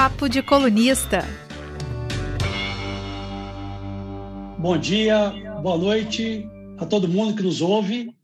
Papo 0.00 0.28
de 0.28 0.40
Colunista. 0.44 1.24
Bom 4.56 4.78
dia, 4.78 5.30
boa 5.60 5.76
noite 5.76 6.48
a 6.78 6.86
todo 6.86 7.08
mundo 7.08 7.34
que 7.34 7.42
nos 7.42 7.60
ouve. 7.60 8.14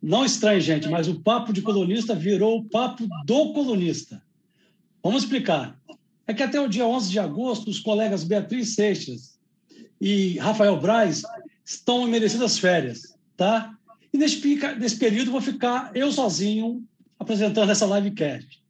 Não 0.00 0.24
estranhe, 0.24 0.60
gente, 0.60 0.88
mas 0.88 1.08
o 1.08 1.20
Papo 1.20 1.52
de 1.52 1.60
Colunista 1.60 2.14
virou 2.14 2.58
o 2.58 2.64
Papo 2.64 3.04
do 3.24 3.52
Colunista. 3.52 4.22
Vamos 5.02 5.24
explicar. 5.24 5.76
É 6.24 6.32
que 6.32 6.44
até 6.44 6.60
o 6.60 6.68
dia 6.68 6.86
11 6.86 7.10
de 7.10 7.18
agosto, 7.18 7.68
os 7.68 7.80
colegas 7.80 8.22
Beatriz 8.22 8.76
Seixas 8.76 9.40
e 10.00 10.38
Rafael 10.38 10.80
Braz 10.80 11.22
estão 11.64 12.06
em 12.06 12.12
merecidas 12.12 12.60
férias, 12.60 13.18
tá? 13.36 13.76
E 14.12 14.18
nesse, 14.18 14.40
nesse 14.78 14.98
período 14.98 15.32
vou 15.32 15.40
ficar 15.40 15.90
eu 15.96 16.12
sozinho 16.12 16.86
apresentando 17.18 17.72
essa 17.72 17.86
livecast. 17.86 18.64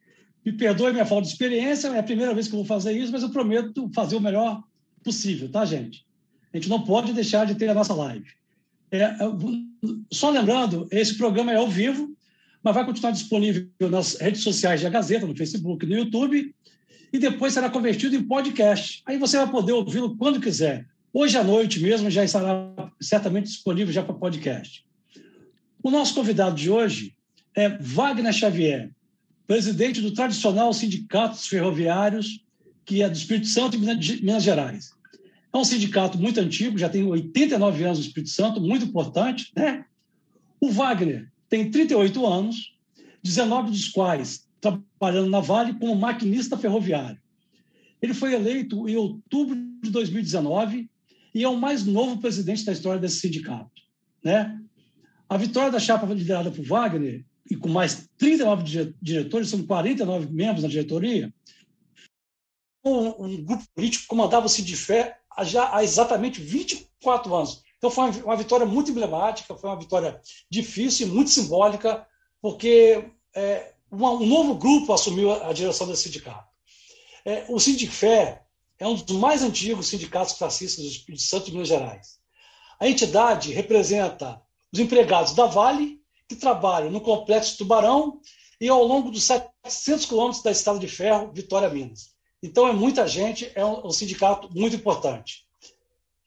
Me 0.46 0.52
perdoe 0.52 0.92
minha 0.92 1.04
falta 1.04 1.26
de 1.26 1.32
experiência, 1.32 1.88
é 1.88 1.98
a 1.98 2.04
primeira 2.04 2.32
vez 2.32 2.46
que 2.46 2.54
eu 2.54 2.58
vou 2.58 2.64
fazer 2.64 2.96
isso, 2.96 3.10
mas 3.10 3.24
eu 3.24 3.30
prometo 3.30 3.90
fazer 3.92 4.14
o 4.14 4.20
melhor 4.20 4.62
possível, 5.02 5.50
tá, 5.50 5.64
gente? 5.64 6.06
A 6.54 6.56
gente 6.56 6.68
não 6.68 6.84
pode 6.84 7.12
deixar 7.12 7.44
de 7.44 7.56
ter 7.56 7.68
a 7.68 7.74
nossa 7.74 7.92
live. 7.92 8.24
É, 8.92 9.16
só 10.12 10.30
lembrando, 10.30 10.86
esse 10.92 11.18
programa 11.18 11.50
é 11.50 11.56
ao 11.56 11.68
vivo, 11.68 12.16
mas 12.62 12.74
vai 12.76 12.86
continuar 12.86 13.10
disponível 13.10 13.68
nas 13.90 14.14
redes 14.20 14.42
sociais 14.42 14.80
da 14.80 14.88
Gazeta, 14.88 15.26
no 15.26 15.36
Facebook, 15.36 15.84
no 15.84 15.96
YouTube, 15.96 16.54
e 17.12 17.18
depois 17.18 17.52
será 17.52 17.68
convertido 17.68 18.14
em 18.14 18.22
podcast. 18.22 19.02
Aí 19.04 19.18
você 19.18 19.38
vai 19.38 19.50
poder 19.50 19.72
ouvi-lo 19.72 20.16
quando 20.16 20.40
quiser. 20.40 20.86
Hoje 21.12 21.36
à 21.36 21.42
noite 21.42 21.80
mesmo 21.80 22.08
já 22.08 22.22
estará 22.22 22.72
certamente 23.00 23.46
disponível 23.46 23.92
já 23.92 24.02
para 24.04 24.14
podcast. 24.14 24.86
O 25.82 25.90
nosso 25.90 26.14
convidado 26.14 26.54
de 26.54 26.70
hoje 26.70 27.16
é 27.52 27.68
Wagner 27.80 28.32
Xavier, 28.32 28.90
presidente 29.46 30.00
do 30.00 30.12
tradicional 30.12 30.72
Sindicato 30.72 31.36
dos 31.36 31.46
Ferroviários, 31.46 32.44
que 32.84 33.02
é 33.02 33.08
do 33.08 33.16
Espírito 33.16 33.46
Santo 33.46 33.76
e 33.76 33.78
Minas 33.78 34.42
Gerais. 34.42 34.90
É 35.52 35.56
um 35.56 35.64
sindicato 35.64 36.18
muito 36.18 36.38
antigo, 36.40 36.76
já 36.76 36.88
tem 36.88 37.04
89 37.04 37.84
anos 37.84 37.98
no 37.98 38.04
Espírito 38.04 38.30
Santo, 38.30 38.60
muito 38.60 38.84
importante, 38.84 39.50
né? 39.56 39.84
O 40.60 40.70
Wagner 40.70 41.30
tem 41.48 41.70
38 41.70 42.26
anos, 42.26 42.74
19 43.22 43.70
dos 43.70 43.88
quais 43.88 44.46
trabalhando 44.60 45.30
na 45.30 45.40
Vale 45.40 45.74
como 45.74 45.94
maquinista 45.94 46.56
ferroviário. 46.56 47.20
Ele 48.02 48.14
foi 48.14 48.34
eleito 48.34 48.88
em 48.88 48.96
outubro 48.96 49.56
de 49.82 49.90
2019 49.90 50.90
e 51.34 51.42
é 51.42 51.48
o 51.48 51.56
mais 51.56 51.84
novo 51.84 52.18
presidente 52.18 52.64
da 52.64 52.72
história 52.72 53.00
desse 53.00 53.20
sindicato, 53.20 53.70
né? 54.22 54.58
A 55.28 55.36
vitória 55.36 55.72
da 55.72 55.80
chapa 55.80 56.06
liderada 56.06 56.50
por 56.50 56.64
Wagner, 56.64 57.24
e 57.50 57.56
com 57.56 57.68
mais 57.68 58.08
39 58.18 58.94
diretores, 59.00 59.50
são 59.50 59.64
49 59.64 60.32
membros 60.32 60.62
na 60.62 60.68
diretoria, 60.68 61.32
um, 62.84 63.24
um 63.24 63.44
grupo 63.44 63.64
político 63.74 64.02
que 64.02 64.08
comandava 64.08 64.46
o 64.46 64.48
Sindifé 64.48 65.18
já 65.42 65.74
há 65.74 65.82
exatamente 65.82 66.40
24 66.40 67.34
anos. 67.34 67.62
Então, 67.78 67.90
foi 67.90 68.10
uma 68.22 68.36
vitória 68.36 68.64
muito 68.64 68.90
emblemática, 68.90 69.54
foi 69.54 69.68
uma 69.68 69.78
vitória 69.78 70.20
difícil 70.50 71.06
e 71.06 71.10
muito 71.10 71.30
simbólica, 71.30 72.06
porque 72.40 73.04
é, 73.34 73.72
um 73.92 74.26
novo 74.26 74.54
grupo 74.54 74.92
assumiu 74.92 75.32
a 75.32 75.52
direção 75.52 75.86
desse 75.86 76.04
sindicato. 76.04 76.48
É, 77.24 77.44
o 77.48 77.58
Sindifé 77.58 78.42
é 78.78 78.86
um 78.86 78.94
dos 78.94 79.16
mais 79.16 79.42
antigos 79.42 79.88
sindicatos 79.88 80.34
classistas 80.34 80.84
do 80.84 80.90
Espírito 80.90 81.22
Santo 81.22 81.50
Minas 81.50 81.68
Gerais. 81.68 82.18
A 82.78 82.88
entidade 82.88 83.52
representa 83.52 84.40
os 84.72 84.78
empregados 84.78 85.34
da 85.34 85.46
Vale, 85.46 86.00
que 86.28 86.36
trabalham 86.36 86.90
no 86.90 87.00
Complexo 87.00 87.58
Tubarão 87.58 88.20
e 88.60 88.68
ao 88.68 88.82
longo 88.84 89.10
dos 89.10 89.24
700 89.24 90.06
quilômetros 90.06 90.42
da 90.42 90.50
Estrada 90.50 90.78
de 90.78 90.88
Ferro, 90.88 91.30
Vitória, 91.32 91.68
Minas. 91.68 92.14
Então, 92.42 92.68
é 92.68 92.72
muita 92.72 93.06
gente, 93.06 93.50
é 93.54 93.64
um, 93.64 93.86
um 93.86 93.90
sindicato 93.90 94.48
muito 94.54 94.76
importante. 94.76 95.46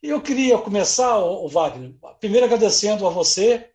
Eu 0.02 0.22
queria 0.22 0.58
começar, 0.58 1.18
o 1.18 1.48
Wagner, 1.48 1.94
primeiro 2.20 2.46
agradecendo 2.46 3.06
a 3.06 3.10
você 3.10 3.70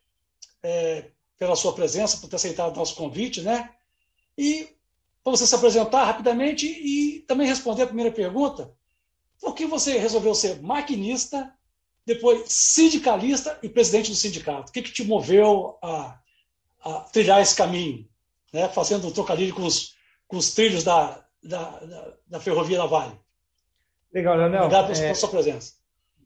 é, 0.62 1.10
pela 1.38 1.56
sua 1.56 1.74
presença, 1.74 2.16
por 2.16 2.28
ter 2.28 2.36
aceitado 2.36 2.74
o 2.74 2.78
nosso 2.78 2.94
convite, 2.96 3.42
né? 3.42 3.70
E 4.36 4.68
para 5.22 5.32
você 5.32 5.46
se 5.46 5.54
apresentar 5.54 6.04
rapidamente 6.04 6.66
e 6.66 7.20
também 7.20 7.46
responder 7.46 7.82
a 7.82 7.86
primeira 7.86 8.10
pergunta, 8.10 8.72
por 9.40 9.54
que 9.54 9.66
você 9.66 9.98
resolveu 9.98 10.34
ser 10.34 10.62
maquinista 10.62 11.52
depois 12.06 12.44
sindicalista 12.52 13.58
e 13.62 13.68
presidente 13.68 14.10
do 14.10 14.16
sindicato. 14.16 14.70
O 14.70 14.72
que, 14.72 14.82
que 14.82 14.92
te 14.92 15.04
moveu 15.04 15.78
a, 15.82 16.18
a, 16.84 17.00
trilhar 17.12 17.40
esse 17.40 17.56
caminho, 17.56 18.06
né? 18.52 18.68
fazendo 18.68 19.08
um 19.08 19.12
trocadilho 19.12 19.54
com 19.54 19.62
os, 19.62 19.94
com 20.28 20.36
os 20.36 20.54
trilhos 20.54 20.84
da, 20.84 21.24
da, 21.42 21.80
da, 21.80 22.14
da 22.26 22.40
Ferrovia 22.40 22.78
da 22.78 22.86
Vale? 22.86 23.18
Legal, 24.12 24.36
Leonel. 24.36 24.64
Obrigado 24.64 24.92
pela 24.92 25.04
é, 25.04 25.14
sua 25.14 25.28
presença. 25.28 25.74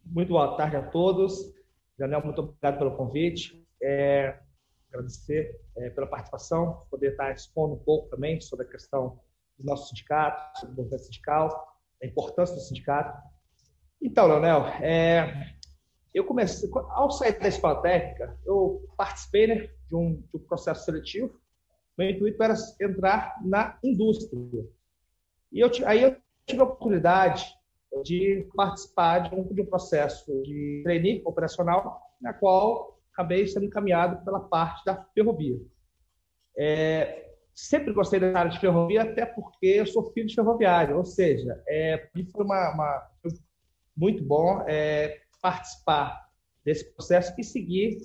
Muito 0.05 0.28
boa 0.28 0.56
tarde 0.56 0.77
a 0.77 0.83
todos. 0.83 1.55
Leonel, 1.99 2.25
muito 2.25 2.41
obrigado 2.41 2.78
pelo 2.78 2.97
convite. 2.97 3.65
É, 3.83 4.38
agradecer 4.93 5.61
é, 5.77 5.91
pela 5.91 6.06
participação, 6.06 6.87
poder 6.91 7.12
estar 7.12 7.33
expondo 7.33 7.75
um 7.75 7.78
pouco 7.78 8.09
também 8.09 8.41
sobre 8.41 8.67
a 8.67 8.69
questão 8.69 9.21
do 9.59 9.65
nosso 9.65 9.88
sindicato, 9.88 10.59
sobre 10.61 10.75
o 10.75 10.77
movimento 10.78 11.05
sindical, 11.05 11.77
a 12.03 12.06
importância 12.06 12.55
do 12.55 12.61
sindicato. 12.61 13.17
Então, 14.00 14.27
Leonel, 14.27 14.67
é, 14.83 15.55
eu 16.15 16.25
comecei, 16.25 16.69
ao 16.91 17.11
sair 17.11 17.39
da 17.39 17.49
escola 17.49 17.81
técnica, 17.83 18.37
eu 18.47 18.87
participei 18.97 19.47
né, 19.47 19.55
de, 19.89 19.95
um, 19.95 20.15
de 20.15 20.37
um 20.37 20.41
processo 20.41 20.85
seletivo. 20.85 21.39
Meu 21.97 22.11
intuito 22.11 22.43
era 22.43 22.55
entrar 22.81 23.37
na 23.45 23.79
indústria. 23.83 24.39
E 25.53 25.61
eu, 25.61 25.71
aí 25.87 26.03
eu 26.03 26.17
tive 26.47 26.61
a 26.61 26.65
oportunidade 26.65 27.47
de 28.05 28.47
participar 28.55 29.29
de 29.29 29.35
um, 29.35 29.43
de 29.53 29.63
um 29.63 29.67
processo 29.67 30.43
de 30.43 30.83
trainee 30.85 31.23
operacional, 31.25 32.01
na 32.21 32.33
qual 32.33 32.99
acabei 33.13 33.47
sendo 33.47 33.67
encaminhado 33.67 34.25
pela 34.25 34.41
parte 34.41 34.85
da 34.85 35.05
ferrovia. 35.15 35.59
É, 36.57 37.33
sempre 37.55 37.93
gostei 37.93 38.21
da 38.21 38.39
área 38.39 38.51
de 38.51 38.61
ferrovia, 38.61 39.03
até 39.03 39.27
porque 39.27 39.67
eu 39.67 39.87
sou 39.87 40.13
filho 40.13 40.29
de 40.29 40.35
ferroviário, 40.35 40.97
ou 40.97 41.05
seja, 41.05 41.61
é, 41.67 42.09
foi 42.33 42.45
uma, 42.45 42.73
uma 42.73 43.09
muito 43.97 44.23
bom 44.23 44.63
é, 44.69 45.21
participar 45.41 46.28
desse 46.65 46.84
processo 46.93 47.32
e 47.38 47.44
seguir 47.44 47.99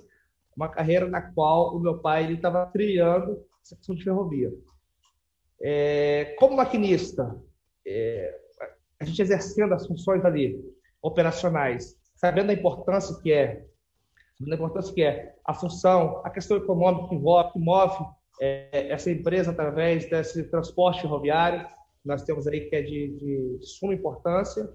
uma 0.56 0.70
carreira 0.70 1.08
na 1.08 1.22
qual 1.22 1.76
o 1.76 1.80
meu 1.80 2.00
pai 2.00 2.32
estava 2.32 2.66
trilhando 2.68 3.44
essa 3.64 3.76
questão 3.76 3.96
de 3.96 4.04
ferrovia. 4.04 4.52
É, 5.62 6.36
como 6.38 6.58
maquinista, 6.58 7.36
é, 7.86 8.40
a 9.00 9.06
gente 9.06 9.22
exercendo 9.22 9.74
as 9.74 9.88
funções 9.88 10.24
ali 10.24 10.64
operacionais, 11.02 11.98
sabendo 12.16 12.52
a 12.52 12.54
importância 12.54 13.16
que 13.22 13.32
é, 13.32 13.66
sabendo 14.38 14.54
a 14.54 14.56
importância 14.56 14.94
que 14.94 15.04
é 15.04 15.36
a 15.46 15.54
função, 15.54 16.22
a 16.24 16.30
questão 16.30 16.58
econômica 16.58 17.10
que 17.10 17.16
envolve, 17.16 17.54
que 17.54 17.60
move 17.60 18.06
é, 18.42 18.90
essa 18.90 19.12
empresa 19.12 19.52
através 19.52 20.10
desse 20.10 20.44
transporte 20.50 21.02
ferroviário, 21.02 21.68
nós 22.04 22.24
temos 22.24 22.48
aí 22.48 22.70
que 22.70 22.76
é 22.76 22.82
de, 22.82 23.18
de 23.18 23.66
suma 23.66 23.94
importância. 23.94 24.70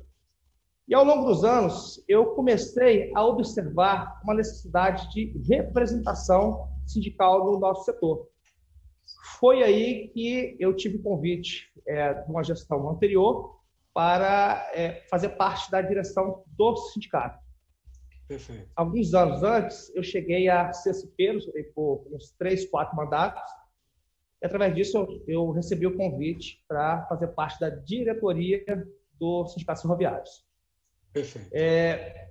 E 0.88 0.94
ao 0.94 1.04
longo 1.04 1.26
dos 1.26 1.44
anos, 1.44 2.03
eu 2.09 2.34
comecei 2.34 3.12
a 3.15 3.22
observar 3.22 4.19
uma 4.25 4.32
necessidade 4.32 5.12
de 5.12 5.38
representação 5.47 6.66
sindical 6.87 7.44
no 7.44 7.59
nosso 7.59 7.84
setor. 7.84 8.26
Foi 9.38 9.62
aí 9.62 10.09
que 10.09 10.56
eu 10.59 10.75
tive 10.75 10.99
convite 10.99 11.71
é, 11.87 12.15
de 12.15 12.31
uma 12.31 12.43
gestão 12.43 12.88
anterior 12.88 13.60
para 13.93 14.66
é, 14.72 15.04
fazer 15.10 15.31
parte 15.31 15.71
da 15.71 15.82
direção 15.82 16.43
do 16.47 16.75
sindicato. 16.76 17.38
Perfeito. 18.26 18.70
Alguns 18.75 19.12
anos 19.12 19.43
antes, 19.43 19.94
eu 19.94 20.03
cheguei 20.03 20.49
a 20.49 20.72
ser 20.72 20.94
cipeiro 20.94 21.38
por 21.75 22.06
uns 22.10 22.31
três, 22.38 22.65
quatro 22.65 22.97
mandatos. 22.97 23.43
E, 24.41 24.47
através 24.47 24.75
disso, 24.75 24.97
eu, 24.97 25.25
eu 25.26 25.50
recebi 25.50 25.87
o 25.87 25.97
convite 25.99 26.65
para 26.66 27.06
fazer 27.08 27.29
parte 27.29 27.61
da 27.61 27.69
diretoria 27.69 28.64
do 29.20 29.46
Sindicato 29.49 29.82
Ferroviários. 29.82 30.48
É, 31.53 32.29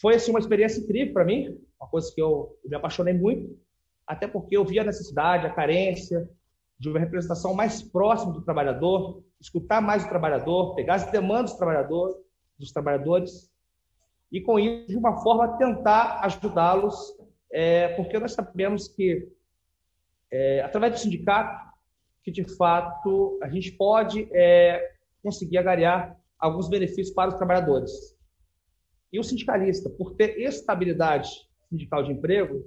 foi 0.00 0.14
assim, 0.14 0.30
uma 0.30 0.40
experiência 0.40 0.80
incrível 0.80 1.12
para 1.12 1.24
mim, 1.24 1.58
uma 1.80 1.88
coisa 1.88 2.12
que 2.14 2.20
eu, 2.20 2.58
eu 2.62 2.70
me 2.70 2.76
apaixonei 2.76 3.14
muito, 3.14 3.58
até 4.06 4.26
porque 4.26 4.56
eu 4.56 4.64
vi 4.64 4.78
a 4.78 4.84
necessidade, 4.84 5.46
a 5.46 5.52
carência 5.52 6.28
de 6.78 6.88
uma 6.88 6.98
representação 6.98 7.54
mais 7.54 7.82
próxima 7.82 8.32
do 8.32 8.42
trabalhador, 8.42 9.22
escutar 9.40 9.80
mais 9.80 10.04
o 10.04 10.08
trabalhador, 10.08 10.74
pegar 10.74 10.94
as 10.94 11.10
demandas 11.10 11.52
do 11.52 11.58
trabalhador, 11.58 12.22
dos 12.58 12.72
trabalhadores, 12.72 13.50
e 14.30 14.40
com 14.40 14.58
isso, 14.58 14.88
de 14.88 14.96
uma 14.96 15.22
forma, 15.22 15.56
tentar 15.56 16.20
ajudá-los, 16.24 17.16
é, 17.50 17.88
porque 17.94 18.18
nós 18.18 18.32
sabemos 18.32 18.88
que, 18.88 19.28
é, 20.30 20.60
através 20.60 20.92
do 20.92 20.98
sindicato, 20.98 21.68
que 22.22 22.30
de 22.30 22.44
fato 22.56 23.38
a 23.42 23.48
gente 23.48 23.72
pode 23.72 24.28
é, 24.32 24.92
conseguir 25.22 25.58
agariar 25.58 26.17
alguns 26.38 26.68
benefícios 26.68 27.10
para 27.10 27.30
os 27.30 27.36
trabalhadores. 27.36 28.16
E 29.12 29.18
o 29.18 29.24
sindicalista, 29.24 29.88
por 29.90 30.14
ter 30.14 30.38
estabilidade 30.40 31.28
sindical 31.68 32.02
de 32.02 32.12
emprego, 32.12 32.64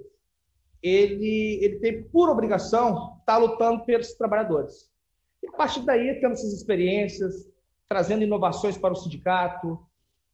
ele, 0.82 1.60
ele 1.62 1.78
tem 1.78 2.02
por 2.02 2.28
obrigação 2.28 3.16
estar 3.20 3.38
lutando 3.38 3.84
pelos 3.84 4.12
trabalhadores. 4.14 4.90
E 5.42 5.48
a 5.48 5.52
partir 5.52 5.84
daí, 5.84 6.20
tendo 6.20 6.32
essas 6.32 6.52
experiências, 6.52 7.48
trazendo 7.88 8.24
inovações 8.24 8.76
para 8.76 8.92
o 8.92 8.96
sindicato, 8.96 9.78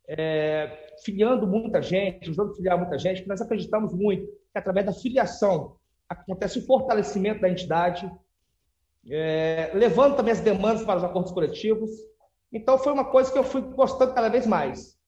é, 0.08 0.94
filiando 1.04 1.46
muita 1.46 1.82
gente, 1.82 2.30
usando 2.30 2.54
filiar 2.54 2.78
muita 2.78 2.98
gente, 2.98 3.22
que 3.22 3.28
nós 3.28 3.42
acreditamos 3.42 3.92
muito 3.94 4.26
que 4.26 4.58
através 4.58 4.86
da 4.86 4.92
filiação 4.92 5.76
acontece 6.08 6.58
o 6.58 6.66
fortalecimento 6.66 7.42
da 7.42 7.50
entidade, 7.50 8.10
é, 9.10 9.70
levando 9.74 10.16
também 10.16 10.32
as 10.32 10.40
demandas 10.40 10.84
para 10.84 10.98
os 10.98 11.04
acordos 11.04 11.32
coletivos. 11.32 11.90
Então, 12.52 12.78
foi 12.78 12.92
uma 12.92 13.04
coisa 13.04 13.30
que 13.30 13.38
eu 13.38 13.44
fui 13.44 13.60
gostando 13.60 14.14
cada 14.14 14.28
vez 14.28 14.46
mais. 14.46 14.98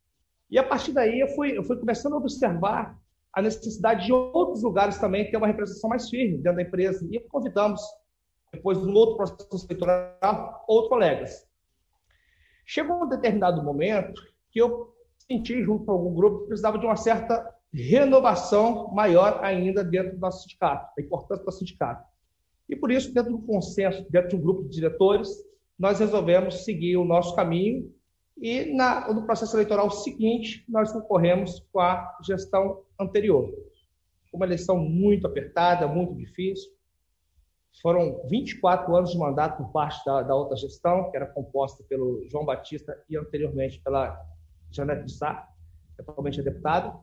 E 0.51 0.59
a 0.59 0.65
partir 0.65 0.93
daí, 0.93 1.21
eu 1.21 1.29
fui, 1.29 1.57
eu 1.57 1.65
fui 1.65 1.77
começando 1.77 2.15
a 2.15 2.19
observar 2.19 2.99
a 3.33 3.41
necessidade 3.41 4.07
de 4.07 4.13
outros 4.13 4.63
lugares 4.63 4.99
também 4.99 5.31
ter 5.31 5.37
uma 5.37 5.47
representação 5.47 5.89
mais 5.89 6.09
firme 6.09 6.39
dentro 6.39 6.57
da 6.57 6.63
empresa. 6.63 7.07
E 7.11 7.21
convidamos, 7.21 7.81
depois 8.53 8.81
de 8.81 8.87
um 8.87 8.95
outro 8.95 9.17
processo 9.17 9.67
eleitoral, 9.67 10.65
outros 10.69 10.89
colegas. 10.89 11.47
Chegou 12.67 13.05
um 13.05 13.09
determinado 13.09 13.63
momento 13.63 14.21
que 14.51 14.61
eu 14.61 14.95
senti, 15.19 15.63
junto 15.63 15.85
com 15.85 15.93
algum 15.93 16.15
grupo, 16.15 16.41
que 16.41 16.49
precisava 16.49 16.79
de 16.79 16.85
uma 16.85 16.97
certa 16.97 17.55
renovação 17.73 18.89
maior 18.93 19.43
ainda 19.45 19.85
dentro 19.85 20.15
do 20.15 20.19
nosso 20.19 20.43
sindicato, 20.43 20.93
a 20.99 21.01
importância 21.01 21.45
do 21.45 21.53
sindicato. 21.53 22.05
E 22.69 22.75
por 22.75 22.91
isso, 22.91 23.15
dentro 23.15 23.33
do 23.33 23.43
consenso, 23.43 24.05
dentro 24.11 24.31
de 24.31 24.37
um 24.37 24.41
grupo 24.41 24.65
de 24.65 24.71
diretores, 24.71 25.29
nós 25.81 25.99
resolvemos 25.99 26.63
seguir 26.63 26.99
o 26.99 27.07
nosso 27.07 27.35
caminho 27.35 27.91
e 28.37 28.67
na, 28.67 29.11
no 29.11 29.25
processo 29.25 29.57
eleitoral 29.57 29.91
seguinte, 29.91 30.63
nós 30.69 30.93
concorremos 30.93 31.67
com 31.73 31.81
a 31.81 32.19
gestão 32.23 32.83
anterior. 33.01 33.51
Uma 34.31 34.45
eleição 34.45 34.79
muito 34.79 35.27
apertada, 35.27 35.89
muito 35.89 36.15
difícil. 36.15 36.71
Foram 37.81 38.21
24 38.29 38.95
anos 38.95 39.11
de 39.11 39.19
mandato 39.19 39.57
por 39.57 39.73
parte 39.73 40.05
da, 40.05 40.23
da 40.23 40.35
outra 40.35 40.55
gestão, 40.55 41.11
que 41.11 41.17
era 41.17 41.25
composta 41.25 41.83
pelo 41.85 42.29
João 42.29 42.45
Batista 42.45 43.03
e 43.09 43.17
anteriormente 43.17 43.81
pela 43.81 44.23
Janete 44.71 45.07
de 45.07 45.13
Sá, 45.15 45.49
que 45.97 46.03
atualmente 46.03 46.41
é 46.41 46.43
deputada. 46.43 46.95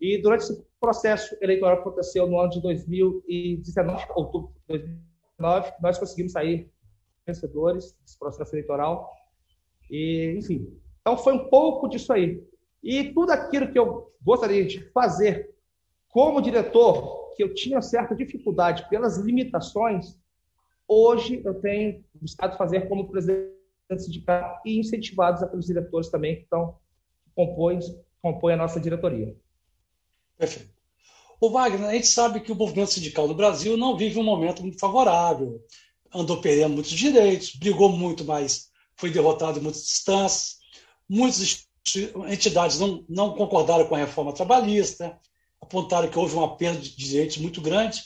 E 0.00 0.16
durante 0.22 0.44
esse 0.44 0.66
processo 0.80 1.36
eleitoral 1.42 1.76
que 1.76 1.82
aconteceu 1.82 2.26
no 2.26 2.40
ano 2.40 2.48
de 2.48 2.62
2019, 2.62 4.06
outubro 4.16 4.54
de 4.68 4.78
2019, 4.78 5.72
nós 5.82 5.98
conseguimos 5.98 6.32
sair 6.32 6.72
vencedores 7.30 7.96
desse 8.00 8.18
processo 8.18 8.54
eleitoral 8.54 9.10
e, 9.90 10.36
enfim, 10.38 10.80
então 11.00 11.16
foi 11.16 11.32
um 11.32 11.48
pouco 11.48 11.88
disso 11.88 12.12
aí. 12.12 12.42
E 12.82 13.12
tudo 13.12 13.30
aquilo 13.32 13.70
que 13.70 13.78
eu 13.78 14.12
gostaria 14.22 14.64
de 14.64 14.80
fazer 14.90 15.50
como 16.08 16.42
diretor, 16.42 17.34
que 17.36 17.42
eu 17.42 17.54
tinha 17.54 17.80
certa 17.80 18.14
dificuldade 18.14 18.88
pelas 18.88 19.18
limitações, 19.18 20.18
hoje 20.86 21.40
eu 21.44 21.54
tenho 21.60 22.04
buscado 22.14 22.56
fazer 22.56 22.88
como 22.88 23.08
presidente 23.08 23.58
sindicato 23.98 24.60
e 24.66 24.78
incentivados 24.78 25.48
pelos 25.48 25.66
diretores 25.66 26.08
também 26.10 26.36
que 26.36 26.42
estão 26.42 26.76
compõem, 27.34 27.78
compõem 28.22 28.54
a 28.54 28.58
nossa 28.58 28.80
diretoria. 28.80 29.36
Perfeito. 30.36 30.70
O 31.40 31.50
Wagner, 31.50 31.88
a 31.88 31.94
gente 31.94 32.08
sabe 32.08 32.40
que 32.40 32.52
o 32.52 32.56
movimento 32.56 32.92
sindical 32.92 33.26
do 33.26 33.34
Brasil 33.34 33.76
não 33.76 33.96
vive 33.96 34.18
um 34.18 34.22
momento 34.22 34.62
muito 34.62 34.78
favorável, 34.78 35.64
andou 36.14 36.40
perdendo 36.40 36.74
muitos 36.74 36.92
direitos, 36.92 37.54
brigou 37.54 37.88
muito, 37.88 38.24
mas 38.24 38.68
foi 38.96 39.10
derrotado 39.10 39.58
em 39.58 39.62
muitas 39.62 39.82
instâncias, 39.82 40.56
muitas 41.08 41.66
entidades 42.28 42.78
não, 42.78 43.04
não 43.08 43.34
concordaram 43.34 43.86
com 43.86 43.94
a 43.94 43.98
reforma 43.98 44.32
trabalhista, 44.32 45.18
apontaram 45.60 46.08
que 46.08 46.18
houve 46.18 46.34
uma 46.34 46.56
perda 46.56 46.80
de 46.80 46.96
direitos 46.96 47.38
muito 47.38 47.60
grande, 47.60 48.02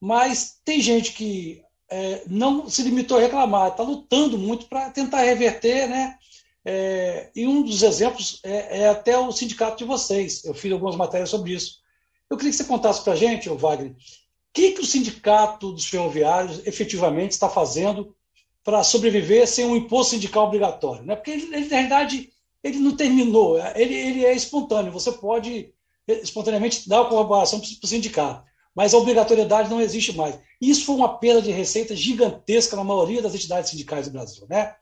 mas 0.00 0.60
tem 0.64 0.80
gente 0.80 1.12
que 1.12 1.62
é, 1.90 2.22
não 2.26 2.68
se 2.68 2.82
limitou 2.82 3.18
a 3.18 3.20
reclamar, 3.20 3.70
está 3.70 3.82
lutando 3.82 4.38
muito 4.38 4.66
para 4.66 4.90
tentar 4.90 5.22
reverter, 5.22 5.88
né? 5.88 6.18
É, 6.64 7.30
e 7.36 7.46
um 7.46 7.62
dos 7.62 7.82
exemplos 7.82 8.40
é, 8.42 8.80
é, 8.80 8.88
até 8.88 9.18
o 9.18 9.30
sindicato 9.30 9.76
de 9.76 9.84
vocês. 9.84 10.44
Eu 10.44 10.54
fiz 10.54 10.72
algumas 10.72 10.96
matérias 10.96 11.28
sobre 11.28 11.52
isso. 11.52 11.78
Eu 12.30 12.36
queria 12.36 12.50
que 12.50 12.56
você 12.56 12.64
contasse 12.64 13.04
para 13.04 13.12
a 13.12 13.16
gente, 13.16 13.48
Wagner, 13.50 13.94
que, 14.54 14.70
que 14.70 14.80
o 14.80 14.86
sindicato 14.86 15.72
dos 15.72 15.84
ferroviários 15.84 16.64
efetivamente 16.64 17.32
está 17.32 17.48
fazendo 17.48 18.14
para 18.62 18.84
sobreviver 18.84 19.46
sem 19.46 19.66
um 19.66 19.76
imposto 19.76 20.14
sindical 20.14 20.46
obrigatório. 20.46 21.04
Né? 21.04 21.16
Porque, 21.16 21.32
ele, 21.32 21.54
ele, 21.54 21.68
na 21.68 21.80
verdade, 21.80 22.32
ele 22.62 22.78
não 22.78 22.96
terminou, 22.96 23.58
ele, 23.74 23.94
ele 23.94 24.24
é 24.24 24.32
espontâneo, 24.32 24.92
você 24.92 25.12
pode 25.12 25.74
espontaneamente 26.06 26.88
dar 26.88 27.02
a 27.02 27.04
colaboração 27.06 27.60
para 27.60 27.68
o 27.82 27.86
sindicato, 27.86 28.44
mas 28.74 28.94
a 28.94 28.98
obrigatoriedade 28.98 29.68
não 29.68 29.80
existe 29.80 30.16
mais. 30.16 30.38
Isso 30.60 30.84
foi 30.84 30.94
uma 30.94 31.18
perda 31.18 31.42
de 31.42 31.50
receita 31.50 31.94
gigantesca 31.94 32.76
na 32.76 32.84
maioria 32.84 33.20
das 33.20 33.34
entidades 33.34 33.70
sindicais 33.70 34.06
do 34.06 34.12
Brasil. 34.12 34.46
Né? 34.48 34.74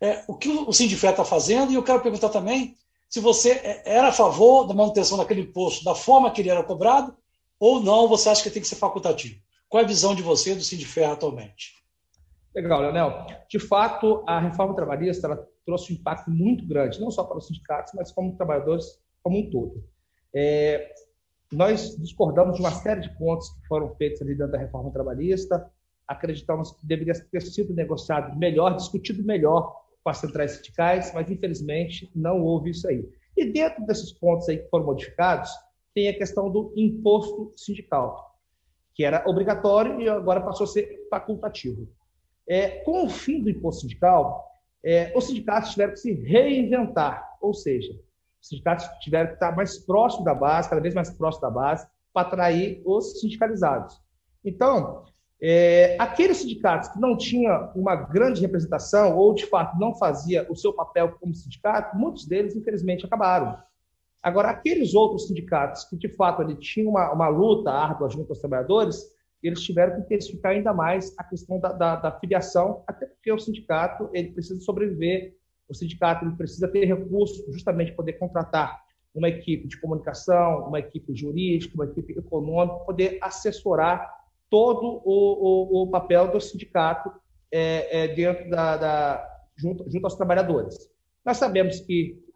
É, 0.00 0.24
o 0.28 0.34
que 0.34 0.48
o 0.48 0.72
Sindifé 0.72 1.10
está 1.10 1.24
fazendo, 1.24 1.72
e 1.72 1.74
eu 1.74 1.82
quero 1.82 2.00
perguntar 2.00 2.28
também 2.28 2.76
se 3.08 3.20
você 3.20 3.50
é, 3.50 3.82
era 3.84 4.08
a 4.08 4.12
favor 4.12 4.64
da 4.64 4.74
manutenção 4.74 5.18
daquele 5.18 5.40
imposto 5.40 5.84
da 5.84 5.94
forma 5.94 6.30
que 6.30 6.40
ele 6.40 6.50
era 6.50 6.62
cobrado, 6.62 7.16
ou 7.60 7.80
não, 7.80 8.08
você 8.08 8.28
acha 8.28 8.42
que 8.42 8.50
tem 8.50 8.62
que 8.62 8.68
ser 8.68 8.76
facultativo? 8.76 9.40
Qual 9.68 9.80
é 9.80 9.84
a 9.84 9.88
visão 9.88 10.14
de 10.14 10.22
você 10.22 10.54
do 10.54 10.62
Sindifé 10.62 11.04
atualmente? 11.04 11.74
Legal, 12.54 12.80
Leonel. 12.80 13.26
De 13.48 13.58
fato, 13.58 14.24
a 14.26 14.40
reforma 14.40 14.74
trabalhista 14.74 15.46
trouxe 15.64 15.92
um 15.92 15.96
impacto 15.96 16.30
muito 16.30 16.66
grande, 16.66 17.00
não 17.00 17.10
só 17.10 17.24
para 17.24 17.38
os 17.38 17.46
sindicatos, 17.46 17.92
mas 17.94 18.10
como 18.10 18.36
trabalhadores 18.36 18.98
como 19.22 19.38
um 19.38 19.50
todo. 19.50 19.84
É, 20.34 20.92
nós 21.52 21.96
discordamos 21.98 22.56
de 22.56 22.60
uma 22.60 22.70
série 22.70 23.00
de 23.00 23.16
pontos 23.16 23.50
que 23.50 23.66
foram 23.66 23.94
feitos 23.96 24.22
ali 24.22 24.34
dentro 24.34 24.52
da 24.52 24.58
reforma 24.58 24.90
trabalhista, 24.90 25.70
acreditamos 26.06 26.72
que 26.72 26.86
deveria 26.86 27.12
ter 27.14 27.42
sido 27.42 27.74
negociado 27.74 28.36
melhor, 28.38 28.74
discutido 28.76 29.22
melhor 29.22 29.74
com 30.02 30.10
as 30.10 30.18
centrais 30.18 30.52
sindicais, 30.52 31.12
mas 31.12 31.30
infelizmente 31.30 32.10
não 32.14 32.40
houve 32.42 32.70
isso 32.70 32.88
aí. 32.88 33.06
E 33.36 33.52
dentro 33.52 33.84
desses 33.84 34.10
pontos 34.12 34.48
aí 34.48 34.58
que 34.58 34.70
foram 34.70 34.86
modificados, 34.86 35.50
tem 35.98 36.08
a 36.08 36.16
questão 36.16 36.48
do 36.48 36.72
imposto 36.76 37.52
sindical, 37.56 38.38
que 38.94 39.04
era 39.04 39.28
obrigatório 39.28 40.00
e 40.00 40.08
agora 40.08 40.40
passou 40.40 40.62
a 40.62 40.68
ser 40.68 41.08
facultativo. 41.10 41.88
É, 42.48 42.68
com 42.84 43.04
o 43.04 43.10
fim 43.10 43.42
do 43.42 43.50
imposto 43.50 43.80
sindical, 43.80 44.48
é, 44.84 45.12
os 45.16 45.26
sindicatos 45.26 45.72
tiveram 45.72 45.92
que 45.94 45.98
se 45.98 46.12
reinventar, 46.12 47.36
ou 47.40 47.52
seja, 47.52 47.92
os 48.40 48.48
sindicatos 48.48 48.86
tiveram 49.00 49.26
que 49.26 49.34
estar 49.34 49.56
mais 49.56 49.76
próximo 49.76 50.24
da 50.24 50.36
base, 50.36 50.68
cada 50.68 50.80
vez 50.80 50.94
mais 50.94 51.10
próximo 51.10 51.42
da 51.42 51.50
base, 51.50 51.84
para 52.14 52.28
atrair 52.28 52.80
os 52.86 53.20
sindicalizados. 53.20 54.00
Então, 54.44 55.04
é, 55.42 55.96
aqueles 55.98 56.36
sindicatos 56.36 56.90
que 56.90 57.00
não 57.00 57.16
tinham 57.16 57.72
uma 57.74 57.96
grande 57.96 58.40
representação 58.40 59.18
ou, 59.18 59.34
de 59.34 59.46
fato, 59.46 59.76
não 59.80 59.96
fazia 59.96 60.46
o 60.48 60.54
seu 60.54 60.72
papel 60.72 61.16
como 61.20 61.34
sindicato, 61.34 61.96
muitos 61.96 62.24
deles, 62.24 62.54
infelizmente, 62.54 63.04
acabaram. 63.04 63.58
Agora, 64.28 64.50
aqueles 64.50 64.94
outros 64.94 65.26
sindicatos 65.26 65.84
que, 65.84 65.96
de 65.96 66.08
fato, 66.10 66.42
ali, 66.42 66.54
tinham 66.56 66.90
uma, 66.90 67.10
uma 67.12 67.28
luta 67.28 67.70
árdua 67.70 68.10
junto 68.10 68.30
aos 68.30 68.38
trabalhadores, 68.38 69.06
eles 69.42 69.62
tiveram 69.62 69.94
que 69.94 70.02
intensificar 70.02 70.52
ainda 70.52 70.74
mais 70.74 71.14
a 71.18 71.24
questão 71.24 71.58
da, 71.58 71.72
da, 71.72 71.96
da 71.96 72.12
filiação, 72.18 72.82
até 72.86 73.06
porque 73.06 73.32
o 73.32 73.38
sindicato 73.38 74.10
ele 74.12 74.32
precisa 74.32 74.60
sobreviver, 74.60 75.34
o 75.66 75.74
sindicato 75.74 76.26
ele 76.26 76.36
precisa 76.36 76.68
ter 76.68 76.84
recursos 76.84 77.42
justamente 77.54 77.92
poder 77.92 78.14
contratar 78.14 78.78
uma 79.14 79.28
equipe 79.28 79.66
de 79.66 79.80
comunicação, 79.80 80.68
uma 80.68 80.78
equipe 80.78 81.14
jurídica, 81.14 81.74
uma 81.74 81.86
equipe 81.86 82.12
econômica, 82.18 82.84
poder 82.84 83.18
assessorar 83.22 84.12
todo 84.50 85.00
o, 85.04 85.80
o, 85.80 85.82
o 85.84 85.90
papel 85.90 86.30
do 86.30 86.40
sindicato 86.40 87.10
é, 87.50 88.04
é, 88.04 88.08
dentro 88.08 88.50
da, 88.50 88.76
da 88.76 89.28
junto, 89.56 89.90
junto 89.90 90.04
aos 90.04 90.16
trabalhadores. 90.16 90.76
Nós 91.24 91.38
sabemos 91.38 91.80
que 91.80 92.27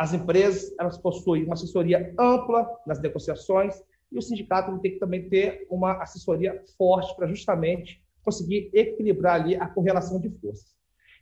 as 0.00 0.14
empresas 0.14 0.74
elas 0.80 0.96
possuem 0.96 1.44
uma 1.44 1.52
assessoria 1.52 2.14
ampla 2.18 2.66
nas 2.86 3.02
negociações, 3.02 3.74
e 4.10 4.16
o 4.16 4.22
sindicato 4.22 4.78
tem 4.78 4.92
que 4.92 4.98
também 4.98 5.28
ter 5.28 5.66
uma 5.68 6.02
assessoria 6.02 6.58
forte 6.78 7.14
para 7.14 7.26
justamente 7.26 8.02
conseguir 8.22 8.70
equilibrar 8.72 9.34
ali 9.34 9.56
a 9.56 9.68
correlação 9.68 10.18
de 10.18 10.30
forças. 10.30 10.74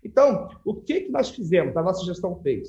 Então, 0.04 0.48
o 0.64 0.76
que, 0.76 1.00
que 1.00 1.10
nós 1.10 1.28
fizemos, 1.28 1.76
a 1.76 1.82
nossa 1.82 2.06
gestão 2.06 2.40
fez? 2.40 2.68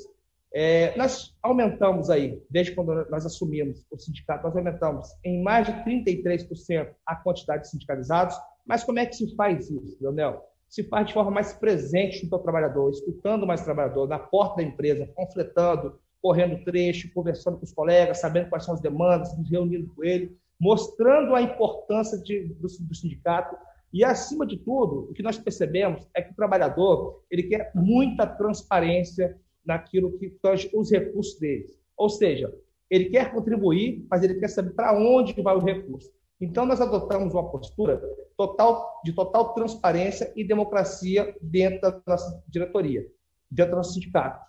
É, 0.52 0.98
nós 0.98 1.38
aumentamos 1.44 2.10
aí, 2.10 2.42
desde 2.50 2.74
quando 2.74 3.08
nós 3.12 3.24
assumimos 3.24 3.86
o 3.92 4.00
sindicato, 4.00 4.48
nós 4.48 4.58
aumentamos 4.58 5.10
em 5.24 5.44
mais 5.44 5.68
de 5.68 5.74
33% 5.74 6.90
a 7.06 7.16
quantidade 7.18 7.62
de 7.62 7.70
sindicalizados, 7.70 8.36
mas 8.66 8.84
como 8.84 8.98
é 8.98 9.06
que 9.06 9.16
se 9.16 9.36
faz 9.36 9.70
isso, 9.70 9.96
Leonel? 10.02 10.44
Se 10.70 10.84
faz 10.84 11.08
de 11.08 11.14
forma 11.14 11.32
mais 11.32 11.52
presente 11.52 12.20
junto 12.22 12.36
ao 12.36 12.44
trabalhador, 12.44 12.92
escutando 12.92 13.46
mais 13.46 13.62
o 13.62 13.66
trabalhador, 13.66 14.08
na 14.08 14.20
porta 14.20 14.58
da 14.58 14.64
empresa, 14.64 15.10
confletando, 15.16 16.00
correndo 16.22 16.64
trecho, 16.64 17.12
conversando 17.12 17.58
com 17.58 17.66
os 17.66 17.74
colegas, 17.74 18.20
sabendo 18.20 18.50
quais 18.50 18.64
são 18.64 18.76
as 18.76 18.82
demandas, 18.82 19.36
nos 19.36 19.50
reunindo 19.50 19.92
com 19.96 20.04
ele, 20.04 20.38
mostrando 20.60 21.34
a 21.34 21.42
importância 21.42 22.18
de, 22.20 22.54
do, 22.54 22.68
do 22.68 22.96
sindicato. 22.96 23.56
E, 23.92 24.04
acima 24.04 24.46
de 24.46 24.58
tudo, 24.58 25.10
o 25.10 25.14
que 25.14 25.24
nós 25.24 25.40
percebemos 25.40 26.08
é 26.14 26.22
que 26.22 26.32
o 26.32 26.36
trabalhador 26.36 27.24
ele 27.32 27.44
quer 27.44 27.72
muita 27.74 28.28
transparência 28.28 29.36
naquilo 29.66 30.20
que 30.20 30.30
tange 30.42 30.70
os 30.74 30.92
recursos 30.92 31.40
dele. 31.40 31.66
Ou 31.98 32.10
seja, 32.10 32.54
ele 32.90 33.06
quer 33.06 33.32
contribuir, 33.32 34.06
mas 34.10 34.24
ele 34.24 34.36
quer 34.36 34.50
saber 34.50 34.72
para 34.72 34.98
onde 34.98 35.40
vai 35.42 35.56
o 35.56 35.60
recurso. 35.60 36.12
Então, 36.40 36.66
nós 36.66 36.80
adotamos 36.80 37.34
uma 37.34 37.50
postura 37.50 38.02
total, 38.38 39.02
de 39.04 39.12
total 39.14 39.54
transparência 39.54 40.32
e 40.36 40.44
democracia 40.44 41.36
dentro 41.42 41.82
da 41.82 42.02
nossa 42.08 42.44
diretoria, 42.48 43.06
dentro 43.52 43.72
do 43.72 43.78
nosso 43.78 43.94
sindicato. 43.94 44.48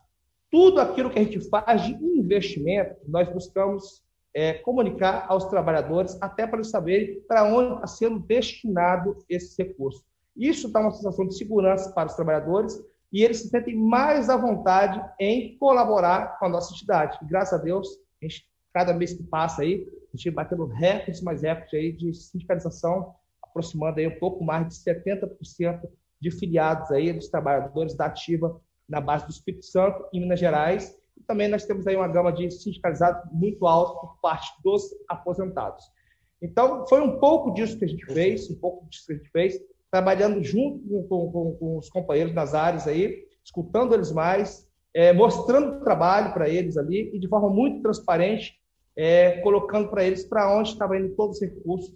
Tudo 0.50 0.80
aquilo 0.80 1.10
que 1.10 1.18
a 1.18 1.22
gente 1.22 1.40
faz 1.48 1.82
de 1.82 1.92
investimento, 1.94 2.96
nós 3.08 3.28
buscamos 3.28 4.02
é, 4.34 4.54
comunicar 4.54 5.26
aos 5.28 5.46
trabalhadores, 5.46 6.16
até 6.20 6.46
para 6.46 6.58
eles 6.58 6.70
saberem 6.70 7.20
para 7.22 7.44
onde 7.44 7.74
está 7.74 7.86
sendo 7.86 8.20
destinado 8.20 9.24
esse 9.28 9.60
recurso. 9.62 10.04
Isso 10.36 10.68
dá 10.68 10.80
uma 10.80 10.92
sensação 10.92 11.26
de 11.26 11.36
segurança 11.36 11.90
para 11.92 12.08
os 12.08 12.14
trabalhadores 12.14 12.80
e 13.12 13.24
eles 13.24 13.38
se 13.38 13.48
sentem 13.48 13.74
mais 13.74 14.30
à 14.30 14.36
vontade 14.36 15.02
em 15.18 15.58
colaborar 15.58 16.38
com 16.38 16.46
a 16.46 16.48
nossa 16.48 16.72
entidade. 16.72 17.18
Graças 17.22 17.58
a 17.58 17.62
Deus, 17.62 17.88
a 18.22 18.26
gente, 18.26 18.46
cada 18.72 18.92
mês 18.92 19.12
que 19.12 19.22
passa 19.22 19.62
aí, 19.62 19.86
a 20.12 20.16
gente 20.16 20.30
batendo 20.30 20.66
recordes 20.66 21.20
mais 21.22 21.42
recordes 21.42 21.74
aí 21.74 21.92
de 21.92 22.14
sindicalização, 22.14 23.14
aproximando 23.42 23.98
aí 23.98 24.06
um 24.06 24.18
pouco 24.18 24.44
mais 24.44 24.68
de 24.68 24.74
70% 24.74 25.88
de 26.20 26.30
filiados 26.30 26.90
aí 26.90 27.12
dos 27.12 27.28
trabalhadores 27.28 27.94
da 27.94 28.06
ativa 28.06 28.60
na 28.88 29.00
base 29.00 29.24
do 29.24 29.30
Espírito 29.30 29.64
Santo 29.64 30.04
e 30.12 30.20
Minas 30.20 30.38
Gerais. 30.38 30.96
E 31.16 31.22
também 31.22 31.48
nós 31.48 31.64
temos 31.64 31.86
aí 31.86 31.96
uma 31.96 32.08
gama 32.08 32.32
de 32.32 32.50
sindicalizados 32.50 33.30
muito 33.32 33.66
alta 33.66 34.00
por 34.00 34.20
parte 34.20 34.50
dos 34.62 34.90
aposentados. 35.08 35.84
Então, 36.42 36.86
foi 36.88 37.00
um 37.00 37.18
pouco 37.18 37.52
disso 37.52 37.78
que 37.78 37.84
a 37.84 37.88
gente 37.88 38.04
fez, 38.06 38.50
um 38.50 38.58
pouco 38.58 38.88
disso 38.88 39.06
que 39.06 39.12
a 39.12 39.16
gente 39.16 39.30
fez 39.30 39.60
trabalhando 39.90 40.42
junto 40.42 40.80
com, 41.08 41.30
com, 41.30 41.56
com 41.56 41.78
os 41.78 41.90
companheiros 41.90 42.34
das 42.34 42.54
áreas 42.54 42.86
aí, 42.86 43.24
escutando 43.44 43.92
eles 43.92 44.12
mais, 44.12 44.68
é, 44.94 45.12
mostrando 45.12 45.76
o 45.76 45.80
trabalho 45.80 46.32
para 46.32 46.48
eles 46.48 46.76
ali 46.76 47.10
e 47.14 47.18
de 47.18 47.28
forma 47.28 47.50
muito 47.50 47.82
transparente, 47.82 48.59
é, 49.00 49.40
colocando 49.40 49.88
para 49.88 50.04
eles 50.04 50.24
para 50.24 50.54
onde 50.54 50.72
estavam 50.72 50.94
indo 50.94 51.14
todos 51.14 51.36
os 51.36 51.42
recursos 51.42 51.94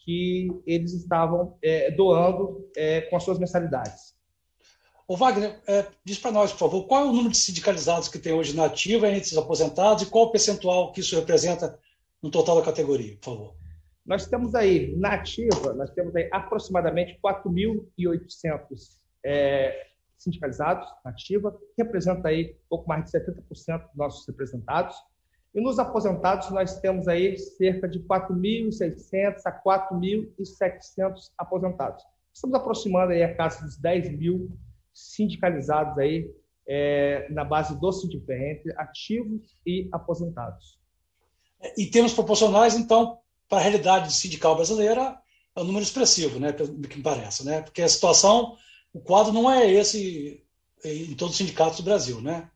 que 0.00 0.50
eles 0.66 0.92
estavam 0.92 1.56
é, 1.62 1.90
doando 1.92 2.68
é, 2.76 3.00
com 3.02 3.16
as 3.16 3.22
suas 3.22 3.38
mensalidades. 3.38 4.14
O 5.08 5.16
Wagner, 5.16 5.58
é, 5.66 5.86
diz 6.04 6.18
para 6.18 6.30
nós, 6.30 6.52
por 6.52 6.58
favor, 6.58 6.86
qual 6.86 7.06
é 7.06 7.08
o 7.08 7.12
número 7.12 7.30
de 7.30 7.38
sindicalizados 7.38 8.08
que 8.08 8.18
tem 8.18 8.34
hoje 8.34 8.54
na 8.54 8.66
ativa 8.66 9.08
entre 9.08 9.30
os 9.30 9.38
aposentados 9.38 10.02
e 10.02 10.10
qual 10.10 10.26
o 10.26 10.30
percentual 10.30 10.92
que 10.92 11.00
isso 11.00 11.16
representa 11.16 11.78
no 12.22 12.30
total 12.30 12.56
da 12.56 12.66
categoria, 12.66 13.16
por 13.16 13.24
favor? 13.24 13.54
Nós 14.04 14.26
temos 14.26 14.54
aí, 14.54 14.94
na 14.98 15.14
ativa, 15.14 15.72
nós 15.72 15.90
temos 15.92 16.14
aí 16.14 16.28
aproximadamente 16.30 17.18
4.800 17.24 18.98
é, 19.24 19.86
sindicalizados 20.18 20.86
na 21.02 21.12
ativa, 21.12 21.50
que 21.74 21.82
representa 21.82 22.28
aí 22.28 22.58
pouco 22.68 22.86
mais 22.86 23.06
de 23.06 23.12
70% 23.12 23.86
dos 23.86 23.96
nossos 23.96 24.26
representados. 24.26 24.94
E 25.54 25.60
nos 25.60 25.78
aposentados, 25.78 26.50
nós 26.50 26.78
temos 26.80 27.08
aí 27.08 27.36
cerca 27.36 27.88
de 27.88 28.00
4.600 28.00 29.40
a 29.44 29.62
4.700 29.62 31.30
aposentados. 31.36 32.04
Estamos 32.32 32.56
aproximando 32.56 33.12
aí 33.12 33.22
a 33.22 33.34
casa 33.34 33.64
dos 33.64 33.76
10 33.76 34.16
mil 34.16 34.56
sindicalizados 34.92 35.98
aí 35.98 36.30
é, 36.68 37.26
na 37.30 37.44
base 37.44 37.78
do 37.80 37.92
Sindifé, 37.92 38.52
entre 38.52 38.72
ativos 38.76 39.58
e 39.66 39.88
aposentados. 39.92 40.78
E 41.76 41.86
temos 41.86 42.12
proporcionais, 42.12 42.76
então, 42.76 43.18
para 43.48 43.58
a 43.58 43.62
realidade 43.62 44.12
sindical 44.12 44.54
brasileira, 44.54 45.18
é 45.56 45.60
um 45.60 45.64
número 45.64 45.82
expressivo, 45.82 46.38
né, 46.38 46.52
que 46.52 46.96
me 46.96 47.02
parece, 47.02 47.44
né? 47.44 47.60
Porque 47.60 47.82
a 47.82 47.88
situação, 47.88 48.56
o 48.92 49.00
quadro 49.00 49.32
não 49.32 49.50
é 49.50 49.68
esse 49.68 50.44
em 50.84 51.14
todos 51.14 51.34
os 51.34 51.38
sindicatos 51.38 51.78
do 51.78 51.84
Brasil, 51.84 52.20
né? 52.20 52.48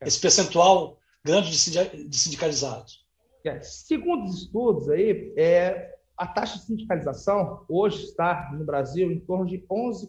Esse 0.00 0.18
percentual 0.18 0.97
grande 1.28 1.50
de 1.50 2.16
sindicalizados. 2.16 3.06
É, 3.44 3.60
segundo 3.60 4.24
os 4.24 4.42
estudos 4.42 4.88
aí, 4.88 5.32
é, 5.36 5.94
a 6.16 6.26
taxa 6.26 6.58
de 6.58 6.64
sindicalização 6.64 7.64
hoje 7.68 8.04
está 8.04 8.50
no 8.52 8.64
Brasil 8.64 9.12
em 9.12 9.20
torno 9.20 9.46
de 9.46 9.58
11% 9.70 10.08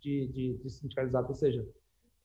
de, 0.00 0.26
de, 0.28 0.58
de 0.58 0.70
sindicalizados, 0.70 1.30
ou 1.30 1.36
seja, 1.36 1.66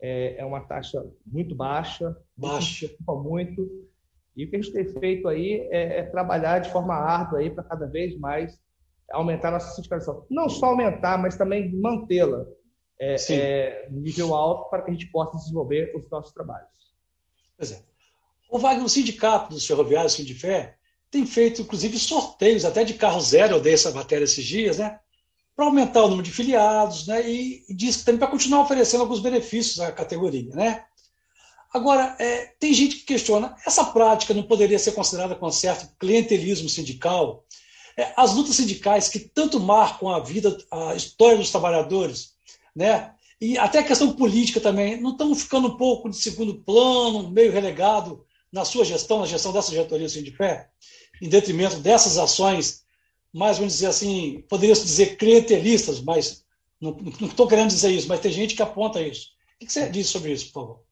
é, 0.02 0.38
é, 0.40 0.46
uma 0.46 0.62
taxa 0.62 1.06
muito 1.26 1.54
baixa, 1.54 2.18
baixa, 2.36 2.90
muito 3.08 3.88
e 4.36 4.46
o 4.46 4.50
que 4.50 4.56
a 4.56 4.62
gente 4.62 4.74
tem 4.74 4.86
feito 5.00 5.28
aí 5.28 5.68
é, 5.72 6.00
é 6.00 6.04
trabalhar 6.04 6.60
de 6.60 6.72
forma 6.72 6.94
árdua 6.94 7.40
aí 7.40 7.50
para 7.50 7.64
cada 7.64 7.88
vez 7.88 8.18
mais 8.20 8.60
aumentar 9.12 9.50
a 9.50 9.52
nossa 9.52 9.76
sindicalização. 9.76 10.26
Não 10.30 10.48
só 10.48 10.68
aumentar, 10.68 11.18
mas 11.18 11.36
também 11.36 11.74
mantê-la 11.74 12.46
é, 13.00 13.16
é, 13.32 13.90
nível 13.90 14.36
alto 14.36 14.70
para 14.70 14.84
que 14.84 14.92
a 14.92 14.94
gente 14.94 15.08
possa 15.08 15.38
desenvolver 15.38 15.96
os 15.96 16.10
nossos 16.10 16.34
trabalhos. 16.34 16.70
Pois 17.58 17.72
é. 17.72 17.97
O 18.50 18.58
Wagner, 18.58 18.86
o 18.86 18.89
sindicato 18.89 19.54
dos 19.54 19.66
ferroviários, 19.66 20.13
Sindifé, 20.13 20.75
tem 21.10 21.25
feito, 21.25 21.62
inclusive, 21.62 21.98
sorteios 21.98 22.66
até 22.66 22.84
de 22.84 22.94
carro 22.94 23.20
zero, 23.22 23.56
eu 23.56 23.62
dei 23.62 23.74
essa 23.74 23.92
matéria 23.92 24.25
esses 24.25 24.44
dias, 24.44 24.77
né? 24.77 25.00
Para 25.56 25.66
aumentar 25.66 26.04
o 26.04 26.10
número 26.10 26.27
de 26.27 26.34
filiados, 26.34 27.08
né? 27.08 27.27
E, 27.30 27.66
e 27.68 27.74
diz 27.74 27.98
que 27.98 28.06
também 28.06 28.20
para 28.20 28.30
continuar 28.30 28.62
oferecendo 28.62 29.01
alguns 29.01 29.20
benefícios 29.20 29.80
à 29.80 29.92
categoria, 29.92 30.54
né? 30.56 30.86
Agora, 31.74 32.16
é, 32.20 32.54
tem 32.60 32.74
gente 32.74 32.98
que 32.98 33.06
questiona, 33.06 33.56
essa 33.66 33.84
prática 33.86 34.34
não 34.34 34.44
poderia 34.44 34.80
ser 34.80 34.94
considerada 34.94 35.36
com 35.36 35.51
certo 35.51 35.89
clientelismo 36.00 36.70
sindical? 36.70 37.46
É, 37.98 38.13
as 38.16 38.34
lutas 38.34 38.56
sindicais 38.56 39.10
que 39.10 39.20
tanto 39.20 39.60
marcam 39.60 40.10
a 40.10 40.20
vida, 40.20 40.58
a 40.72 40.96
história 40.96 41.38
dos 41.38 41.51
trabalhadores, 41.51 42.34
né? 42.75 43.12
e 43.39 43.58
até 43.58 43.80
a 43.80 43.84
questão 43.84 44.13
política 44.13 44.60
também, 44.60 45.00
não 45.00 45.12
estão 45.12 45.34
ficando 45.36 45.68
um 45.68 45.77
pouco 45.77 46.10
de 46.10 46.18
segundo 46.18 46.56
plano, 46.56 47.30
meio 47.30 47.51
relegado 47.51 48.25
na 48.51 48.66
sua 48.66 48.86
gestão, 48.86 49.20
na 49.20 49.25
gestão 49.25 49.51
dessa 49.51 49.72
diretoria 49.72 50.10
Sindipé, 50.10 50.70
em 51.22 51.30
detrimento 51.30 51.80
dessas 51.80 52.18
ações, 52.18 52.86
mais 53.34 53.58
vamos 53.58 53.74
dizer 53.74 53.88
assim, 53.88 54.44
poderia-se 54.50 54.86
dizer 54.86 55.18
clientelistas, 55.18 56.01
mas 56.01 56.46
não 56.80 56.96
estou 57.22 57.48
querendo 57.48 57.70
dizer 57.70 57.89
isso, 57.89 58.08
mas 58.08 58.20
tem 58.20 58.32
gente 58.32 58.56
que 58.56 58.62
aponta 58.62 59.01
isso. 59.01 59.30
O 59.62 59.66
que 59.66 59.72
você 59.72 59.89
diz 59.89 60.08
sobre 60.08 60.32
isso, 60.32 60.51
por 60.51 60.62
favor? 60.62 60.84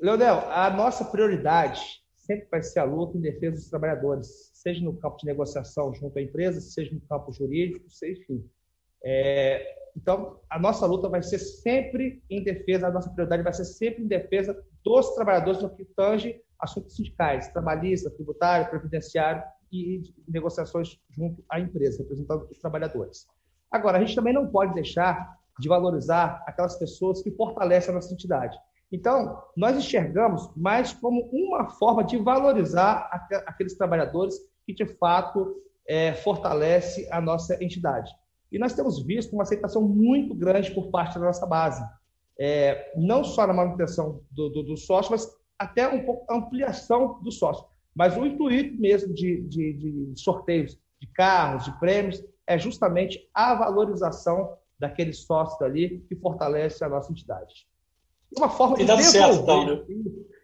Leonel, 0.00 0.50
a 0.50 0.70
nossa 0.70 1.04
prioridade 1.04 1.80
sempre 2.16 2.46
vai 2.50 2.62
ser 2.62 2.80
a 2.80 2.84
luta 2.84 3.16
em 3.16 3.20
defesa 3.20 3.56
dos 3.56 3.68
trabalhadores, 3.68 4.50
seja 4.54 4.80
no 4.80 4.96
campo 4.96 5.16
de 5.18 5.26
negociação 5.26 5.92
junto 5.94 6.18
à 6.18 6.22
empresa, 6.22 6.60
seja 6.60 6.92
no 6.92 7.00
campo 7.00 7.32
jurídico, 7.32 7.88
seja 7.88 8.20
enfim. 8.20 8.48
É, 9.04 9.76
então, 9.96 10.40
a 10.48 10.58
nossa 10.58 10.86
luta 10.86 11.08
vai 11.08 11.22
ser 11.22 11.38
sempre 11.38 12.22
em 12.30 12.42
defesa, 12.42 12.86
a 12.86 12.90
nossa 12.90 13.10
prioridade 13.10 13.42
vai 13.42 13.52
ser 13.52 13.64
sempre 13.64 14.02
em 14.02 14.06
defesa 14.06 14.56
dos 14.84 15.14
trabalhadores 15.14 15.60
no 15.60 15.74
que 15.74 15.84
tange 15.84 16.40
assuntos 16.62 16.96
sindicais, 16.96 17.48
trabalhista, 17.48 18.10
tributário, 18.10 18.70
previdenciário 18.70 19.42
e 19.72 20.02
negociações 20.28 20.98
junto 21.10 21.44
à 21.50 21.58
empresa, 21.58 22.02
representando 22.02 22.46
os 22.50 22.58
trabalhadores. 22.58 23.26
Agora, 23.70 23.98
a 23.98 24.00
gente 24.00 24.14
também 24.14 24.32
não 24.32 24.46
pode 24.46 24.74
deixar 24.74 25.36
de 25.58 25.68
valorizar 25.68 26.42
aquelas 26.46 26.76
pessoas 26.78 27.22
que 27.22 27.30
fortalecem 27.30 27.90
a 27.90 27.94
nossa 27.94 28.12
entidade. 28.12 28.56
Então, 28.90 29.42
nós 29.56 29.76
enxergamos 29.76 30.50
mais 30.54 30.92
como 30.92 31.28
uma 31.32 31.70
forma 31.70 32.04
de 32.04 32.18
valorizar 32.18 33.08
aqueles 33.46 33.74
trabalhadores 33.74 34.36
que, 34.66 34.74
de 34.74 34.86
fato, 34.86 35.56
é, 35.88 36.12
fortalece 36.14 37.08
a 37.10 37.20
nossa 37.20 37.62
entidade. 37.62 38.10
E 38.50 38.58
nós 38.58 38.74
temos 38.74 39.02
visto 39.02 39.32
uma 39.32 39.44
aceitação 39.44 39.82
muito 39.82 40.34
grande 40.34 40.70
por 40.72 40.90
parte 40.90 41.18
da 41.18 41.24
nossa 41.24 41.46
base, 41.46 41.82
é, 42.38 42.92
não 42.96 43.24
só 43.24 43.46
na 43.46 43.54
manutenção 43.54 44.20
do, 44.30 44.50
do, 44.50 44.62
do, 44.62 44.76
sócio, 44.76 45.12
mas 45.12 45.26
até 45.62 45.88
um 45.88 46.04
pouco 46.04 46.32
ampliação 46.32 47.20
do 47.22 47.30
sócio. 47.30 47.64
Mas 47.94 48.16
o 48.16 48.26
intuito 48.26 48.80
mesmo 48.80 49.12
de, 49.14 49.42
de, 49.42 49.72
de 49.74 50.20
sorteios 50.20 50.78
de 51.00 51.06
carros, 51.08 51.64
de 51.64 51.78
prêmios, 51.78 52.24
é 52.46 52.58
justamente 52.58 53.28
a 53.34 53.54
valorização 53.54 54.56
daqueles 54.78 55.24
sócios 55.24 55.60
ali 55.62 56.00
que 56.08 56.16
fortalece 56.16 56.84
a 56.84 56.88
nossa 56.88 57.12
entidade. 57.12 57.66
Uma 58.36 58.48
forma 58.48 58.76
de 58.76 58.84
devolver. 58.84 59.10
Certo, 59.10 59.42
então, 59.42 59.66
né? 59.66 59.84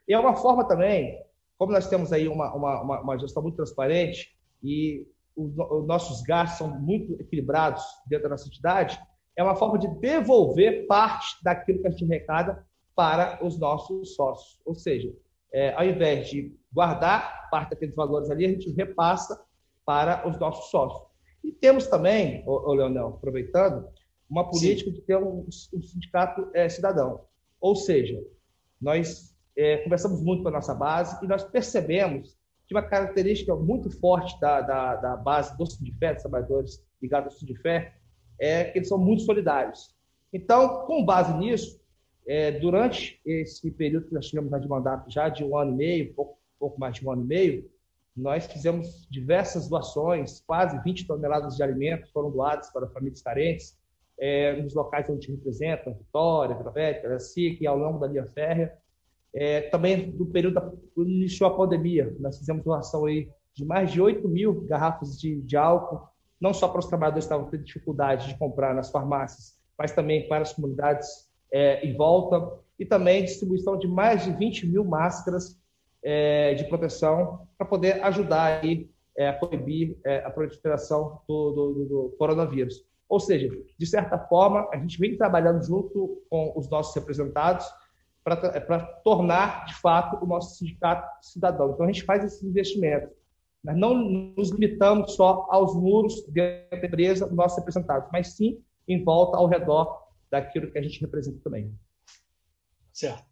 E 0.07 0.15
é 0.15 0.19
uma 0.19 0.37
forma 0.37 0.67
também, 0.67 1.21
como 1.57 1.73
nós 1.73 1.89
temos 1.89 2.13
aí 2.13 2.29
uma, 2.29 2.55
uma, 2.55 3.01
uma 3.01 3.19
gestão 3.19 3.43
muito 3.43 3.57
transparente 3.57 4.37
e 4.63 5.07
os, 5.37 5.51
os 5.59 5.87
nossos 5.87 6.23
gastos 6.23 6.59
são 6.59 6.69
muito 6.81 7.15
equilibrados 7.21 7.83
dentro 8.07 8.25
da 8.25 8.31
nossa 8.31 8.47
entidade, 8.47 9.01
é 9.37 9.43
uma 9.43 9.57
forma 9.57 9.79
de 9.79 9.89
devolver 10.01 10.87
parte 10.87 11.43
daquilo 11.43 11.81
que 11.81 11.87
a 11.87 11.91
gente 11.91 12.05
arrecada 12.05 12.67
para 12.99 13.39
os 13.47 13.57
nossos 13.57 14.17
sócios. 14.17 14.61
Ou 14.65 14.75
seja, 14.75 15.15
é, 15.53 15.73
ao 15.75 15.85
invés 15.85 16.29
de 16.29 16.53
guardar 16.73 17.49
parte 17.49 17.71
daqueles 17.71 17.95
valores 17.95 18.29
ali, 18.29 18.45
a 18.45 18.49
gente 18.49 18.73
repassa 18.73 19.41
para 19.87 20.29
os 20.29 20.37
nossos 20.37 20.69
sócios. 20.69 21.09
E 21.45 21.53
temos 21.53 21.87
também, 21.87 22.43
ô, 22.45 22.71
ô 22.71 22.75
Leonel, 22.75 23.07
aproveitando, 23.11 23.89
uma 24.29 24.51
política 24.51 24.91
Sim. 24.91 24.97
de 24.97 25.03
ter 25.03 25.17
um, 25.17 25.47
um 25.47 25.81
sindicato 25.81 26.51
é, 26.53 26.69
cidadão. 26.69 27.21
Ou 27.61 27.77
seja, 27.77 28.21
nós 28.81 29.33
é, 29.57 29.77
conversamos 29.77 30.21
muito 30.21 30.43
com 30.43 30.49
a 30.49 30.53
nossa 30.53 30.75
base 30.75 31.25
e 31.25 31.29
nós 31.29 31.45
percebemos 31.45 32.37
que 32.67 32.75
uma 32.75 32.83
característica 32.83 33.55
muito 33.55 33.93
forte 33.93 34.39
da, 34.41 34.61
da, 34.61 34.97
da 34.97 35.17
base 35.17 35.57
do 35.57 35.65
Sindifé, 35.65 36.15
dos 36.15 36.23
trabalhadores 36.23 36.85
ligados 37.01 37.33
ao 37.33 37.39
Sindifé, 37.39 37.95
é 38.41 38.65
que 38.65 38.79
eles 38.79 38.89
são 38.89 38.99
muito 38.99 39.23
solidários. 39.23 39.97
Então, 40.33 40.85
com 40.85 41.05
base 41.05 41.33
nisso, 41.39 41.81
é, 42.29 42.53
durante 42.53 43.19
esse 43.25 43.71
período 43.71 44.07
que 44.07 44.15
nós 44.15 44.27
tivemos 44.27 44.61
de 44.61 44.69
mandato 44.69 45.11
já 45.11 45.31
de 45.31 45.43
um 45.43 45.57
ano 45.57 45.73
e 45.73 45.77
meio, 45.77 46.13
pouco, 46.13 46.39
pouco 46.59 46.79
mais 46.79 46.95
de 46.95 47.07
um 47.07 47.11
ano 47.11 47.23
e 47.23 47.27
meio, 47.27 47.71
nós 48.15 48.47
fizemos 48.47 49.09
diversas 49.11 49.67
doações, 49.67 50.43
quase 50.47 50.79
20 50.83 51.07
toneladas 51.07 51.57
de 51.57 51.63
alimentos 51.63 52.11
foram 52.11 52.31
doadas 52.31 52.71
para 52.71 52.87
famílias 52.89 53.23
carentes, 53.23 53.79
é, 54.21 54.61
nos 54.61 54.75
locais 54.75 55.09
onde 55.09 55.31
representa, 55.31 55.91
Vitória, 55.91 56.55
Velha, 56.71 57.19
SIC, 57.19 57.67
ao 57.67 57.79
longo 57.79 57.99
da 57.99 58.09
linha 58.09 58.27
férrea. 58.27 58.77
É, 59.33 59.63
também 59.63 60.09
no 60.09 60.27
período 60.27 60.55
da 60.55 60.73
iniciou 60.99 61.49
a 61.49 61.57
pandemia, 61.57 62.15
nós 62.19 62.39
fizemos 62.39 62.63
doação 62.63 63.07
aí 63.07 63.31
de 63.55 63.65
mais 63.65 63.91
de 63.91 64.03
8 64.03 64.29
mil 64.29 64.63
garrafas 64.63 65.19
de, 65.19 65.41
de 65.43 65.57
álcool, 65.57 66.07
não 66.39 66.53
só 66.53 66.69
para 66.69 66.81
os 66.81 66.87
trabalhadores 66.87 67.25
que 67.25 67.33
estavam 67.33 67.51
tendo 67.51 67.65
dificuldade 67.65 68.29
de 68.29 68.39
comprar 68.39 68.75
nas 68.75 68.91
farmácias, 68.91 69.57
mas 69.79 69.93
também 69.93 70.29
para 70.29 70.43
as 70.43 70.53
comunidades 70.53 71.28
é, 71.53 71.87
em 71.87 71.97
volta, 71.97 72.59
e 72.79 72.85
também 72.85 73.25
distribuição 73.25 73.77
de 73.77 73.89
mais 73.89 74.25
de 74.25 74.33
20 74.33 74.67
mil 74.67 74.85
máscaras 74.85 75.59
é, 76.03 76.55
de 76.55 76.65
proteção 76.65 77.47
para 77.57 77.67
poder 77.67 78.03
ajudar 78.05 78.63
aí, 78.63 78.89
é, 79.17 79.29
a 79.29 79.33
coibir 79.33 79.99
é, 80.05 80.19
a 80.19 80.31
proliferação 80.31 81.21
do, 81.27 81.51
do, 81.51 81.85
do, 81.85 82.17
coronavírus. 82.19 82.85
Ou 83.09 83.19
seja, 83.19 83.49
de 83.77 83.87
certa 83.87 84.19
forma, 84.19 84.69
a 84.73 84.77
gente 84.77 84.99
vem 84.99 85.17
trabalhando 85.17 85.65
junto 85.65 86.23
com 86.31 86.53
os 86.55 86.69
nossos 86.69 86.95
representados 86.95 87.67
para 88.23 88.79
tornar, 89.03 89.65
de 89.65 89.75
fato, 89.75 90.23
o 90.23 90.27
nosso 90.27 90.57
sindicato 90.57 91.09
cidadão. 91.23 91.73
Então, 91.73 91.87
a 91.87 91.91
gente 91.91 92.05
faz 92.05 92.23
esses 92.23 92.43
investimentos. 92.43 93.11
Nós 93.65 93.77
não 93.77 93.95
nos 93.95 94.51
limitamos 94.51 95.15
só 95.15 95.47
aos 95.51 95.75
muros 95.75 96.23
dentro 96.29 96.71
da 96.71 96.87
empresa, 96.87 97.27
nossos 97.33 97.59
representados, 97.59 98.09
mas 98.13 98.35
sim 98.35 98.61
em 98.87 99.03
volta, 99.03 99.37
ao 99.37 99.47
redor 99.47 100.08
daquilo 100.31 100.71
que 100.71 100.79
a 100.79 100.83
gente 100.83 101.01
representa 101.01 101.41
também. 101.43 101.73
Certo. 102.93 103.25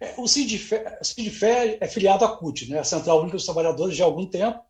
É, 0.00 0.14
o 0.16 0.26
Sindifé, 0.26 1.78
é 1.80 1.86
filiado 1.86 2.24
à 2.24 2.36
CUT, 2.36 2.70
né? 2.70 2.78
a 2.78 2.84
Central 2.84 3.20
Única 3.20 3.36
dos 3.36 3.44
Trabalhadores, 3.44 3.94
já 3.94 4.04
há 4.04 4.06
algum 4.06 4.26
tempo. 4.26 4.60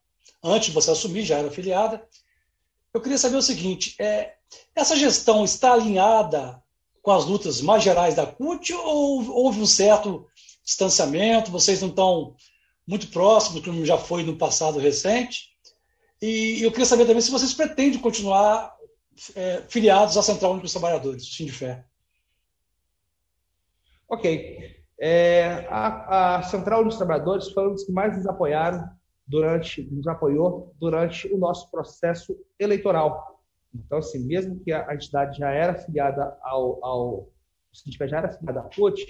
Antes 0.42 0.68
de 0.68 0.74
você 0.74 0.90
assumir, 0.90 1.24
já 1.24 1.38
era 1.38 1.48
afiliada. 1.48 2.04
Eu 2.92 3.00
queria 3.00 3.18
saber 3.18 3.36
o 3.36 3.42
seguinte: 3.42 3.94
é, 4.00 4.34
essa 4.74 4.96
gestão 4.96 5.44
está 5.44 5.72
alinhada 5.72 6.60
com 7.02 7.12
as 7.12 7.24
lutas 7.24 7.60
mais 7.60 7.82
gerais 7.82 8.14
da 8.14 8.26
CUT 8.26 8.72
ou 8.72 9.30
houve 9.30 9.60
um 9.60 9.66
certo 9.66 10.26
distanciamento? 10.64 11.50
Vocês 11.50 11.80
não 11.80 11.88
estão 11.88 12.34
muito 12.86 13.08
próximos, 13.08 13.64
como 13.64 13.86
já 13.86 13.96
foi 13.96 14.24
no 14.24 14.36
passado 14.36 14.78
recente? 14.78 15.50
E 16.20 16.62
eu 16.62 16.70
queria 16.70 16.86
saber 16.86 17.06
também 17.06 17.22
se 17.22 17.30
vocês 17.30 17.54
pretendem 17.54 17.98
continuar 18.00 18.74
é, 19.36 19.62
filiados 19.68 20.16
à 20.16 20.22
Central 20.22 20.52
Única 20.52 20.64
dos 20.64 20.72
Trabalhadores, 20.72 21.34
Sindifé. 21.34 21.84
Ok. 24.08 24.80
É, 24.98 25.66
a, 25.70 26.36
a, 26.36 26.42
Central 26.42 26.84
dos 26.84 26.96
Trabalhadores 26.96 27.48
foi 27.50 27.68
um 27.68 27.72
dos 27.72 27.84
que 27.84 27.92
mais 27.92 28.16
nos 28.16 28.26
apoiaram 28.26 28.88
durante, 29.26 29.82
nos 29.90 30.06
apoiou 30.06 30.74
durante 30.78 31.32
o 31.32 31.38
nosso 31.38 31.70
processo 31.70 32.36
eleitoral. 32.58 33.40
Então, 33.74 33.98
assim, 33.98 34.26
mesmo 34.26 34.58
que 34.60 34.72
a, 34.72 34.92
entidade 34.92 35.38
já 35.38 35.50
era 35.50 35.72
afiliada 35.72 36.36
ao, 36.42 36.84
ao 36.84 37.28
já 37.72 38.18
era 38.18 38.28
afiliada 38.28 38.60
à 38.60 38.62
CUT, 38.64 39.06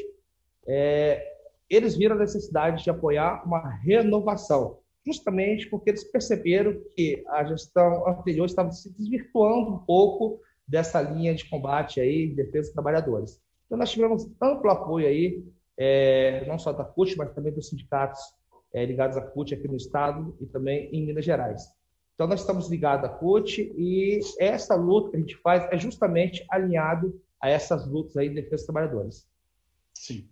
é, 0.66 1.26
eles 1.68 1.96
viram 1.96 2.16
a 2.16 2.18
necessidade 2.18 2.84
de 2.84 2.90
apoiar 2.90 3.42
uma 3.46 3.66
renovação, 3.76 4.79
justamente 5.04 5.68
porque 5.68 5.90
eles 5.90 6.04
perceberam 6.04 6.80
que 6.94 7.22
a 7.28 7.44
gestão 7.44 8.06
anterior 8.06 8.46
estava 8.46 8.70
se 8.70 8.92
desvirtuando 8.96 9.74
um 9.74 9.78
pouco 9.78 10.40
dessa 10.66 11.00
linha 11.00 11.34
de 11.34 11.48
combate 11.48 12.00
aí, 12.00 12.28
de 12.28 12.34
defesa 12.34 12.68
dos 12.68 12.72
trabalhadores. 12.72 13.40
Então, 13.66 13.78
nós 13.78 13.90
tivemos 13.90 14.28
amplo 14.40 14.70
apoio 14.70 15.06
aí 15.06 15.44
é, 15.78 16.44
não 16.46 16.58
só 16.58 16.72
da 16.72 16.84
CUT, 16.84 17.16
mas 17.16 17.32
também 17.32 17.52
dos 17.52 17.68
sindicatos 17.68 18.20
é, 18.72 18.84
ligados 18.84 19.16
à 19.16 19.22
CUT 19.22 19.54
aqui 19.54 19.66
no 19.66 19.76
estado 19.76 20.36
e 20.40 20.46
também 20.46 20.90
em 20.92 21.06
Minas 21.06 21.24
Gerais. 21.24 21.62
Então, 22.14 22.28
nós 22.28 22.40
estamos 22.40 22.68
ligados 22.68 23.04
à 23.04 23.08
CUT 23.08 23.72
e 23.76 24.20
essa 24.38 24.74
luta 24.74 25.10
que 25.10 25.16
a 25.16 25.20
gente 25.20 25.36
faz 25.38 25.66
é 25.72 25.78
justamente 25.78 26.44
alinhado 26.50 27.18
a 27.40 27.48
essas 27.48 27.86
lutas 27.86 28.16
aí 28.16 28.28
de 28.28 28.34
defesa 28.34 28.56
dos 28.56 28.64
trabalhadores. 28.64 29.26
Sim. 29.94 30.28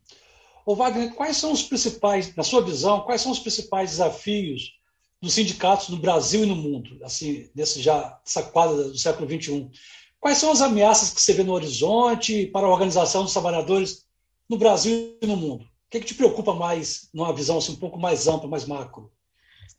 Ô 0.68 0.74
Wagner, 0.74 1.14
quais 1.14 1.38
são 1.38 1.50
os 1.50 1.62
principais, 1.62 2.36
na 2.36 2.42
sua 2.42 2.60
visão, 2.60 3.00
quais 3.00 3.22
são 3.22 3.32
os 3.32 3.38
principais 3.38 3.92
desafios 3.92 4.78
dos 5.18 5.32
sindicatos 5.32 5.88
no 5.88 5.96
Brasil 5.96 6.42
e 6.42 6.46
no 6.46 6.54
mundo, 6.54 7.02
assim, 7.02 7.48
nesse 7.54 7.80
já, 7.80 8.20
essa 8.22 8.42
quadra 8.42 8.76
do 8.76 8.98
século 8.98 9.26
XXI? 9.26 9.70
Quais 10.20 10.36
são 10.36 10.52
as 10.52 10.60
ameaças 10.60 11.10
que 11.10 11.22
você 11.22 11.32
vê 11.32 11.42
no 11.42 11.54
horizonte 11.54 12.48
para 12.48 12.66
a 12.66 12.70
organização 12.70 13.22
dos 13.22 13.32
trabalhadores 13.32 14.06
no 14.46 14.58
Brasil 14.58 15.16
e 15.22 15.26
no 15.26 15.38
mundo? 15.38 15.64
O 15.64 15.90
que, 15.90 15.96
é 15.96 16.00
que 16.00 16.06
te 16.08 16.14
preocupa 16.14 16.52
mais, 16.52 17.08
numa 17.14 17.32
visão 17.32 17.56
assim, 17.56 17.72
um 17.72 17.76
pouco 17.76 17.98
mais 17.98 18.28
ampla, 18.28 18.46
mais 18.46 18.66
macro? 18.66 19.10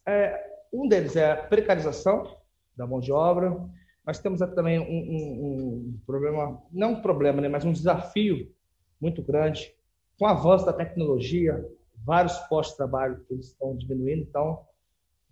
É, 0.08 0.44
um 0.74 0.88
deles 0.88 1.16
é 1.16 1.34
a 1.34 1.38
precarização 1.38 2.36
da 2.76 2.88
mão 2.88 3.00
de 3.00 3.12
obra. 3.12 3.56
Nós 4.04 4.18
temos 4.18 4.40
também 4.40 4.80
um, 4.80 4.86
um, 4.86 5.94
um 5.94 6.00
problema, 6.04 6.64
não 6.72 6.94
um 6.94 7.02
problema, 7.04 7.40
né, 7.42 7.48
mas 7.48 7.64
um 7.64 7.74
desafio 7.74 8.52
muito 9.00 9.22
grande 9.22 9.72
com 10.20 10.26
o 10.26 10.28
avanço 10.28 10.66
da 10.66 10.74
tecnologia, 10.74 11.66
vários 12.06 12.38
postos 12.50 12.74
de 12.74 12.78
trabalho 12.78 13.26
eles 13.32 13.48
estão 13.48 13.76
diminuindo, 13.76 14.24
então 14.24 14.60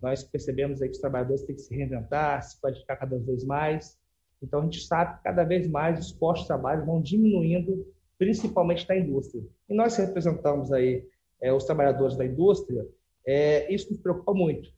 nós 0.00 0.24
percebemos 0.24 0.80
aí 0.80 0.88
que 0.88 0.94
os 0.94 1.00
trabalhadores 1.00 1.42
têm 1.42 1.54
que 1.54 1.60
se 1.60 1.76
reinventar, 1.76 2.42
se 2.42 2.58
qualificar 2.58 2.96
cada 2.96 3.18
vez 3.18 3.44
mais. 3.44 3.98
Então 4.42 4.60
a 4.60 4.62
gente 4.64 4.80
sabe 4.80 5.18
que 5.18 5.24
cada 5.24 5.44
vez 5.44 5.68
mais 5.68 5.98
os 5.98 6.12
postos 6.12 6.42
de 6.42 6.48
trabalho 6.48 6.86
vão 6.86 7.02
diminuindo 7.02 7.86
principalmente 8.16 8.86
da 8.86 8.96
indústria. 8.96 9.44
E 9.68 9.74
nós 9.74 9.96
representamos 9.96 10.72
aí 10.72 11.06
é, 11.40 11.52
os 11.52 11.64
trabalhadores 11.64 12.16
da 12.16 12.24
indústria, 12.24 12.86
é, 13.26 13.72
isso 13.72 13.90
nos 13.90 14.00
preocupa 14.00 14.32
muito. 14.32 14.72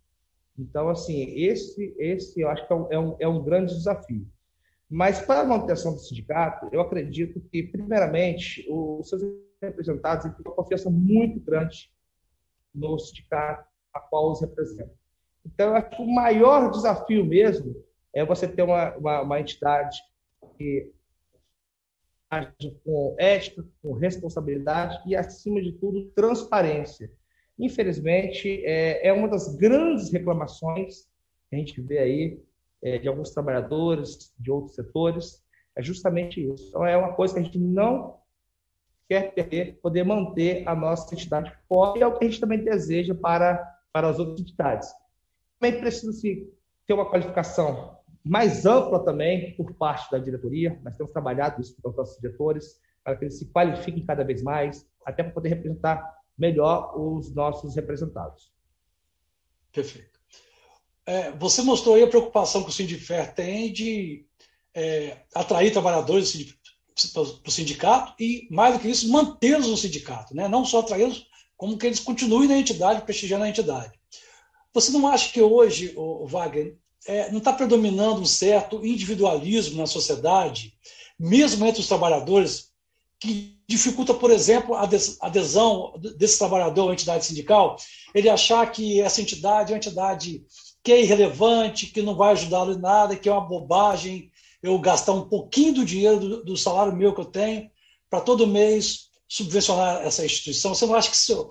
Então, 0.59 0.89
assim, 0.89 1.23
esse, 1.37 1.95
esse 1.99 2.41
eu 2.41 2.49
acho 2.49 2.67
que 2.67 2.73
é 2.73 2.77
é 2.91 2.99
um, 2.99 3.17
é 3.21 3.29
um 3.29 3.43
grande 3.43 3.75
desafio. 3.75 4.27
Mas 4.89 5.21
para 5.21 5.41
a 5.41 5.45
manutenção 5.45 5.93
do 5.93 6.01
sindicato, 6.01 6.69
eu 6.73 6.81
acredito 6.81 7.41
que, 7.41 7.63
primeiramente, 7.63 8.67
os 8.69 9.09
seus 9.09 9.23
representados 9.63 10.25
têm 10.25 10.35
uma 10.45 10.55
confiança 10.55 10.91
muito 10.91 11.41
grande 11.41 11.93
no 12.75 12.99
sindicato 12.99 13.69
a 13.93 14.01
qual 14.01 14.31
os 14.31 14.41
representam. 14.41 14.95
Então, 15.45 15.75
acho 15.75 15.91
que 15.91 16.03
o 16.03 16.15
maior 16.15 16.71
desafio 16.71 17.25
mesmo 17.25 17.75
é 18.15 18.25
você 18.25 18.47
ter 18.47 18.63
uma, 18.63 18.97
uma, 18.97 19.23
uma 19.23 19.41
entidade 19.41 19.99
que 20.57 20.93
com 22.85 23.17
ética, 23.19 23.65
com 23.83 23.93
responsabilidade 23.93 25.01
e, 25.05 25.17
acima 25.17 25.61
de 25.61 25.73
tudo, 25.73 26.11
transparência. 26.15 27.11
Infelizmente, 27.59 28.65
é, 28.65 29.09
é 29.09 29.13
uma 29.13 29.29
das 29.29 29.57
grandes 29.57 30.13
reclamações 30.13 31.09
que 31.49 31.57
a 31.57 31.59
gente 31.59 31.81
vê 31.81 31.99
aí 31.99 32.41
é, 32.83 32.99
de 32.99 33.09
alguns 33.09 33.31
trabalhadores, 33.31 34.33
de 34.39 34.51
outros 34.51 34.77
setores, 34.77 35.45
é 35.75 35.83
justamente 35.83 36.41
isso. 36.41 36.69
Então, 36.69 36.87
é 36.87 36.97
uma 36.97 37.15
coisa 37.15 37.35
que 37.35 37.41
a 37.41 37.43
gente 37.43 37.59
não 37.59 38.20
quer 39.11 39.35
perder, 39.35 39.81
poder 39.83 40.05
manter 40.05 40.63
a 40.69 40.77
nossa 40.77 41.13
entidade 41.13 41.53
forte, 41.69 42.01
é 42.01 42.07
o 42.07 42.17
que 42.17 42.25
a 42.25 42.29
gente 42.29 42.39
também 42.39 42.63
deseja 42.63 43.13
para, 43.13 43.61
para 43.93 44.09
as 44.09 44.21
outras 44.21 44.39
entidades. 44.39 44.89
Também 45.59 45.81
precisa-se 45.81 46.49
ter 46.87 46.95
uma 46.95 47.11
qualificação 47.11 47.99
mais 48.25 48.65
ampla 48.65 49.05
também 49.05 49.57
por 49.57 49.75
parte 49.75 50.09
da 50.13 50.19
diretoria. 50.19 50.81
Nós 50.85 50.97
temos 50.97 51.13
trabalhado 51.13 51.61
isso 51.61 51.75
com 51.83 51.91
os 51.91 51.97
nossos 51.97 52.21
diretores 52.21 52.81
para 53.03 53.17
que 53.17 53.25
eles 53.25 53.37
se 53.37 53.47
qualifiquem 53.47 54.07
cada 54.07 54.23
vez 54.23 54.45
mais, 54.45 54.89
até 55.05 55.25
para 55.25 55.33
poder 55.33 55.49
representar 55.49 56.09
melhor 56.39 56.97
os 56.97 57.35
nossos 57.35 57.75
representados. 57.75 58.53
Perfeito. 59.73 60.21
É, 61.05 61.33
você 61.33 61.63
mostrou 61.63 61.97
aí 61.97 62.05
a 62.05 62.09
preocupação 62.09 62.63
que 62.63 62.69
o 62.69 62.73
Sindifer 62.73 63.35
tem 63.35 63.73
de 63.73 64.25
é, 64.73 65.17
atrair 65.35 65.73
trabalhadores 65.73 66.60
para 67.13 67.23
o 67.23 67.51
sindicato 67.51 68.15
e, 68.19 68.47
mais 68.51 68.75
do 68.75 68.81
que 68.81 68.89
isso, 68.89 69.11
mantê-los 69.11 69.69
no 69.69 69.77
sindicato. 69.77 70.35
Né? 70.35 70.49
Não 70.49 70.65
só 70.65 70.81
atraí-los, 70.81 71.27
como 71.57 71.77
que 71.77 71.87
eles 71.87 72.01
continuem 72.01 72.49
na 72.49 72.59
entidade, 72.59 73.03
prestigiando 73.03 73.45
a 73.45 73.49
entidade. 73.49 73.93
Você 74.73 74.93
não 74.93 75.07
acha 75.07 75.33
que 75.33 75.43
hoje, 75.43 75.93
o 75.97 76.27
Wagner, 76.27 76.77
é, 77.07 77.31
não 77.31 77.39
está 77.39 77.53
predominando 77.53 78.21
um 78.21 78.27
certo 78.27 78.85
individualismo 78.85 79.77
na 79.79 79.87
sociedade, 79.87 80.75
mesmo 81.19 81.67
entre 81.67 81.81
os 81.81 81.89
trabalhadores, 81.89 82.71
que 83.19 83.59
dificulta, 83.69 84.15
por 84.15 84.31
exemplo, 84.31 84.75
a 84.75 84.89
adesão 85.21 85.93
desse 86.17 86.39
trabalhador 86.39 86.91
à 86.91 86.93
entidade 86.93 87.27
sindical, 87.27 87.77
ele 88.15 88.29
achar 88.29 88.71
que 88.73 89.01
essa 89.01 89.21
entidade 89.21 89.71
é 89.71 89.75
uma 89.75 89.79
entidade 89.79 90.43
que 90.83 90.93
é 90.93 91.03
irrelevante, 91.03 91.87
que 91.87 92.01
não 92.03 92.17
vai 92.17 92.33
ajudá-lo 92.33 92.73
em 92.73 92.81
nada, 92.81 93.15
que 93.15 93.29
é 93.29 93.33
uma 93.33 93.47
bobagem 93.47 94.31
eu 94.63 94.79
gastar 94.79 95.13
um 95.13 95.29
pouquinho 95.29 95.75
do 95.75 95.85
dinheiro 95.85 96.19
do, 96.19 96.45
do 96.45 96.57
salário 96.57 96.95
meu 96.95 97.15
que 97.15 97.21
eu 97.21 97.27
tenho 97.27 97.71
para 98.09 98.21
todo 98.21 98.47
mês 98.47 99.11
subvencionar 99.29 100.03
essa 100.03 100.25
instituição. 100.25 100.75
Você 100.75 100.87
não 100.87 100.95
acha 100.95 101.11
que 101.11 101.17
isso, 101.17 101.51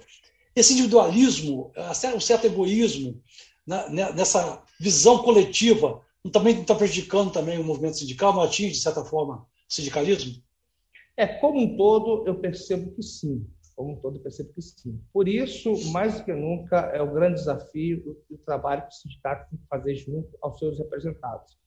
esse 0.56 0.74
individualismo, 0.74 1.72
um 2.16 2.20
certo 2.20 2.46
egoísmo, 2.46 3.22
né, 3.66 4.12
nessa 4.14 4.62
visão 4.80 5.20
coletiva, 5.20 6.02
também 6.32 6.62
está 6.62 6.76
prejudicando 6.76 7.32
também 7.32 7.58
o 7.58 7.64
movimento 7.64 7.98
sindical, 7.98 8.34
não 8.34 8.42
atinge, 8.42 8.74
de 8.74 8.82
certa 8.82 9.04
forma, 9.06 9.38
o 9.38 9.74
sindicalismo? 9.74 10.44
É, 11.16 11.28
como 11.28 11.60
um 11.60 11.78
todo, 11.78 12.28
eu 12.28 12.40
percebo 12.40 12.92
que 12.92 13.02
sim. 13.02 13.46
como 13.76 13.94
um 13.94 13.96
todo, 14.02 14.18
eu 14.18 14.22
percebo 14.22 14.54
que 14.54 14.62
sim. 14.62 15.02
Por 15.14 15.28
isso, 15.28 15.74
mais 15.92 16.18
do 16.18 16.26
que 16.26 16.34
nunca, 16.34 16.78
é 16.94 17.02
o 17.02 17.14
grande 17.14 17.36
desafio 17.36 18.18
o 18.30 18.38
trabalho 18.38 18.84
que 18.84 18.90
o 18.90 18.92
sindicato 18.92 19.50
tem 19.50 19.60
que 19.60 19.68
fazer 19.68 19.96
junto 19.96 20.30
aos 20.42 20.60
seus 20.60 20.78
representados, 20.78 21.58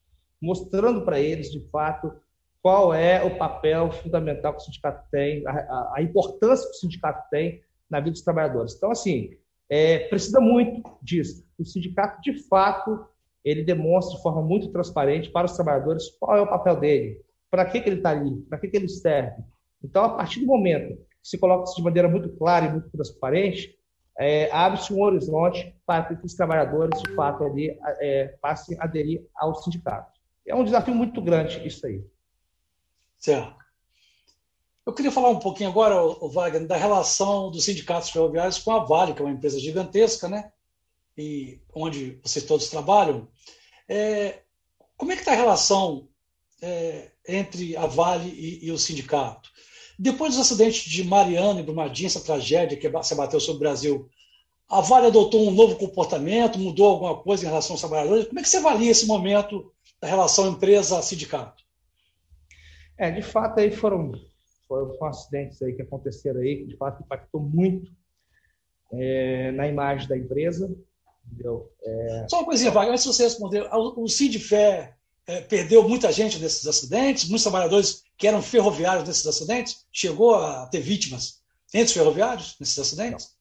mostrando 0.42 1.02
para 1.02 1.20
eles, 1.20 1.50
de 1.50 1.60
fato, 1.70 2.12
qual 2.60 2.92
é 2.92 3.22
o 3.22 3.38
papel 3.38 3.90
fundamental 3.92 4.54
que 4.54 4.62
o 4.62 4.64
sindicato 4.64 5.08
tem, 5.10 5.46
a, 5.46 5.92
a 5.96 6.02
importância 6.02 6.68
que 6.68 6.76
o 6.76 6.80
sindicato 6.80 7.28
tem 7.30 7.62
na 7.88 8.00
vida 8.00 8.12
dos 8.12 8.22
trabalhadores. 8.22 8.74
Então, 8.74 8.90
assim, 8.90 9.30
é, 9.68 10.00
precisa 10.08 10.40
muito 10.40 10.82
disso. 11.00 11.44
O 11.58 11.64
sindicato, 11.64 12.20
de 12.20 12.42
fato, 12.48 13.06
ele 13.44 13.62
demonstra 13.62 14.16
de 14.16 14.22
forma 14.22 14.42
muito 14.42 14.68
transparente 14.68 15.30
para 15.30 15.46
os 15.46 15.54
trabalhadores 15.54 16.10
qual 16.20 16.36
é 16.36 16.40
o 16.40 16.46
papel 16.46 16.76
dele, 16.76 17.20
para 17.50 17.64
que, 17.64 17.80
que 17.80 17.88
ele 17.88 17.96
está 17.96 18.10
ali, 18.10 18.36
para 18.48 18.58
que, 18.58 18.68
que 18.68 18.76
ele 18.76 18.88
serve. 18.88 19.42
Então, 19.82 20.04
a 20.04 20.10
partir 20.10 20.40
do 20.40 20.46
momento 20.46 20.98
se 21.22 21.38
coloca 21.38 21.64
isso 21.64 21.76
de 21.76 21.82
maneira 21.82 22.08
muito 22.08 22.28
clara 22.30 22.66
e 22.66 22.70
muito 22.70 22.90
transparente, 22.90 23.78
é, 24.18 24.50
abre-se 24.52 24.92
um 24.92 25.02
horizonte 25.02 25.74
para 25.86 26.14
que 26.14 26.26
os 26.26 26.34
trabalhadores, 26.34 27.00
de 27.00 27.14
fato, 27.14 27.44
ali, 27.44 27.76
é, 28.00 28.36
passem 28.40 28.76
a 28.78 28.84
aderir 28.84 29.24
ao 29.34 29.54
sindicato. 29.54 30.11
É 30.46 30.54
um 30.54 30.64
desafio 30.64 30.94
muito 30.94 31.20
grande 31.20 31.66
isso 31.66 31.86
aí. 31.86 32.04
Certo. 33.18 33.62
Eu 34.84 34.92
queria 34.92 35.12
falar 35.12 35.30
um 35.30 35.38
pouquinho 35.38 35.70
agora, 35.70 35.94
Wagner, 36.28 36.66
da 36.66 36.76
relação 36.76 37.50
dos 37.50 37.64
sindicatos 37.64 38.10
ferroviários 38.10 38.58
com 38.58 38.72
a 38.72 38.80
Vale, 38.80 39.14
que 39.14 39.22
é 39.22 39.24
uma 39.24 39.32
empresa 39.32 39.60
gigantesca, 39.60 40.28
né? 40.28 40.50
E 41.16 41.60
onde 41.72 42.18
vocês 42.22 42.44
todos 42.44 42.68
trabalham. 42.68 43.28
É, 43.88 44.40
como 44.96 45.12
é 45.12 45.14
que 45.14 45.20
está 45.20 45.32
a 45.32 45.36
relação 45.36 46.08
é, 46.60 47.12
entre 47.28 47.76
a 47.76 47.86
Vale 47.86 48.28
e, 48.28 48.66
e 48.66 48.72
o 48.72 48.78
sindicato? 48.78 49.50
Depois 49.96 50.34
dos 50.34 50.40
acidentes 50.40 50.82
de 50.90 51.04
Mariana 51.04 51.60
e 51.60 51.62
Brumadinho, 51.62 52.08
essa 52.08 52.20
tragédia 52.20 52.76
que 52.76 53.02
se 53.04 53.14
abateu 53.14 53.38
sobre 53.38 53.58
o 53.58 53.60
Brasil, 53.60 54.10
a 54.68 54.80
Vale 54.80 55.06
adotou 55.06 55.46
um 55.46 55.52
novo 55.52 55.76
comportamento, 55.76 56.58
mudou 56.58 56.88
alguma 56.88 57.16
coisa 57.22 57.44
em 57.44 57.48
relação 57.48 57.74
aos 57.74 57.80
trabalhadores? 57.80 58.26
Como 58.26 58.40
é 58.40 58.42
que 58.42 58.48
você 58.48 58.56
avalia 58.56 58.90
esse 58.90 59.06
momento 59.06 59.72
da 60.02 60.08
relação 60.08 60.48
empresa-sindicato? 60.48 61.62
É, 62.98 63.10
de 63.12 63.22
fato, 63.22 63.60
aí 63.60 63.70
foram, 63.70 64.12
foram, 64.66 64.92
foram, 64.98 65.06
acidentes 65.06 65.62
aí 65.62 65.72
que 65.72 65.82
aconteceram 65.82 66.40
aí, 66.40 66.58
que 66.58 66.66
de 66.66 66.76
fato 66.76 67.02
impactou 67.02 67.40
muito 67.40 67.90
é, 68.92 69.52
na 69.52 69.68
imagem 69.68 70.08
da 70.08 70.18
empresa. 70.18 70.74
Entendeu? 71.24 71.72
É... 71.84 72.26
Só 72.28 72.40
uma 72.40 72.46
coisinha, 72.46 72.72
Wagner, 72.72 72.94
antes 72.94 73.04
de 73.04 73.14
você 73.14 73.22
responder, 73.22 73.68
o 73.72 74.08
Sindifé 74.08 74.96
é, 75.24 75.40
perdeu 75.40 75.88
muita 75.88 76.10
gente 76.10 76.38
nesses 76.40 76.66
acidentes, 76.66 77.28
muitos 77.28 77.44
trabalhadores 77.44 78.02
que 78.18 78.26
eram 78.26 78.42
ferroviários 78.42 79.06
nesses 79.06 79.26
acidentes? 79.26 79.86
Chegou 79.92 80.34
a 80.34 80.66
ter 80.66 80.80
vítimas 80.80 81.40
entre 81.72 81.86
os 81.86 81.92
ferroviários 81.92 82.56
nesses 82.58 82.78
acidentes? 82.78 83.36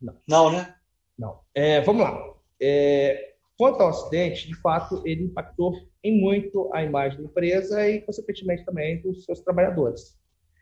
Não. 0.00 0.14
Não, 0.28 0.44
Não 0.44 0.52
né? 0.52 0.74
Não. 1.18 1.40
É, 1.54 1.80
vamos 1.80 2.02
lá. 2.02 2.34
É, 2.60 3.36
quanto 3.58 3.82
ao 3.82 3.90
acidente, 3.90 4.46
de 4.46 4.54
fato, 4.54 5.02
ele 5.04 5.24
impactou 5.24 5.74
em 6.02 6.18
muito 6.20 6.70
a 6.72 6.82
imagem 6.82 7.18
da 7.18 7.24
empresa 7.24 7.86
e, 7.88 8.00
consequentemente, 8.00 8.64
também 8.64 9.02
dos 9.02 9.24
seus 9.24 9.40
trabalhadores. 9.40 10.16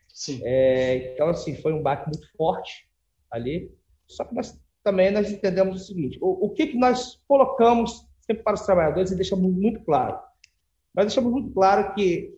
Sim. 0.09 0.40
É, 0.42 1.12
então, 1.12 1.28
assim, 1.28 1.54
foi 1.56 1.72
um 1.72 1.82
baque 1.82 2.11
muito 2.11 2.28
forte 2.37 2.88
ali. 3.30 3.70
Só 4.09 4.24
que 4.24 4.35
nós 4.35 4.59
também 4.82 5.11
nós 5.11 5.30
entendemos 5.30 5.82
o 5.82 5.85
seguinte: 5.85 6.18
o, 6.20 6.46
o 6.46 6.50
que, 6.50 6.68
que 6.68 6.78
nós 6.78 7.20
colocamos 7.28 8.06
sempre 8.22 8.42
para 8.42 8.54
os 8.54 8.62
trabalhadores 8.62 9.12
e 9.12 9.16
deixamos 9.16 9.52
muito 9.52 9.85
claro 9.85 10.18
nós 10.96 11.06
deixamos 11.06 11.30
muito 11.30 11.52
claro 11.52 11.94
que 11.94 12.35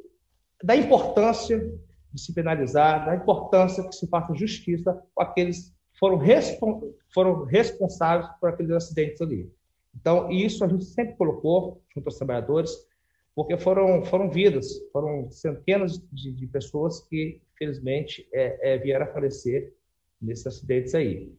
da 0.65 0.75
importância 0.75 1.61
de 2.13 2.21
se 2.21 2.35
penalizar, 2.35 3.07
da 3.07 3.15
importância 3.15 3.87
que 3.87 3.95
se 3.95 4.09
faça 4.09 4.35
justiça 4.35 5.01
com 5.15 5.23
aqueles 5.23 5.69
que 5.69 5.99
foram, 6.01 6.19
foram 7.15 7.45
responsáveis 7.45 8.29
por 8.41 8.51
aqueles 8.51 8.73
acidentes 8.73 9.21
ali. 9.21 9.49
Então, 10.01 10.31
isso 10.31 10.65
a 10.65 10.69
gente 10.69 10.85
sempre 10.85 11.17
colocou 11.17 11.83
junto 11.93 12.07
aos 12.07 12.17
trabalhadores, 12.17 12.71
porque 13.35 13.59
foram, 13.59 14.05
foram 14.05 14.31
vidas, 14.31 14.67
foram 14.93 15.29
centenas 15.31 15.99
de, 16.13 16.33
de 16.33 16.47
pessoas 16.47 17.01
que, 17.09 17.41
infelizmente, 17.55 18.29
é, 18.33 18.75
é, 18.75 18.79
vieram 18.79 19.07
a 19.07 19.13
falecer 19.13 19.75
nesses 20.23 20.47
acidentes 20.47 20.95
aí. 20.95 21.33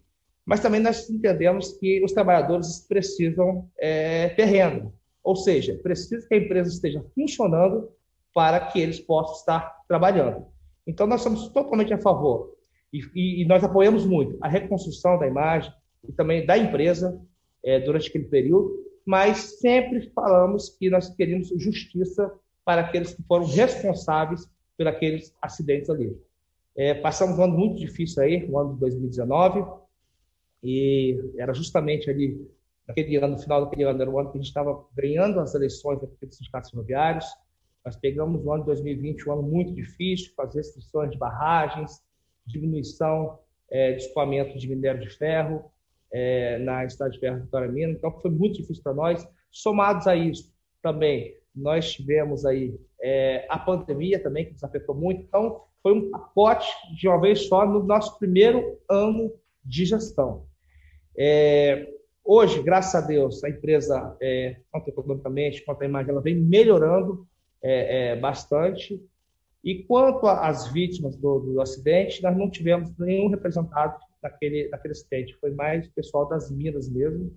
Mas 0.45 0.59
também 0.59 0.81
nós 0.81 1.09
entendemos 1.09 1.73
que 1.77 2.03
os 2.03 2.11
trabalhadores 2.11 2.85
precisam 2.87 3.69
é, 3.77 4.29
terreno, 4.29 4.93
ou 5.23 5.35
seja, 5.35 5.79
precisa 5.81 6.27
que 6.27 6.35
a 6.35 6.37
empresa 6.37 6.69
esteja 6.69 7.03
funcionando 7.15 7.89
para 8.33 8.59
que 8.59 8.79
eles 8.79 8.99
possam 8.99 9.35
estar 9.35 9.83
trabalhando. 9.87 10.47
Então, 10.85 11.07
nós 11.07 11.21
somos 11.21 11.47
totalmente 11.49 11.93
a 11.93 11.97
favor 11.97 12.55
e, 12.91 12.99
e, 13.15 13.41
e 13.41 13.45
nós 13.45 13.63
apoiamos 13.63 14.05
muito 14.05 14.37
a 14.41 14.49
reconstrução 14.49 15.17
da 15.17 15.27
imagem 15.27 15.71
e 16.07 16.11
também 16.11 16.45
da 16.45 16.57
empresa 16.57 17.19
é, 17.63 17.79
durante 17.79 18.09
aquele 18.09 18.25
período, 18.25 18.89
mas 19.05 19.59
sempre 19.59 20.09
falamos 20.11 20.69
que 20.69 20.89
nós 20.89 21.09
queríamos 21.09 21.49
justiça 21.57 22.31
para 22.63 22.81
aqueles 22.81 23.13
que 23.13 23.23
foram 23.23 23.45
responsáveis 23.45 24.47
por 24.77 24.87
aqueles 24.87 25.35
acidentes 25.41 25.89
ali. 25.89 26.15
É, 26.75 26.93
passamos 26.93 27.37
um 27.37 27.43
ano 27.43 27.57
muito 27.57 27.79
difícil 27.79 28.23
aí, 28.23 28.45
o 28.49 28.57
ano 28.57 28.73
de 28.75 28.79
2019, 28.79 29.65
e 30.63 31.19
era 31.37 31.53
justamente 31.53 32.09
ali 32.09 32.47
naquele 32.87 33.15
ano, 33.17 33.35
no 33.35 33.39
final 33.39 33.63
daquele 33.63 33.83
ano, 33.83 34.01
era 34.01 34.09
o 34.09 34.19
ano 34.19 34.31
que 34.31 34.37
a 34.37 34.41
gente 34.41 34.47
estava 34.47 34.85
ganhando 34.95 35.39
as 35.39 35.53
eleições 35.53 35.99
dos 35.99 36.35
sindicatos 36.35 36.69
ferroviários. 36.71 37.25
Nós 37.85 37.95
pegamos 37.95 38.43
o 38.43 38.51
ano 38.51 38.63
de 38.63 38.67
2020, 38.67 39.29
um 39.29 39.33
ano 39.33 39.43
muito 39.43 39.73
difícil, 39.73 40.31
com 40.35 40.41
as 40.41 40.53
restrições 40.53 41.11
de 41.11 41.17
barragens, 41.17 42.01
diminuição 42.45 43.39
é, 43.69 43.93
de 43.93 44.03
escoamento 44.03 44.57
de 44.57 44.67
minério 44.67 45.01
de 45.01 45.09
ferro 45.09 45.65
é, 46.11 46.57
na 46.59 46.85
Vitória 46.85 47.71
Minas. 47.71 47.97
Então, 47.97 48.11
foi 48.19 48.31
muito 48.31 48.57
difícil 48.57 48.83
para 48.83 48.93
nós. 48.93 49.27
Somados 49.51 50.07
a 50.07 50.15
isso, 50.15 50.53
também, 50.81 51.35
nós 51.55 51.91
tivemos 51.91 52.45
aí 52.45 52.79
é, 53.01 53.45
a 53.49 53.57
pandemia 53.57 54.21
também, 54.21 54.45
que 54.45 54.53
nos 54.53 54.63
afetou 54.63 54.95
muito. 54.95 55.21
Então, 55.21 55.63
foi 55.81 55.93
um 55.93 56.09
pacote 56.09 56.67
de 56.95 57.07
uma 57.07 57.19
vez 57.19 57.47
só 57.47 57.65
no 57.65 57.83
nosso 57.83 58.17
primeiro 58.19 58.77
ano 58.89 59.33
de 59.63 59.85
gestão. 59.85 60.45
É, 61.17 61.87
Hoje, 62.31 62.61
graças 62.61 62.93
a 62.93 63.03
Deus, 63.03 63.43
a 63.43 63.49
empresa, 63.49 64.15
é, 64.21 64.57
tanto 64.71 64.87
economicamente 64.87 65.65
quanto 65.65 65.81
a 65.81 65.85
imagem, 65.87 66.11
ela 66.11 66.21
vem 66.21 66.35
melhorando 66.35 67.27
é, 67.59 68.11
é, 68.11 68.15
bastante. 68.15 69.03
E 69.63 69.83
quanto 69.85 70.27
às 70.27 70.67
vítimas 70.67 71.15
do, 71.15 71.39
do, 71.39 71.59
acidente, 71.59 72.21
nós 72.21 72.37
não 72.37 72.47
tivemos 72.47 72.95
nenhum 72.99 73.29
representado 73.29 73.99
daquele, 74.21 74.69
daquele 74.69 74.91
acidente. 74.93 75.37
Foi 75.39 75.51
mais 75.51 75.87
o 75.87 75.91
pessoal 75.91 76.27
das 76.27 76.51
minas 76.51 76.89
mesmo, 76.89 77.35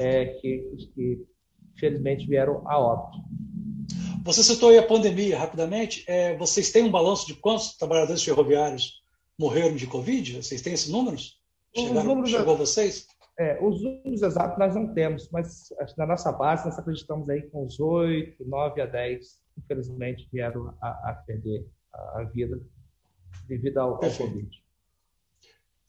é, 0.00 0.26
que, 0.26 0.88
que, 0.94 1.26
infelizmente, 1.74 2.26
vieram 2.26 2.62
a 2.66 2.78
óbito. 2.78 3.18
Você 4.24 4.42
citou 4.42 4.70
aí 4.70 4.78
a 4.78 4.86
pandemia, 4.86 5.38
rapidamente. 5.38 6.04
É, 6.06 6.36
vocês 6.36 6.72
têm 6.72 6.84
um 6.84 6.90
balanço 6.90 7.26
de 7.26 7.34
quantos 7.34 7.76
trabalhadores 7.76 8.22
ferroviários 8.24 9.02
morreram 9.38 9.76
de 9.76 9.86
Covid? 9.86 10.42
Vocês 10.42 10.62
têm 10.62 10.72
esses 10.72 10.88
números? 10.88 11.38
Chegaram, 11.76 12.04
números 12.04 12.30
chegou 12.30 12.54
a 12.54 12.56
vocês? 12.56 13.06
É, 13.38 13.62
os 13.62 13.82
números 13.82 14.22
exatos 14.22 14.58
nós 14.58 14.74
não 14.74 14.94
temos, 14.94 15.28
mas 15.30 15.68
na 15.98 16.06
nossa 16.06 16.30
base 16.30 16.64
nós 16.64 16.78
acreditamos 16.78 17.28
aí 17.28 17.42
com 17.50 17.64
os 17.64 17.80
8, 17.80 18.44
9 18.46 18.80
a 18.80 18.86
10, 18.86 19.40
infelizmente, 19.58 20.28
vieram 20.32 20.72
a, 20.80 21.10
a 21.10 21.14
perder 21.26 21.66
a, 21.92 22.20
a, 22.20 22.24
vida 22.24 22.60
devido 23.48 23.78
ao, 23.78 23.94
ao 23.94 24.10
Covid. 24.12 24.63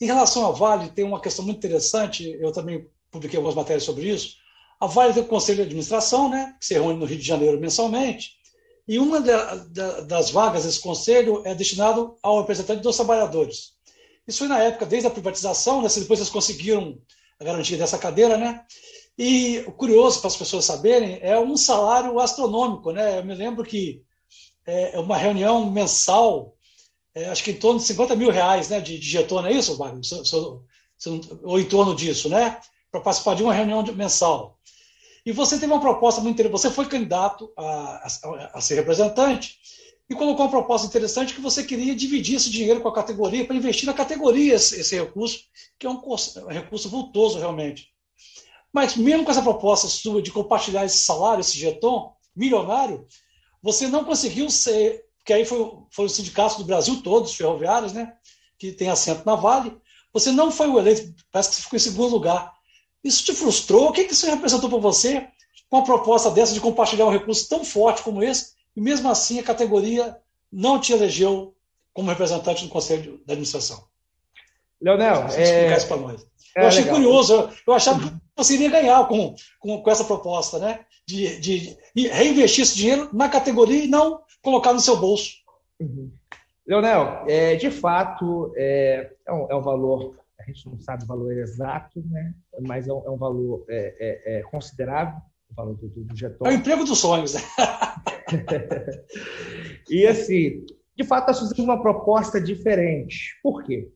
Em 0.05 0.07
relação 0.07 0.45
à 0.45 0.51
Vale, 0.51 0.89
tem 0.89 1.03
uma 1.03 1.19
questão 1.19 1.43
muito 1.43 1.57
interessante, 1.57 2.37
eu 2.39 2.51
também 2.51 2.87
publiquei 3.09 3.37
algumas 3.37 3.55
matérias 3.55 3.83
sobre 3.83 4.07
isso. 4.07 4.35
A 4.79 4.85
Vale 4.85 5.15
tem 5.15 5.23
o 5.23 5.25
Conselho 5.25 5.57
de 5.57 5.63
Administração, 5.63 6.29
né, 6.29 6.55
que 6.59 6.65
se 6.67 6.75
reúne 6.75 6.99
no 6.99 7.07
Rio 7.07 7.17
de 7.17 7.25
Janeiro 7.25 7.59
mensalmente, 7.59 8.33
e 8.87 8.99
uma 8.99 9.19
das 9.19 10.29
vagas 10.29 10.63
desse 10.63 10.79
conselho 10.79 11.41
é 11.43 11.55
destinado 11.55 12.15
ao 12.21 12.39
representante 12.41 12.83
dos 12.83 12.95
trabalhadores. 12.95 13.73
Isso 14.27 14.37
foi 14.37 14.47
na 14.47 14.59
época, 14.59 14.85
desde 14.85 15.07
a 15.07 15.11
privatização, 15.11 15.81
né, 15.81 15.89
depois 15.95 16.19
eles 16.19 16.29
conseguiram 16.29 16.99
a 17.39 17.43
garantia 17.43 17.75
dessa 17.75 17.97
cadeira, 17.97 18.37
né? 18.37 18.63
E 19.17 19.63
o 19.65 19.71
curioso 19.71 20.19
para 20.19 20.27
as 20.27 20.37
pessoas 20.37 20.65
saberem 20.65 21.17
é 21.19 21.39
um 21.39 21.57
salário 21.57 22.19
astronômico, 22.19 22.91
né? 22.91 23.17
Eu 23.17 23.25
me 23.25 23.33
lembro 23.33 23.63
que 23.65 24.03
é, 24.67 24.97
é 24.97 24.99
uma 24.99 25.17
reunião 25.17 25.67
mensal, 25.71 26.54
é, 27.15 27.29
acho 27.29 27.43
que 27.43 27.51
em 27.51 27.57
torno 27.57 27.79
de 27.79 27.85
50 27.85 28.15
mil 28.15 28.29
reais, 28.29 28.69
né? 28.69 28.79
De, 28.81 28.99
de 28.99 29.09
jeton, 29.09 29.41
não 29.41 29.49
é 29.49 29.53
isso, 29.53 29.77
Wagner? 29.77 30.01
Ou 31.43 31.59
em 31.59 31.65
torno 31.65 31.95
disso, 31.95 32.29
né? 32.29 32.59
Para 32.91 33.01
participar 33.01 33.35
de 33.35 33.43
uma 33.43 33.53
reunião 33.53 33.81
mensal. 33.93 34.59
E 35.25 35.31
você 35.31 35.57
teve 35.57 35.71
uma 35.71 35.81
proposta 35.81 36.21
muito 36.21 36.35
interessante. 36.35 36.61
Você 36.61 36.69
foi 36.69 36.85
candidato 36.85 37.51
a, 37.57 37.63
a, 37.63 38.51
a 38.55 38.61
ser 38.61 38.75
representante 38.75 39.57
e 40.09 40.13
colocou 40.13 40.45
uma 40.45 40.51
proposta 40.51 40.85
interessante 40.85 41.33
que 41.33 41.41
você 41.41 41.63
queria 41.63 41.95
dividir 41.95 42.35
esse 42.35 42.49
dinheiro 42.49 42.81
com 42.81 42.89
a 42.89 42.93
categoria 42.93 43.45
para 43.45 43.55
investir 43.55 43.87
na 43.87 43.93
categoria 43.93 44.53
esse, 44.53 44.79
esse 44.79 44.95
recurso, 44.95 45.39
que 45.79 45.87
é 45.87 45.89
um, 45.89 45.99
um, 45.99 46.47
recurso 46.47 46.89
vultoso 46.89 47.39
realmente. 47.39 47.89
Mas 48.71 48.95
mesmo 48.95 49.23
com 49.23 49.31
essa 49.31 49.41
proposta 49.41 49.87
sua 49.87 50.21
de 50.21 50.31
compartilhar 50.31 50.85
esse 50.85 50.99
salário, 50.99 51.41
esse 51.41 51.57
jeton 51.57 52.13
milionário, 52.35 53.07
você 53.63 53.87
não 53.87 54.03
conseguiu 54.03 54.49
ser, 54.49 55.05
porque 55.25 55.33
aí 55.33 55.43
foi, 55.43 55.71
foi 55.89 56.05
o 56.05 56.09
sindicato 56.09 56.59
do 56.59 56.65
Brasil 56.65 57.01
todos, 57.01 57.33
ferroviários, 57.33 57.93
né? 57.93 58.13
que 58.59 58.71
tem 58.71 58.89
assento 58.89 59.25
na 59.25 59.33
Vale. 59.33 59.75
Você 60.13 60.31
não 60.31 60.51
foi 60.51 60.67
o 60.67 60.77
eleito, 60.77 61.15
parece 61.31 61.49
que 61.49 61.55
você 61.55 61.61
ficou 61.63 61.77
em 61.77 61.79
segundo 61.79 62.11
lugar. 62.11 62.53
Isso 63.03 63.25
te 63.25 63.33
frustrou? 63.33 63.89
O 63.89 63.91
que, 63.91 64.03
que 64.03 64.13
isso 64.13 64.27
representou 64.27 64.69
para 64.69 64.77
você 64.77 65.27
com 65.67 65.77
a 65.77 65.81
proposta 65.81 66.29
dessa 66.29 66.53
de 66.53 66.59
compartilhar 66.59 67.07
um 67.07 67.11
recurso 67.11 67.49
tão 67.49 67.65
forte 67.65 68.03
como 68.03 68.21
esse? 68.21 68.53
E 68.75 68.81
mesmo 68.81 69.09
assim 69.09 69.39
a 69.39 69.43
categoria 69.43 70.15
não 70.51 70.79
te 70.79 70.93
elegeu 70.93 71.55
como 71.91 72.09
representante 72.09 72.63
do 72.63 72.69
Conselho 72.69 73.17
de 73.25 73.31
Administração. 73.31 73.83
Leonel, 74.79 75.25
é... 75.33 75.75
isso 75.75 75.87
para 75.87 75.97
nós. 75.97 76.23
É, 76.55 76.63
eu 76.63 76.67
achei 76.67 76.83
legal. 76.83 76.95
curioso, 76.97 77.33
eu, 77.33 77.49
eu 77.65 77.73
achava 77.73 77.99
que 77.99 78.15
você 78.35 78.53
iria 78.53 78.69
ganhar 78.69 79.07
com, 79.07 79.33
com, 79.59 79.81
com 79.81 79.89
essa 79.89 80.03
proposta, 80.03 80.59
né? 80.59 80.81
De, 81.07 81.39
de, 81.39 81.77
reinvestir 81.95 82.63
esse 82.63 82.75
dinheiro 82.75 83.09
na 83.11 83.27
categoria 83.27 83.83
e 83.83 83.87
não 83.87 84.21
colocar 84.45 84.71
no 84.71 84.79
seu 84.79 84.97
bolso. 84.97 85.33
Uhum. 85.79 86.11
Leonel, 86.65 87.25
é, 87.27 87.55
de 87.55 87.69
fato, 87.69 88.53
é, 88.55 89.11
é, 89.27 89.33
um, 89.33 89.51
é, 89.51 89.55
um, 89.55 89.61
valor, 89.61 90.17
a 90.39 90.43
gente 90.43 90.67
não 90.67 90.79
sabe 90.79 91.03
o 91.03 91.07
valor 91.07 91.37
exato, 91.37 92.01
né? 92.09 92.33
mas 92.61 92.87
é 92.87 92.93
um, 92.93 93.05
é 93.05 93.09
um 93.09 93.17
valor 93.17 93.65
é, 93.69 94.37
é, 94.37 94.41
considerável, 94.43 95.19
o 95.51 95.53
valor 95.53 95.75
do, 95.75 95.87
do. 95.87 96.05
É 96.45 96.49
o 96.49 96.51
emprego 96.51 96.83
dos 96.83 96.97
sonhos, 96.97 97.33
né? 97.33 97.41
e 99.89 100.07
assim, 100.07 100.65
de 100.95 101.03
fato, 101.03 101.27
nós 101.27 101.39
fizemos 101.39 101.59
uma 101.59 101.81
proposta 101.81 102.41
diferente. 102.41 103.37
Por 103.43 103.63
quê? 103.63 103.91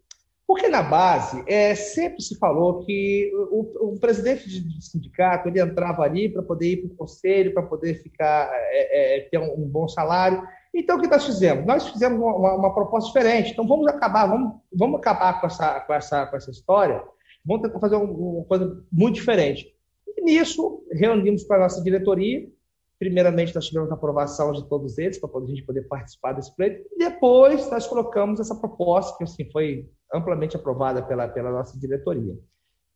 Porque 0.50 0.68
na 0.68 0.82
base, 0.82 1.44
é, 1.46 1.76
sempre 1.76 2.24
se 2.24 2.36
falou 2.40 2.84
que 2.84 3.32
o, 3.52 3.92
o 3.94 4.00
presidente 4.00 4.50
de 4.50 4.84
sindicato 4.84 5.48
ele 5.48 5.62
entrava 5.62 6.02
ali 6.02 6.28
para 6.28 6.42
poder 6.42 6.72
ir 6.72 6.78
para 6.78 6.88
o 6.88 6.98
conselho, 6.98 7.54
para 7.54 7.62
poder 7.62 8.02
ficar 8.02 8.50
é, 8.52 9.18
é, 9.18 9.30
ter 9.30 9.38
um, 9.38 9.54
um 9.54 9.70
bom 9.70 9.88
salário. 9.88 10.42
Então, 10.74 10.98
o 10.98 11.02
que 11.02 11.08
nós 11.08 11.24
fizemos? 11.24 11.68
Nós 11.68 11.88
fizemos 11.90 12.18
uma, 12.18 12.56
uma, 12.56 12.74
proposta 12.74 13.10
diferente. 13.10 13.52
Então, 13.52 13.68
vamos 13.68 13.86
acabar, 13.86 14.26
vamos, 14.26 14.56
vamos 14.74 15.00
acabar 15.00 15.40
com 15.40 15.46
essa, 15.46 15.82
com, 15.82 15.94
essa, 15.94 16.26
com 16.26 16.36
essa 16.36 16.50
história. 16.50 17.04
Vamos 17.46 17.62
tentar 17.68 17.80
fazer 17.80 17.98
uma 17.98 18.44
coisa 18.46 18.84
muito 18.92 19.18
diferente. 19.18 19.72
E 20.18 20.22
nisso, 20.24 20.84
reunimos 20.92 21.44
para 21.44 21.58
a 21.58 21.60
nossa 21.60 21.84
diretoria. 21.84 22.50
Primeiramente, 22.98 23.54
nós 23.54 23.68
tivemos 23.68 23.92
a 23.92 23.94
aprovação 23.94 24.52
de 24.52 24.68
todos 24.68 24.98
eles, 24.98 25.20
para 25.20 25.30
a 25.30 25.46
gente 25.46 25.62
poder 25.62 25.84
participar 25.84 26.34
desse 26.34 26.56
pleito. 26.56 26.90
E 26.92 26.98
depois, 26.98 27.70
nós 27.70 27.86
colocamos 27.86 28.40
essa 28.40 28.56
proposta, 28.56 29.16
que 29.16 29.26
assim, 29.26 29.48
foi 29.52 29.88
amplamente 30.14 30.56
aprovada 30.56 31.02
pela, 31.02 31.28
pela 31.28 31.52
nossa 31.52 31.80
diretoria. 31.80 32.38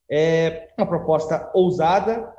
É 0.10 0.74
uma 0.78 0.88
proposta 0.88 1.52
ousada, 1.54 2.34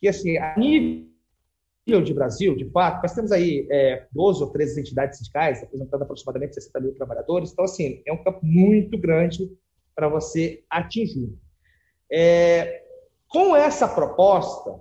que, 0.00 0.08
assim, 0.08 0.36
a 0.38 0.56
nível 0.58 2.02
de 2.02 2.12
Brasil, 2.12 2.56
de 2.56 2.68
fato, 2.70 3.02
nós 3.02 3.14
temos 3.14 3.32
aí 3.32 3.66
é, 3.70 4.06
12 4.12 4.42
ou 4.42 4.50
13 4.50 4.80
entidades 4.80 5.18
sindicais, 5.18 5.60
representando 5.60 6.02
aproximadamente 6.02 6.54
60 6.54 6.80
mil 6.80 6.94
trabalhadores. 6.94 7.52
Então, 7.52 7.64
assim, 7.64 8.02
é 8.06 8.12
um 8.12 8.22
campo 8.22 8.40
muito 8.42 8.98
grande 8.98 9.50
para 9.94 10.08
você 10.08 10.64
atingir. 10.68 11.32
É, 12.12 12.82
com 13.28 13.56
essa 13.56 13.88
proposta, 13.88 14.80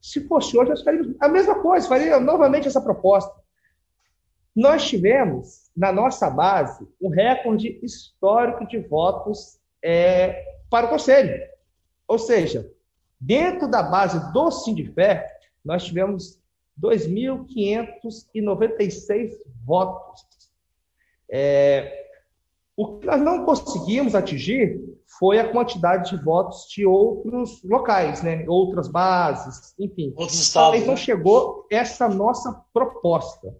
se 0.00 0.26
fosse 0.26 0.56
hoje, 0.56 0.70
nós 0.70 0.82
faríamos 0.82 1.14
a 1.20 1.28
mesma 1.28 1.60
coisa, 1.60 1.88
faria 1.88 2.18
novamente 2.20 2.68
essa 2.68 2.80
proposta. 2.80 3.39
Nós 4.60 4.86
tivemos, 4.86 5.70
na 5.74 5.90
nossa 5.90 6.28
base, 6.28 6.86
um 7.00 7.08
recorde 7.08 7.80
histórico 7.82 8.68
de 8.68 8.78
votos 8.78 9.58
é, 9.82 10.44
para 10.68 10.84
o 10.84 10.90
Conselho. 10.90 11.34
Ou 12.06 12.18
seja, 12.18 12.70
dentro 13.18 13.66
da 13.66 13.82
base 13.82 14.30
do 14.34 14.50
Sindifé, 14.50 15.26
nós 15.64 15.84
tivemos 15.84 16.38
2.596 16.78 19.30
votos. 19.64 20.26
É, 21.30 22.10
o 22.76 22.98
que 22.98 23.06
nós 23.06 23.22
não 23.22 23.46
conseguimos 23.46 24.14
atingir 24.14 24.78
foi 25.18 25.38
a 25.38 25.50
quantidade 25.50 26.10
de 26.10 26.22
votos 26.22 26.68
de 26.68 26.84
outros 26.84 27.64
locais, 27.64 28.22
né? 28.22 28.44
outras 28.46 28.88
bases, 28.88 29.74
enfim. 29.78 30.12
Outros 30.18 30.38
estados. 30.38 30.80
Então 30.80 30.92
né? 30.92 31.00
chegou 31.00 31.66
essa 31.70 32.10
nossa 32.10 32.62
proposta. 32.74 33.56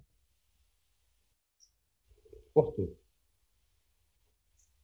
Cortou. 2.53 2.97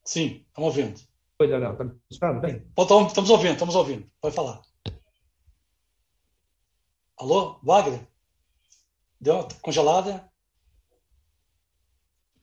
Sim, 0.04 0.44
estamos 0.48 0.68
ouvindo. 0.68 1.00
Oi, 1.38 1.48
Daniel, 1.48 1.72
está 1.72 1.84
me 1.84 2.00
escutando 2.10 2.40
bem? 2.40 2.66
Estamos 3.08 3.30
ouvindo, 3.30 3.52
estamos 3.52 3.74
ouvindo. 3.74 4.10
Pode 4.20 4.34
falar. 4.34 4.62
Alô, 7.18 7.58
Wagner? 7.62 8.06
Deu 9.20 9.48
congelada? 9.62 10.30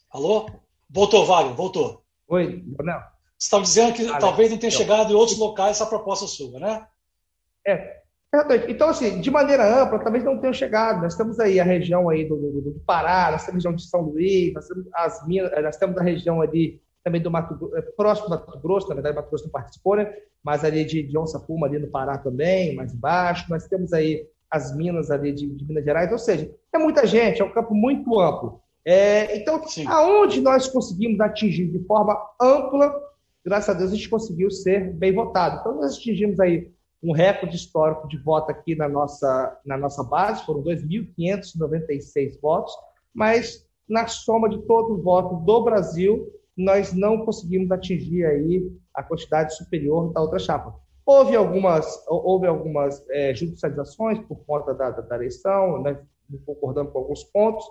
Alô? 0.10 0.50
Voltou, 0.90 1.26
Wagner, 1.26 1.56
voltou. 1.56 2.06
Oi, 2.28 2.64
não. 2.84 3.00
Você 3.38 3.48
estava 3.48 3.64
dizendo 3.64 3.94
que 3.96 4.20
talvez 4.20 4.52
não 4.52 4.58
tenha 4.58 4.72
chegado 4.72 5.12
em 5.12 5.16
outros 5.16 5.38
locais 5.38 5.78
essa 5.78 5.86
proposta 5.86 6.28
sua, 6.28 6.60
né? 6.60 6.88
É, 7.66 8.03
então, 8.68 8.90
assim, 8.90 9.22
de 9.22 9.30
maneira 9.30 9.84
ampla, 9.84 10.00
talvez 10.00 10.24
não 10.24 10.40
tenha 10.40 10.54
chegado. 10.54 11.02
Nós 11.04 11.16
temos 11.16 11.40
aí 11.40 11.60
a 11.60 11.64
região 11.64 12.10
aí 12.10 12.28
do, 12.28 12.36
do, 12.36 12.62
do 12.62 12.80
Pará, 12.80 13.32
nós 13.32 13.46
temos 13.46 13.64
a 13.64 13.70
região 13.70 13.76
de 13.76 13.88
São 13.88 14.02
Luís, 14.02 14.54
nós 14.54 14.68
temos, 14.68 14.88
as 14.94 15.28
Minas, 15.28 15.52
nós 15.64 15.78
temos 15.78 15.98
a 15.98 16.04
região 16.04 16.42
ali 16.42 16.82
também 17.04 17.22
do 17.22 17.30
Mato 17.30 17.72
é, 17.76 17.82
próximo 17.82 18.30
do 18.30 18.32
Mato 18.32 18.60
Grosso, 18.60 18.88
na 18.88 18.96
verdade, 18.96 19.16
Mato 19.16 19.30
Grosso 19.30 19.44
não 19.44 19.52
participou, 19.52 19.98
né? 19.98 20.12
Mas 20.44 20.64
ali 20.64 20.84
de, 20.84 21.04
de 21.04 21.18
Onça 21.18 21.40
Puma, 21.40 21.68
ali 21.68 21.78
no 21.78 21.88
Pará 21.88 22.18
também, 22.18 22.76
mais 22.76 22.94
embaixo. 22.94 23.46
Nós 23.50 23.68
temos 23.68 23.94
aí 23.94 24.26
as 24.50 24.76
minas 24.76 25.12
ali 25.12 25.32
de, 25.32 25.48
de, 25.48 25.66
Minas 25.66 25.84
Gerais, 25.84 26.12
ou 26.12 26.18
seja, 26.18 26.50
é 26.72 26.78
muita 26.78 27.06
gente, 27.06 27.42
é 27.42 27.46
um 27.46 27.52
campo 27.52 27.74
muito 27.74 28.20
amplo. 28.20 28.62
É, 28.86 29.38
então, 29.38 29.66
Sim. 29.68 29.86
aonde 29.88 30.42
nós 30.42 30.68
conseguimos 30.68 31.20
atingir 31.20 31.68
de 31.68 31.80
forma 31.86 32.18
ampla, 32.40 32.94
graças 33.46 33.70
a 33.70 33.78
Deus 33.78 33.92
a 33.92 33.96
gente 33.96 34.10
conseguiu 34.10 34.50
ser 34.52 34.92
bem 34.94 35.14
votado. 35.14 35.60
Então, 35.60 35.76
nós 35.76 35.98
atingimos 35.98 36.40
aí 36.40 36.72
um 37.04 37.12
recorde 37.12 37.56
histórico 37.56 38.08
de 38.08 38.18
voto 38.18 38.50
aqui 38.50 38.76
na 38.76 38.88
nossa, 38.88 39.60
na 39.66 39.78
nossa 39.78 40.04
base, 40.04 40.46
foram 40.46 40.64
2.596 40.64 42.40
votos, 42.42 42.74
mas 43.14 43.68
na 43.88 44.08
soma 44.08 44.48
de 44.48 44.60
todo 44.66 44.94
o 44.94 45.02
voto 45.02 45.36
do 45.44 45.64
Brasil, 45.64 46.32
nós 46.56 46.94
não 46.94 47.26
conseguimos 47.26 47.70
atingir 47.72 48.26
aí 48.26 48.72
a 48.94 49.04
quantidade 49.04 49.56
superior 49.56 50.14
da 50.14 50.22
outra 50.22 50.40
chapa. 50.40 50.74
Houve 51.06 51.36
algumas, 51.36 52.02
houve 52.08 52.48
algumas 52.48 53.04
é, 53.10 53.34
judicializações 53.34 54.20
por 54.20 54.38
conta 54.46 54.74
da, 54.74 54.90
da 54.92 55.16
eleição, 55.16 55.82
né, 55.82 56.00
concordando 56.46 56.92
com 56.92 57.00
alguns 57.00 57.24
pontos, 57.26 57.66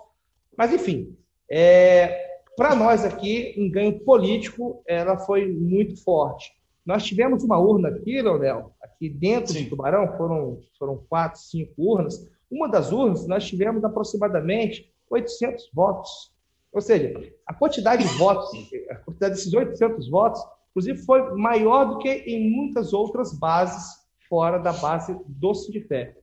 mas, 0.55 0.71
enfim, 0.71 1.17
é, 1.49 2.33
para 2.55 2.75
nós 2.75 3.03
aqui, 3.03 3.55
em 3.57 3.71
ganho 3.71 3.99
político, 4.01 4.83
ela 4.85 5.17
foi 5.17 5.51
muito 5.51 6.01
forte. 6.03 6.53
Nós 6.85 7.03
tivemos 7.05 7.43
uma 7.43 7.57
urna 7.57 7.89
aqui, 7.89 8.21
Leonel, 8.21 8.73
aqui 8.81 9.09
dentro 9.09 9.53
Sim. 9.53 9.63
do 9.63 9.69
Tubarão, 9.71 10.17
foram, 10.17 10.59
foram 10.77 10.97
quatro, 11.09 11.39
cinco 11.39 11.73
urnas. 11.77 12.29
Uma 12.51 12.67
das 12.67 12.91
urnas, 12.91 13.25
nós 13.27 13.47
tivemos 13.47 13.83
aproximadamente 13.83 14.91
800 15.09 15.69
votos. 15.73 16.33
Ou 16.71 16.81
seja, 16.81 17.13
a 17.45 17.53
quantidade 17.53 18.03
de 18.03 18.17
votos, 18.17 18.49
a 18.89 18.95
quantidade 18.95 19.35
desses 19.35 19.53
800 19.53 20.09
votos 20.09 20.41
Inclusive, 20.73 21.05
foi 21.05 21.35
maior 21.35 21.85
do 21.85 21.99
que 21.99 22.09
em 22.09 22.49
muitas 22.49 22.93
outras 22.93 23.31
bases 23.31 24.03
fora 24.27 24.57
da 24.57 24.73
base 24.73 25.15
do 25.27 25.53
Sindifé. 25.53 26.17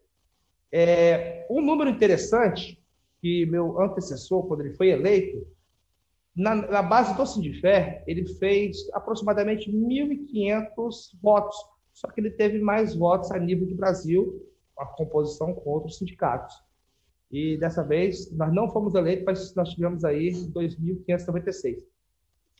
É, 0.72 1.46
um 1.48 1.60
número 1.60 1.88
interessante 1.88 2.82
que 3.20 3.46
meu 3.46 3.80
antecessor, 3.80 4.46
quando 4.48 4.62
ele 4.62 4.74
foi 4.74 4.88
eleito, 4.88 5.46
na, 6.34 6.54
na 6.54 6.82
base 6.82 7.16
do 7.16 7.26
Sindifé, 7.26 8.04
ele 8.06 8.26
fez 8.34 8.88
aproximadamente 8.92 9.70
1.500 9.70 11.18
votos, 11.22 11.56
só 11.92 12.08
que 12.08 12.20
ele 12.20 12.30
teve 12.30 12.58
mais 12.58 12.94
votos 12.94 13.30
a 13.30 13.38
nível 13.38 13.66
de 13.66 13.74
Brasil, 13.74 14.46
a 14.78 14.86
composição 14.86 15.52
com 15.54 15.70
outros 15.70 15.98
sindicatos. 15.98 16.54
E 17.30 17.56
dessa 17.58 17.84
vez, 17.84 18.30
nós 18.32 18.52
não 18.52 18.70
fomos 18.70 18.94
eleitos, 18.94 19.24
mas 19.24 19.54
nós 19.54 19.70
tivemos 19.70 20.04
aí 20.04 20.30
2.596 20.30 21.84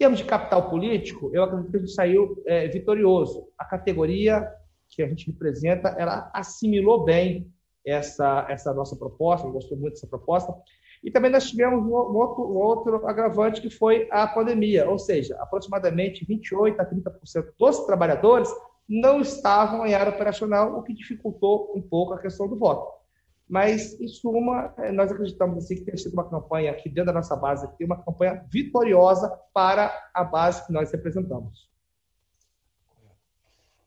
termos 0.01 0.19
de 0.19 0.25
capital 0.25 0.71
político, 0.71 1.31
eu 1.35 1.45
acredito 1.45 1.71
que 1.71 1.77
a 1.77 1.81
gente 1.81 1.93
saiu 1.93 2.43
é, 2.47 2.67
vitorioso. 2.69 3.47
A 3.59 3.67
categoria 3.67 4.51
que 4.89 5.03
a 5.03 5.07
gente 5.07 5.31
representa, 5.31 5.91
ela 5.91 6.31
assimilou 6.33 7.05
bem 7.05 7.53
essa, 7.85 8.47
essa 8.49 8.73
nossa 8.73 8.97
proposta, 8.97 9.47
gostou 9.49 9.77
muito 9.77 9.93
dessa 9.93 10.07
proposta. 10.07 10.55
E 11.03 11.11
também 11.11 11.31
nós 11.31 11.49
tivemos 11.49 11.83
um 11.83 11.93
outro, 11.93 12.45
um 12.45 12.57
outro 12.57 13.07
agravante 13.07 13.61
que 13.61 13.71
foi 13.71 14.07
a 14.11 14.27
pandemia, 14.27 14.89
ou 14.89 14.99
seja, 14.99 15.37
aproximadamente 15.41 16.25
28 16.27 16.81
a 16.81 16.85
30% 16.85 17.53
dos 17.59 17.87
trabalhadores 17.87 18.51
não 18.87 19.21
estavam 19.21 19.87
em 19.87 19.95
área 19.95 20.13
operacional, 20.13 20.77
o 20.77 20.83
que 20.83 20.93
dificultou 20.93 21.73
um 21.75 21.81
pouco 21.81 22.13
a 22.13 22.19
questão 22.19 22.49
do 22.49 22.59
voto. 22.59 23.01
Mas, 23.49 23.99
em 24.01 24.07
suma, 24.09 24.75
é, 24.79 24.93
nós 24.93 25.11
acreditamos 25.11 25.65
assim, 25.65 25.77
que 25.77 25.85
tem 25.85 25.97
sido 25.97 26.13
uma 26.13 26.29
campanha 26.29 26.71
aqui 26.71 26.89
dentro 26.89 27.07
da 27.07 27.13
nossa 27.13 27.35
base, 27.35 27.65
aqui, 27.65 27.85
uma 27.85 28.03
campanha 28.03 28.45
vitoriosa 28.49 29.29
para 29.55 29.93
a 30.15 30.23
base 30.23 30.65
que 30.67 30.73
nós 30.73 30.91
representamos. 30.93 31.69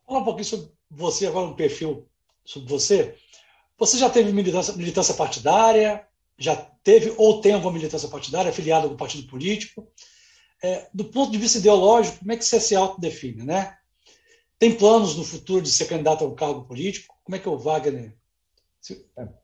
Fala 0.05 0.19
um 0.19 0.25
pouquinho 0.25 0.45
sobre 0.45 0.71
você, 0.89 1.27
agora 1.27 1.47
um 1.47 1.55
perfil 1.55 2.07
sobre 2.43 2.69
você. 2.69 3.15
Você 3.77 3.97
já 3.97 4.09
teve 4.09 4.31
militância, 4.31 4.75
militância 4.75 5.13
partidária? 5.15 6.05
Já 6.37 6.55
teve 6.55 7.13
ou 7.17 7.41
tem 7.41 7.53
alguma 7.53 7.73
militância 7.73 8.09
partidária 8.09 8.49
afiliada 8.49 8.87
com 8.87 8.95
partido 8.95 9.27
político? 9.27 9.87
é, 10.63 10.87
do 10.93 11.03
ponto 11.03 11.31
de 11.31 11.37
vista 11.37 11.59
ideológico, 11.59 12.19
como 12.19 12.31
é 12.31 12.37
que 12.37 12.45
você 12.45 12.59
se 12.59 12.73
autodefine, 12.73 13.43
né? 13.43 13.77
Tem 14.57 14.73
planos 14.73 15.17
no 15.17 15.25
futuro 15.25 15.61
de 15.61 15.69
ser 15.69 15.85
candidato 15.85 16.23
a 16.23 16.27
um 16.27 16.33
cargo 16.33 16.63
político? 16.63 17.13
Como 17.21 17.35
é 17.35 17.39
que 17.39 17.49
o 17.49 17.57
Wagner 17.57 18.15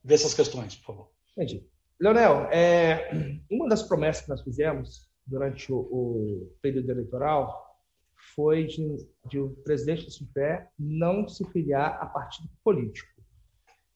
vê 0.01 0.13
essas 0.13 0.33
questões, 0.33 0.77
por 0.77 0.85
favor? 0.85 1.11
Entendi. 1.31 1.67
Leonel, 1.99 2.47
é, 2.51 3.11
uma 3.51 3.67
das 3.67 3.83
promessas 3.83 4.23
que 4.23 4.29
nós 4.29 4.41
fizemos 4.41 5.09
durante 5.27 5.71
o, 5.73 5.77
o 5.77 6.57
período 6.61 6.89
eleitoral 6.89 7.67
foi 8.33 8.65
de, 8.65 9.05
de 9.29 9.39
o 9.39 9.49
presidente 9.65 10.05
do 10.05 10.11
CIFé 10.11 10.69
não 10.79 11.27
se 11.27 11.43
filiar 11.51 12.01
a 12.01 12.05
partido 12.05 12.49
político. 12.63 13.18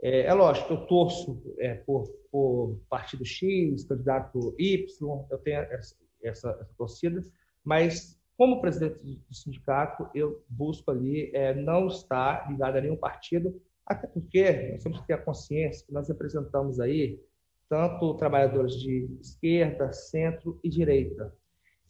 É, 0.03 0.25
é 0.25 0.33
lógico 0.33 0.67
que 0.67 0.73
eu 0.73 0.85
torço 0.85 1.55
é, 1.59 1.75
por, 1.75 2.09
por, 2.29 2.77
partido 2.89 3.23
X, 3.23 3.85
candidato 3.85 4.53
Y, 4.59 5.25
eu 5.31 5.37
tenho 5.37 5.61
essa, 5.61 5.95
essa, 6.21 6.49
essa 6.59 6.73
torcida, 6.77 7.21
mas 7.63 8.21
como 8.37 8.59
presidente 8.59 8.99
do 9.01 9.33
sindicato, 9.33 10.09
eu 10.13 10.43
busco 10.49 10.91
ali 10.91 11.31
é, 11.33 11.53
não 11.53 11.87
estar 11.87 12.51
ligado 12.51 12.75
a 12.75 12.81
nenhum 12.81 12.97
partido, 12.97 13.57
até 13.85 14.05
porque 14.05 14.71
nós 14.73 14.83
temos 14.83 14.99
que 14.99 15.07
ter 15.07 15.13
a 15.13 15.21
consciência 15.21 15.85
que 15.85 15.93
nós 15.93 16.09
representamos 16.09 16.81
aí 16.81 17.21
tanto 17.69 18.15
trabalhadores 18.15 18.73
de 18.75 19.07
esquerda, 19.21 19.93
centro 19.93 20.59
e 20.61 20.69
direita. 20.69 21.33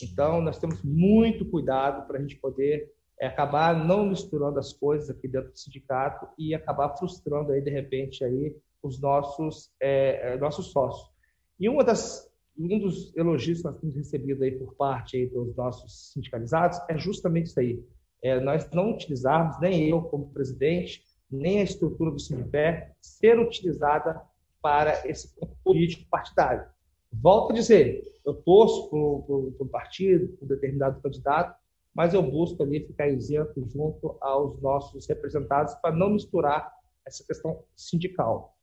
Então, 0.02 0.40
nós 0.40 0.60
temos 0.60 0.84
muito 0.84 1.50
cuidado 1.50 2.06
para 2.06 2.20
a 2.20 2.22
gente 2.22 2.36
poder 2.36 2.93
é, 3.20 3.28
acabar 3.28 3.86
não 3.86 4.06
misturando 4.06 4.60
as 4.60 4.74
coisas 4.74 5.10
aqui 5.10 5.28
dentro 5.28 5.52
do 5.52 5.58
sindicato 5.58 6.28
e 6.38 6.54
acabar 6.54 6.96
frustrando 6.98 7.52
aí, 7.52 7.62
de 7.62 7.70
repente, 7.70 8.24
aí, 8.24 8.56
os 8.82 9.00
nossos, 9.00 9.72
é, 9.80 10.34
é 10.34 10.38
nossos 10.38 10.72
sócios. 10.72 11.10
E 11.60 11.70
uma 11.70 11.84
das, 11.84 12.30
um 12.58 12.80
dos 12.80 13.16
elogios 13.16 13.60
que 13.60 13.66
nós 13.66 13.80
temos 13.80 13.96
recebido 13.96 14.44
aí 14.44 14.52
por 14.52 14.76
parte 14.76 15.18
aí 15.18 15.28
dos 15.28 15.56
nossos 15.56 16.12
sindicalizados 16.12 16.80
é 16.90 16.98
justamente 16.98 17.48
isso 17.48 17.60
aí. 17.60 17.84
É, 18.22 18.40
nós 18.40 18.70
não 18.72 18.92
utilizarmos, 18.92 19.60
nem 19.60 19.90
eu 19.90 20.02
como 20.02 20.32
presidente, 20.32 21.04
nem 21.30 21.60
a 21.60 21.64
estrutura 21.64 22.12
do 22.12 22.20
Sindipé, 22.20 22.94
ser 23.02 23.40
utilizada 23.40 24.22
para 24.62 25.08
esse 25.08 25.34
político 25.64 26.10
partidário. 26.10 26.66
Volto 27.12 27.52
a 27.52 27.56
dizer, 27.56 28.02
eu 28.26 28.34
torço 28.34 28.90
por, 28.90 29.54
um 29.60 29.68
partido, 29.68 30.30
por 30.38 30.46
um 30.46 30.48
determinado 30.48 31.02
candidato, 31.02 31.56
mas 31.94 32.14
eu 32.14 32.24
busco 32.24 32.64
ali 32.64 32.86
ficar 32.86 33.08
isento 33.08 33.64
junto 33.68 34.18
aos 34.20 34.60
nossos 34.62 35.08
representados 35.08 35.76
para 35.76 35.96
não 35.96 36.10
misturar 36.10 36.72
essa 37.06 37.24
questão 37.24 37.64
sindical. 37.76 38.56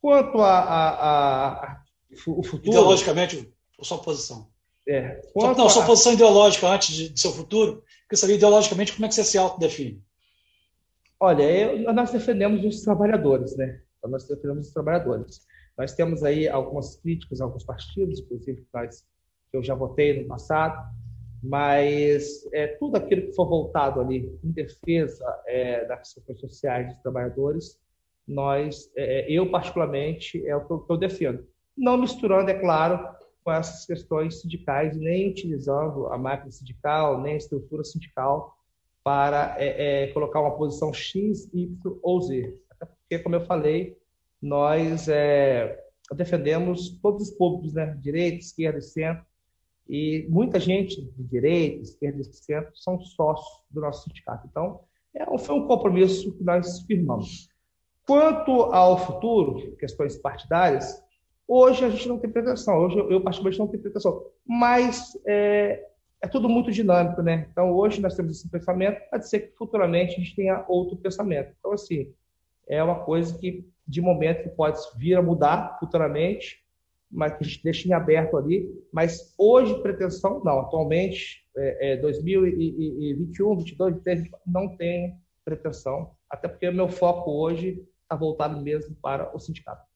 Quanto 0.00 0.38
a, 0.40 0.58
a, 0.58 0.88
a, 0.90 1.72
a 1.72 1.82
o 2.26 2.42
futuro... 2.42 2.68
Ideologicamente, 2.68 3.52
sua 3.80 3.98
posição. 3.98 4.48
É, 4.86 5.22
só, 5.32 5.54
não, 5.54 5.68
sua 5.68 5.86
posição 5.86 6.12
ideológica 6.12 6.68
antes 6.68 6.94
de, 6.94 7.08
de 7.08 7.18
seu 7.18 7.32
futuro, 7.32 7.82
quer 8.08 8.16
saber 8.16 8.34
ideologicamente 8.34 8.92
como 8.92 9.06
é 9.06 9.08
que 9.08 9.14
você 9.14 9.24
se 9.24 9.38
autodefine. 9.38 10.02
Olha, 11.18 11.42
eu, 11.42 11.92
nós 11.94 12.10
defendemos 12.10 12.62
os 12.64 12.82
trabalhadores, 12.82 13.56
né? 13.56 13.80
Então, 13.98 14.10
nós 14.10 14.28
defendemos 14.28 14.66
os 14.66 14.74
trabalhadores. 14.74 15.40
Nós 15.78 15.94
temos 15.94 16.22
aí 16.22 16.46
algumas 16.46 16.96
críticas 16.96 17.40
a 17.40 17.44
alguns 17.44 17.64
partidos, 17.64 18.20
inclusive 18.20 18.66
nós, 18.74 19.02
que 19.50 19.56
eu 19.56 19.64
já 19.64 19.74
votei 19.74 20.22
no 20.22 20.28
passado, 20.28 20.76
mas 21.44 22.48
é, 22.54 22.66
tudo 22.66 22.96
aquilo 22.96 23.26
que 23.26 23.34
for 23.34 23.46
voltado 23.46 24.00
ali 24.00 24.38
em 24.42 24.50
defesa 24.50 25.24
é, 25.46 25.84
das 25.84 26.14
questões 26.14 26.40
sociais 26.40 26.88
dos 26.88 27.02
trabalhadores, 27.02 27.78
nós, 28.26 28.90
é, 28.96 29.20
é, 29.20 29.30
eu 29.30 29.50
particularmente, 29.50 30.44
é 30.46 30.56
o 30.56 30.64
que 30.64 30.72
eu, 30.72 30.78
que 30.80 30.90
eu, 30.90 30.96
defendo. 30.96 31.46
Não 31.76 31.98
misturando, 31.98 32.50
é 32.50 32.54
claro, 32.54 33.06
com 33.44 33.52
essas 33.52 33.84
questões 33.84 34.40
sindicais, 34.40 34.96
nem 34.96 35.28
utilizando 35.28 36.06
a 36.06 36.16
máquina 36.16 36.50
sindical, 36.50 37.20
nem 37.20 37.34
a 37.34 37.36
estrutura 37.36 37.84
sindical 37.84 38.56
para 39.02 39.54
é, 39.58 40.04
é, 40.04 40.06
colocar 40.08 40.40
uma 40.40 40.56
posição 40.56 40.94
X, 40.94 41.52
Y 41.52 41.98
ou 42.02 42.22
Z. 42.22 42.58
Até 42.70 42.86
porque, 42.86 43.18
como 43.18 43.34
eu 43.34 43.44
falei, 43.44 43.98
nós 44.40 45.08
é, 45.08 45.78
defendemos 46.16 46.98
todos 47.02 47.28
os 47.28 47.34
públicos, 47.36 47.74
né? 47.74 47.94
direita, 48.00 48.38
esquerda 48.38 48.78
e 48.78 48.82
centro, 48.82 49.26
e 49.88 50.26
muita 50.28 50.58
gente 50.58 51.02
de 51.02 51.24
direita, 51.24 51.82
esquerda 51.82 52.20
e 52.20 52.24
centro 52.24 52.76
são 52.76 52.98
sócios 53.00 53.62
do 53.70 53.80
nosso 53.80 54.04
sindicato. 54.04 54.46
Então, 54.50 54.80
é, 55.14 55.38
foi 55.38 55.54
um 55.54 55.66
compromisso 55.66 56.32
que 56.36 56.42
nós 56.42 56.80
firmamos. 56.82 57.48
Quanto 58.06 58.52
ao 58.64 58.98
futuro, 58.98 59.76
questões 59.76 60.16
partidárias, 60.16 61.02
hoje 61.46 61.84
a 61.84 61.90
gente 61.90 62.08
não 62.08 62.18
tem 62.18 62.30
pretensão, 62.30 62.78
hoje 62.78 62.98
eu, 62.98 63.20
particularmente 63.20 63.58
não 63.58 63.68
tenho 63.68 63.82
pretensão, 63.82 64.22
mas 64.46 65.18
é, 65.26 65.86
é 66.20 66.28
tudo 66.28 66.48
muito 66.48 66.72
dinâmico, 66.72 67.22
né? 67.22 67.46
Então, 67.50 67.72
hoje 67.72 68.00
nós 68.00 68.14
temos 68.14 68.38
esse 68.38 68.48
pensamento, 68.48 69.00
pode 69.10 69.28
ser 69.28 69.40
que 69.40 69.56
futuramente 69.56 70.14
a 70.14 70.18
gente 70.18 70.34
tenha 70.34 70.64
outro 70.68 70.96
pensamento. 70.96 71.54
Então, 71.58 71.72
assim, 71.72 72.12
é 72.66 72.82
uma 72.82 73.04
coisa 73.04 73.38
que, 73.38 73.66
de 73.86 74.00
momento, 74.00 74.48
pode 74.56 74.80
vir 74.96 75.16
a 75.16 75.22
mudar 75.22 75.76
futuramente, 75.78 76.63
mas 77.14 77.36
que 77.36 77.44
a 77.44 77.46
gente 77.46 77.62
deixa 77.62 77.88
em 77.88 77.92
aberto 77.92 78.36
ali. 78.36 78.68
Mas 78.92 79.32
hoje, 79.38 79.80
pretensão, 79.80 80.42
não. 80.44 80.60
Atualmente, 80.60 81.44
é, 81.56 81.92
é 81.92 81.96
2021, 81.96 83.54
2022, 83.54 83.94
2023, 83.94 84.42
não 84.46 84.76
tem 84.76 85.16
pretensão, 85.44 86.12
até 86.28 86.48
porque 86.48 86.68
o 86.68 86.72
meu 86.72 86.88
foco 86.88 87.30
hoje 87.30 87.82
está 88.02 88.16
voltado 88.16 88.60
mesmo 88.60 88.96
para 88.96 89.34
o 89.34 89.38
sindicato. 89.38 89.86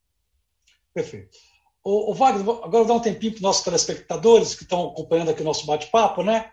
Perfeito. 0.93 1.37
O, 1.83 2.13
Wagner, 2.13 2.41
agora 2.41 2.69
vou 2.69 2.85
dar 2.85 2.93
um 2.93 2.99
tempinho 2.99 3.31
para 3.31 3.37
os 3.37 3.43
nossos 3.43 3.63
telespectadores 3.63 4.53
que 4.53 4.63
estão 4.63 4.87
acompanhando 4.89 5.31
aqui 5.31 5.41
o 5.41 5.45
nosso 5.45 5.65
bate-papo, 5.65 6.23
né? 6.23 6.51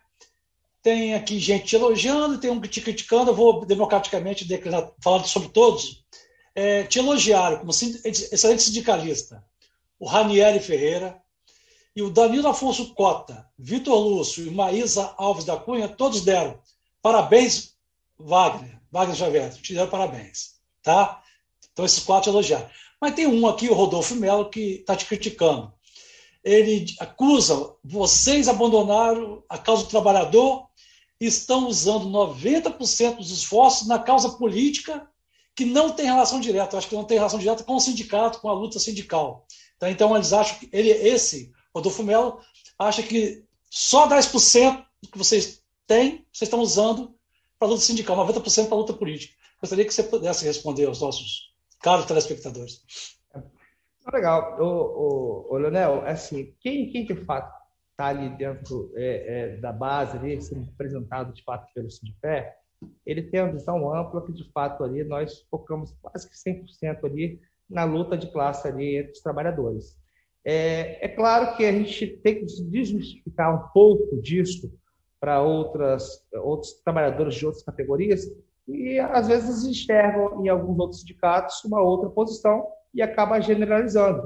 Tem 0.83 1.15
aqui 1.15 1.39
gente 1.39 1.67
te 1.67 1.77
elogiando, 1.77 2.39
tem 2.39 2.51
um 2.51 2.61
te 2.61 2.81
criticando, 2.81 3.33
eu 3.33 3.35
vou 3.35 3.67
democraticamente 3.67 4.47
declarar, 4.47 4.93
falar 5.03 5.25
sobre 5.25 5.49
todos. 5.49 6.05
É, 6.55 6.85
te 6.85 7.01
elogiaram 7.01 7.59
como 7.59 7.71
excelente 7.71 8.63
sindicalista. 8.63 9.45
O 9.99 10.07
Ranieri 10.07 10.61
Ferreira 10.61 11.21
e 11.95 12.03
o 12.03 12.11
Danilo 12.11 12.49
Afonso 12.49 12.95
Cota, 12.95 13.49
Vitor 13.59 13.99
Lúcio 13.99 14.47
e 14.47 14.51
Maísa 14.51 15.15
Alves 15.17 15.45
da 15.45 15.57
Cunha, 15.57 15.89
todos 15.89 16.21
deram 16.21 16.59
parabéns, 17.01 17.75
Wagner, 18.19 18.81
Wagner 18.91 19.17
Xavier, 19.17 19.55
te 19.55 19.75
deram 19.75 19.89
parabéns. 19.89 20.57
Tá? 20.83 21.23
Então, 21.73 21.85
esses 21.85 22.01
quatro 22.01 22.31
elogiaram. 22.31 22.69
Mas 23.01 23.15
tem 23.15 23.27
um 23.27 23.47
aqui, 23.47 23.69
o 23.69 23.75
Rodolfo 23.75 24.15
Melo, 24.15 24.51
que 24.51 24.77
está 24.81 24.97
te 24.97 25.07
criticando. 25.07 25.73
Ele 26.43 26.87
acusa 27.01 27.75
vocês 27.85 28.49
abandonaram 28.49 29.43
a 29.49 29.59
causa 29.59 29.85
do 29.85 29.89
trabalhador 29.89 30.67
e 31.21 31.27
estão 31.27 31.67
usando 31.67 32.09
90% 32.09 33.17
dos 33.17 33.31
esforços 33.31 33.87
na 33.87 33.99
causa 33.99 34.31
política 34.31 35.09
que 35.55 35.65
não 35.65 35.91
tem 35.91 36.07
relação 36.07 36.41
direta. 36.41 36.77
Acho 36.77 36.89
que 36.89 36.95
não 36.95 37.05
tem 37.05 37.17
relação 37.17 37.39
direta 37.39 37.65
com 37.65 37.77
o 37.77 37.81
sindicato, 37.81 38.41
com 38.41 38.49
a 38.49 38.53
luta 38.53 38.79
sindical. 38.79 39.47
Então, 39.77 39.89
então 39.89 40.17
eles 40.17 40.33
acham 40.33 40.59
que 40.59 40.69
ele, 40.73 40.91
esse, 40.91 41.53
Rodolfo 41.75 42.03
Melo, 42.03 42.41
acha 42.79 43.03
que 43.03 43.45
só 43.71 44.09
10% 44.09 44.85
do 45.03 45.11
que 45.11 45.19
vocês 45.19 45.63
têm, 45.87 46.27
vocês 46.33 46.49
estão 46.49 46.61
usando 46.61 47.15
para 47.59 47.69
luta 47.69 47.81
sindical, 47.81 48.17
90% 48.17 48.69
para 48.69 48.77
luta 48.77 48.93
política. 48.93 49.35
Gostaria 49.61 49.85
que 49.85 49.93
você 49.93 50.03
pudesse 50.03 50.45
responder 50.45 50.87
aos 50.87 51.01
nossos 51.01 51.55
caros 51.81 52.07
telespectadores. 52.07 52.83
Legal. 54.13 54.61
O, 54.61 54.65
o, 54.65 55.55
o 55.55 55.57
Leonel, 55.59 56.07
é 56.07 56.13
assim, 56.13 56.55
quem, 56.61 56.91
quem 56.91 57.05
de 57.05 57.15
fato 57.25 57.53
está 57.91 58.07
ali 58.07 58.29
dentro 58.37 58.93
é, 58.95 59.55
é, 59.55 59.57
da 59.57 59.73
base, 59.73 60.19
ali, 60.19 60.41
sendo 60.41 60.65
representado 60.65 61.33
de 61.33 61.43
fato 61.43 61.73
pelo 61.75 61.91
Sindipé, 61.91 62.57
ele 63.05 63.23
tem 63.23 63.41
uma 63.41 63.53
visão 63.53 63.93
ampla 63.93 64.25
que 64.25 64.33
de 64.33 64.51
fato 64.53 64.85
ali 64.85 65.03
nós 65.03 65.47
focamos 65.51 65.95
quase 66.03 66.29
que 66.29 66.37
100% 66.37 67.05
ali 67.05 67.41
na 67.69 67.85
luta 67.85 68.17
de 68.17 68.31
classe 68.31 68.67
ali 68.69 68.97
entre 68.97 69.13
os 69.13 69.21
trabalhadores. 69.21 69.97
É, 70.45 71.05
é 71.05 71.09
claro 71.09 71.57
que 71.57 71.65
a 71.65 71.73
gente 71.73 72.07
tem 72.19 72.37
que 72.37 72.47
desmistificar 72.47 73.55
um 73.55 73.69
pouco 73.73 74.21
disso 74.23 74.73
para 75.19 75.43
outras 75.43 76.25
outros 76.35 76.75
trabalhadores 76.85 77.35
de 77.35 77.47
outras 77.47 77.65
categorias 77.65 78.31
e 78.69 78.99
às 79.01 79.27
vezes 79.27 79.65
enxergam 79.65 80.45
em 80.45 80.49
alguns 80.49 80.79
outros 80.79 81.01
sindicatos 81.01 81.65
uma 81.65 81.81
outra 81.81 82.09
posição 82.11 82.67
e 82.95 83.03
acaba 83.03 83.41
generalizando. 83.41 84.23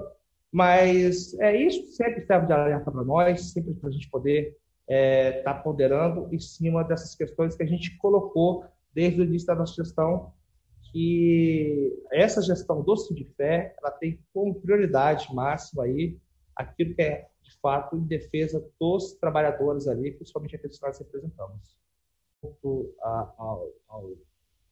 Mas 0.53 1.39
é 1.39 1.57
isso 1.57 1.93
sempre 1.93 2.27
serve 2.27 2.47
de 2.47 2.53
alerta 2.53 2.91
para 2.91 3.05
nós, 3.05 3.53
sempre 3.53 3.73
para 3.75 3.89
a 3.89 3.93
gente 3.93 4.11
poder 4.11 4.49
estar 4.49 4.61
é, 4.89 5.43
tá 5.43 5.55
ponderando 5.55 6.29
em 6.33 6.39
cima 6.39 6.83
dessas 6.83 7.15
questões 7.15 7.55
que 7.55 7.63
a 7.63 7.67
gente 7.67 7.97
colocou 7.99 8.65
desde 8.93 9.21
o 9.21 9.25
início 9.25 9.47
da 9.47 9.55
nossa 9.55 9.75
gestão, 9.75 10.33
que 10.91 12.03
essa 12.13 12.43
gestão 12.43 12.83
do 12.83 12.97
Sindifé, 12.97 13.75
ela 13.79 13.91
tem 13.91 14.19
como 14.33 14.61
prioridade 14.61 15.33
máxima 15.35 15.85
aí 15.85 16.19
aquilo 16.55 16.95
que 16.95 17.03
é 17.03 17.29
de 17.43 17.59
fato 17.61 17.97
em 17.97 18.07
defesa 18.07 18.65
dos 18.79 19.15
trabalhadores 19.15 19.89
ali, 19.89 20.13
principalmente 20.13 20.57
aqueles 20.57 20.79
que 20.79 20.87
nós 20.87 20.99
representamos. 20.99 21.79
Ao, 23.03 23.73
ao, 23.89 24.19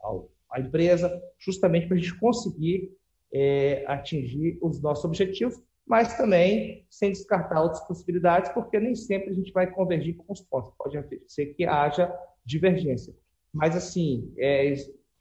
ao, 0.01 0.31
a 0.51 0.61
empresa, 0.61 1.11
justamente 1.39 1.87
para 1.87 1.97
a 1.97 2.01
gente 2.01 2.19
conseguir 2.19 2.97
é, 3.33 3.85
atingir 3.87 4.59
os 4.63 4.81
nossos 4.81 5.05
objetivos 5.05 5.63
mas 5.89 6.17
também 6.19 6.87
sem 6.91 7.11
descartar 7.11 7.63
outras 7.63 7.81
possibilidades, 7.87 8.53
porque 8.53 8.79
nem 8.79 8.95
sempre 8.95 9.31
a 9.31 9.33
gente 9.33 9.51
vai 9.53 9.67
convergir 9.73 10.17
com 10.17 10.31
os 10.33 10.43
pontos. 10.43 10.71
Pode 10.77 11.03
ser 11.27 11.47
que 11.55 11.65
haja 11.65 12.15
divergência. 12.45 13.15
Mas, 13.53 13.75
assim, 13.75 14.31
é, 14.37 14.75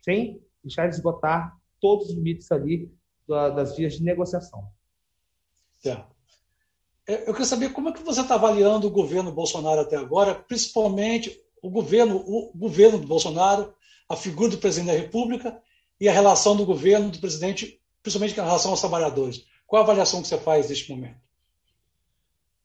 sem 0.03 0.41
deixar 0.67 0.87
de 0.87 0.95
esgotar 0.95 1.57
todos 1.81 2.09
os 2.09 2.15
limites 2.15 2.51
ali 2.51 2.91
das 3.27 3.75
vias 3.75 3.93
de 3.93 4.03
negociação. 4.03 4.67
Certo. 5.79 6.15
É, 7.07 7.21
eu 7.21 7.33
queria 7.33 7.45
saber 7.45 7.71
como 7.71 7.89
é 7.89 7.91
que 7.93 8.03
você 8.03 8.21
está 8.21 8.35
avaliando 8.35 8.87
o 8.87 8.91
governo 8.91 9.31
Bolsonaro 9.31 9.81
até 9.81 9.95
agora, 9.95 10.35
principalmente 10.35 11.41
o 11.61 11.69
governo, 11.69 12.17
o 12.17 12.51
governo 12.55 12.97
do 12.99 13.07
Bolsonaro, 13.07 13.73
a 14.09 14.15
figura 14.15 14.49
do 14.49 14.57
presidente 14.57 14.93
da 14.93 14.99
República 15.01 15.61
e 15.99 16.07
a 16.07 16.13
relação 16.13 16.55
do 16.55 16.65
governo 16.65 17.09
do 17.09 17.19
presidente, 17.19 17.81
principalmente 18.01 18.37
em 18.37 18.43
relação 18.43 18.71
aos 18.71 18.81
trabalhadores. 18.81 19.45
Qual 19.65 19.81
a 19.81 19.83
avaliação 19.83 20.21
que 20.21 20.27
você 20.27 20.37
faz 20.37 20.69
neste 20.69 20.89
momento? 20.91 21.17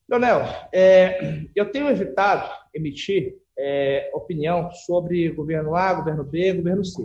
Leonel, 0.08 0.42
é, 0.72 1.46
eu 1.54 1.70
tenho 1.70 1.88
evitado 1.88 2.50
emitir 2.74 3.38
é, 3.56 4.10
opinião 4.12 4.70
sobre 4.72 5.30
governo 5.30 5.74
A, 5.74 5.94
governo 5.94 6.24
B, 6.24 6.52
governo 6.52 6.84
C. 6.84 7.02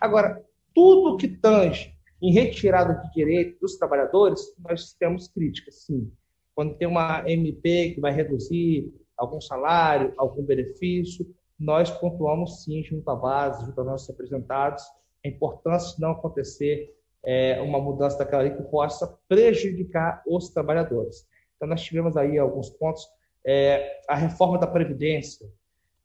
Agora, 0.00 0.44
tudo 0.74 1.16
que 1.16 1.28
tange 1.28 1.94
em 2.22 2.32
retirada 2.32 2.94
de 2.94 3.12
direito 3.12 3.60
dos 3.60 3.76
trabalhadores, 3.76 4.40
nós 4.58 4.92
temos 4.94 5.28
críticas, 5.28 5.82
sim. 5.82 6.10
Quando 6.54 6.74
tem 6.74 6.88
uma 6.88 7.22
MP 7.30 7.92
que 7.94 8.00
vai 8.00 8.12
reduzir 8.12 8.92
algum 9.16 9.40
salário, 9.40 10.12
algum 10.16 10.42
benefício, 10.42 11.26
nós 11.58 11.90
pontuamos 11.90 12.64
sim 12.64 12.82
junto 12.82 13.08
à 13.10 13.16
base, 13.16 13.64
junto 13.66 13.78
aos 13.80 13.88
nossos 13.88 14.08
representados, 14.08 14.84
a 15.24 15.28
importância 15.28 15.96
de 15.96 16.00
não 16.00 16.12
acontecer 16.12 16.94
é, 17.24 17.60
uma 17.60 17.80
mudança 17.80 18.18
daquela 18.18 18.42
lei 18.42 18.52
que 18.52 18.62
possa 18.64 19.18
prejudicar 19.28 20.22
os 20.26 20.50
trabalhadores. 20.50 21.26
Então, 21.56 21.68
nós 21.68 21.82
tivemos 21.82 22.16
aí 22.16 22.38
alguns 22.38 22.70
pontos. 22.70 23.04
É, 23.44 24.00
a 24.08 24.14
reforma 24.14 24.58
da 24.58 24.66
Previdência, 24.66 25.46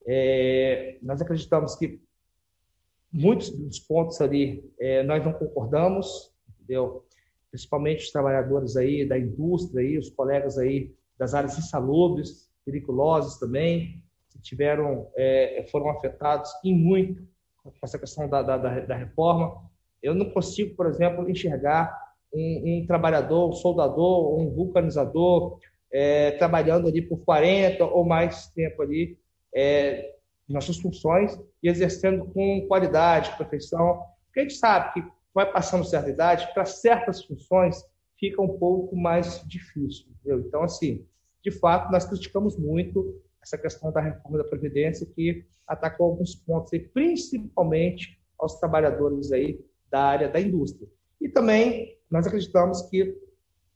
é, 0.08 0.98
nós 1.02 1.22
acreditamos 1.22 1.76
que 1.76 2.02
muitos 3.14 3.52
dos 3.52 3.80
pontos 3.80 4.20
ali 4.20 4.68
é, 4.80 5.04
nós 5.04 5.24
não 5.24 5.32
concordamos, 5.32 6.34
entendeu? 6.50 7.06
Principalmente 7.52 8.06
os 8.06 8.12
trabalhadores 8.12 8.76
aí 8.76 9.08
da 9.08 9.18
indústria, 9.18 9.82
aí, 9.82 9.98
os 9.98 10.10
colegas 10.10 10.58
aí 10.58 10.92
das 11.18 11.36
áreas 11.36 11.58
insalubres, 11.58 12.50
periculosas 12.66 13.38
também, 13.38 14.02
que 14.32 14.42
tiveram, 14.42 15.08
é, 15.16 15.64
foram 15.72 15.90
afetados 15.90 16.52
em 16.66 16.76
muito 16.76 17.22
com 17.64 17.72
essa 17.84 18.00
questão 18.00 18.28
da, 18.28 18.42
da, 18.42 18.58
da, 18.58 18.96
reforma. 18.96 19.62
Eu 20.02 20.16
não 20.16 20.32
consigo, 20.32 20.76
por 20.76 20.88
exemplo, 20.88 21.30
enxergar 21.30 21.96
um, 22.34 22.82
um 22.82 22.88
trabalhador, 22.88 23.50
um 23.50 23.54
soldador, 23.54 24.38
um 24.40 24.50
vulcanizador 24.50 25.60
é, 25.92 26.32
trabalhando 26.32 26.88
ali 26.88 27.02
por 27.02 27.20
40 27.20 27.86
ou 27.86 28.04
mais 28.04 28.48
tempo 28.48 28.82
ali 28.82 29.18
é, 29.56 30.16
nossas 30.50 30.78
funções 30.78 31.40
e 31.64 31.70
exercendo 31.70 32.26
com 32.26 32.68
qualidade, 32.68 33.36
perfeição. 33.38 34.04
Porque 34.26 34.42
a 34.42 34.44
gente 34.44 34.56
sabe 34.56 34.94
que 34.94 35.08
vai 35.34 35.52
passando 35.52 35.86
certa 35.86 36.10
idade, 36.10 36.54
para 36.54 36.66
certas 36.66 37.24
funções 37.24 37.84
fica 38.20 38.42
um 38.42 38.58
pouco 38.60 38.96
mais 38.96 39.42
difícil. 39.48 40.06
Entendeu? 40.12 40.46
Então, 40.46 40.64
assim, 40.64 41.06
de 41.42 41.52
fato, 41.52 41.92
nós 41.92 42.06
criticamos 42.06 42.58
muito 42.58 43.22
essa 43.42 43.58
questão 43.58 43.92
da 43.92 44.00
reforma 44.00 44.38
da 44.38 44.44
Previdência, 44.44 45.06
que 45.06 45.46
atacou 45.68 46.12
alguns 46.12 46.36
pontos, 46.36 46.72
aí, 46.74 46.80
principalmente 46.80 48.20
aos 48.40 48.60
trabalhadores 48.60 49.32
aí 49.32 49.60
da 49.90 50.02
área 50.02 50.30
da 50.30 50.40
indústria. 50.40 50.88
E 51.20 51.28
também 51.30 51.98
nós 52.10 52.26
acreditamos 52.28 52.82
que 52.84 53.18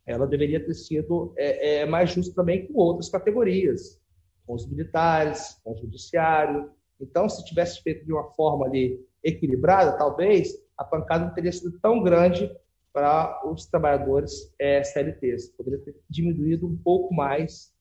ela 0.06 0.26
deveria 0.26 0.64
ter 0.64 0.74
sido 0.74 1.34
é, 1.38 1.80
é, 1.80 1.86
mais 1.86 2.12
justa 2.12 2.34
também 2.34 2.68
com 2.68 2.80
outras 2.80 3.10
categorias, 3.10 4.02
com 4.46 4.54
os 4.54 4.66
militares, 4.66 5.60
com 5.64 5.74
o 5.74 5.78
judiciário. 5.78 6.72
Então, 7.00 7.30
se 7.30 7.44
tivesse 7.46 7.82
feito 7.82 8.06
de 8.06 8.12
uma 8.12 8.26
forma 8.32 8.66
ali 8.66 9.00
equilibrada, 9.24 9.98
talvez 9.98 10.54
a 10.78 10.84
pancada 10.84 11.26
não 11.26 11.34
teria 11.34 11.52
sido 11.52 11.80
tão 11.80 12.02
grande 12.02 12.52
para 12.94 13.42
os 13.46 13.66
trabalhadores 13.66 14.54
é, 14.60 14.84
CLTs. 14.84 15.50
Poderia 15.50 15.80
ter 15.80 15.96
diminuído 16.10 16.68
um 16.68 16.76
pouco 16.76 17.14
mais 17.14 17.74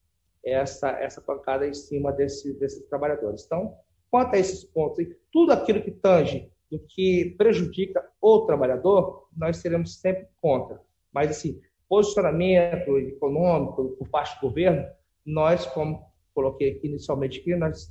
essa, 0.45 0.91
essa 0.91 1.21
pancada 1.21 1.67
em 1.67 1.75
cima 1.75 2.13
desse, 2.13 2.53
desses 2.55 2.87
trabalhadores. 2.87 3.45
Então, 3.45 3.75
quanto 4.11 4.35
a 4.35 4.39
esses 4.39 4.65
pontos, 4.65 5.07
tudo 5.33 5.53
aquilo 5.53 5.83
que 5.83 5.91
tange 5.91 6.51
do 6.71 6.79
que 6.79 7.35
prejudica 7.39 8.07
o 8.21 8.41
trabalhador, 8.41 9.29
nós 9.37 9.59
seremos 9.59 9.99
sempre 10.01 10.27
contra. 10.41 10.81
Mas, 11.13 11.31
assim, 11.31 11.61
posicionamento 11.89 12.99
econômico 12.99 13.97
por 13.97 14.09
parte 14.09 14.37
do 14.37 14.49
governo, 14.49 14.87
nós, 15.25 15.67
como 15.67 16.05
coloquei 16.35 16.73
aqui 16.73 16.89
inicialmente, 16.89 17.41
aqui, 17.41 17.55
nós 17.57 17.91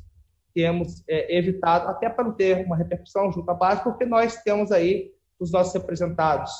temos 0.55 1.03
é, 1.07 1.37
evitado, 1.37 1.89
até 1.89 2.09
para 2.09 2.23
não 2.23 2.31
ter 2.31 2.65
uma 2.65 2.77
repercussão 2.77 3.29
junto 3.31 3.51
à 3.51 3.53
base, 3.53 3.83
porque 3.83 4.05
nós 4.05 4.41
temos 4.41 4.71
aí 4.71 5.11
os 5.37 5.51
nossos 5.51 5.73
representados 5.73 6.51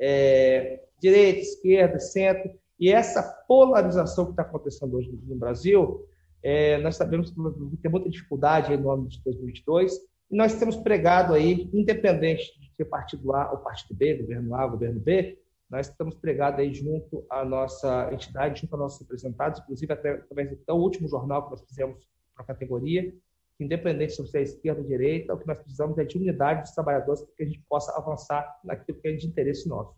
é, 0.00 0.80
direita, 0.98 1.40
esquerda, 1.40 2.00
centro, 2.00 2.50
e 2.80 2.90
essa 2.90 3.22
polarização 3.46 4.24
que 4.24 4.30
está 4.32 4.42
acontecendo 4.42 4.96
hoje 4.96 5.10
no 5.26 5.36
Brasil, 5.36 6.08
é, 6.42 6.78
nós 6.78 6.96
sabemos 6.96 7.30
que 7.30 7.76
tem 7.82 7.90
muita 7.90 8.08
dificuldade 8.08 8.74
no 8.76 8.90
ano 8.90 9.06
de 9.06 9.22
2022, 9.22 9.92
e 10.30 10.36
nós 10.36 10.54
temos 10.54 10.76
pregado 10.76 11.34
aí, 11.34 11.70
independente 11.72 12.58
de 12.58 12.74
ser 12.74 12.86
partido 12.86 13.34
A 13.34 13.52
ou 13.52 13.58
partido 13.58 13.94
B, 13.94 14.14
governo 14.14 14.54
A, 14.54 14.66
governo 14.66 15.00
B, 15.00 15.38
nós 15.70 15.88
estamos 15.88 16.14
pregados 16.14 16.60
aí 16.60 16.72
junto 16.72 17.24
à 17.28 17.44
nossa 17.44 18.08
entidade, 18.12 18.60
junto 18.60 18.72
aos 18.74 18.82
nossos 18.82 19.00
representados, 19.00 19.60
inclusive 19.60 19.92
até 19.92 20.12
através 20.12 20.50
do 20.50 20.74
último 20.74 21.08
jornal 21.08 21.44
que 21.44 21.50
nós 21.50 21.62
fizemos 21.62 22.08
para 22.34 22.44
a 22.44 22.46
categoria, 22.46 23.12
independente 23.60 24.14
se 24.14 24.22
você 24.22 24.38
é 24.38 24.42
esquerda 24.42 24.80
ou 24.80 24.86
direita, 24.86 25.34
o 25.34 25.38
que 25.38 25.46
nós 25.46 25.58
precisamos 25.58 25.96
é 25.98 26.04
de 26.04 26.16
unidade 26.16 26.62
dos 26.62 26.72
trabalhadores 26.72 27.22
para 27.22 27.34
que 27.36 27.42
a 27.42 27.46
gente 27.46 27.62
possa 27.68 27.96
avançar 27.96 28.60
naquilo 28.64 29.00
que 29.00 29.08
é 29.08 29.12
de 29.12 29.26
interesse 29.26 29.68
nosso. 29.68 29.94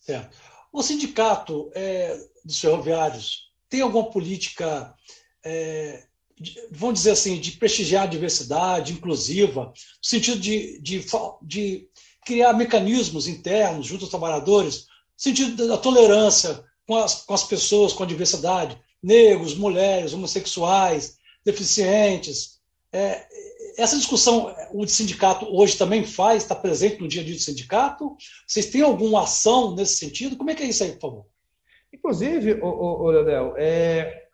Certo. 0.00 0.36
O 0.72 0.82
sindicato 0.82 1.70
é, 1.74 2.18
dos 2.44 2.60
ferroviários 2.60 3.48
tem 3.68 3.80
alguma 3.80 4.10
política, 4.10 4.94
é, 5.44 6.04
de, 6.38 6.54
vamos 6.70 6.96
dizer 6.96 7.12
assim, 7.12 7.40
de 7.40 7.52
prestigiar 7.52 8.04
a 8.04 8.06
diversidade 8.06 8.92
inclusiva, 8.92 9.66
no 9.66 9.72
sentido 10.02 10.40
de, 10.40 10.80
de, 10.80 11.04
de 11.42 11.88
criar 12.24 12.52
mecanismos 12.52 13.26
internos 13.26 13.86
junto 13.86 14.04
aos 14.04 14.10
trabalhadores, 14.10 14.80
no 14.80 14.86
sentido 15.16 15.68
da 15.68 15.78
tolerância 15.78 16.64
com 16.86 16.96
as, 16.96 17.22
com 17.22 17.34
as 17.34 17.44
pessoas 17.44 17.92
com 17.92 18.02
a 18.02 18.06
diversidade, 18.06 18.80
negros, 19.02 19.54
mulheres, 19.54 20.12
homossexuais, 20.12 21.17
deficientes. 21.44 22.60
É, 22.92 23.26
essa 23.76 23.96
discussão 23.96 24.54
o 24.72 24.86
sindicato 24.86 25.46
hoje 25.46 25.78
também 25.78 26.04
faz, 26.04 26.42
está 26.42 26.54
presente 26.54 27.00
no 27.00 27.08
dia 27.08 27.22
a 27.22 27.24
dia 27.24 27.34
do 27.34 27.40
sindicato? 27.40 28.16
Vocês 28.46 28.66
têm 28.66 28.82
alguma 28.82 29.22
ação 29.22 29.74
nesse 29.74 29.96
sentido? 29.96 30.36
Como 30.36 30.50
é 30.50 30.54
que 30.54 30.62
é 30.62 30.66
isso 30.66 30.82
aí, 30.82 30.92
por 30.92 31.00
favor? 31.00 31.26
Inclusive, 31.92 32.60
o, 32.60 33.10
Leonel, 33.10 33.54
é, 33.56 34.28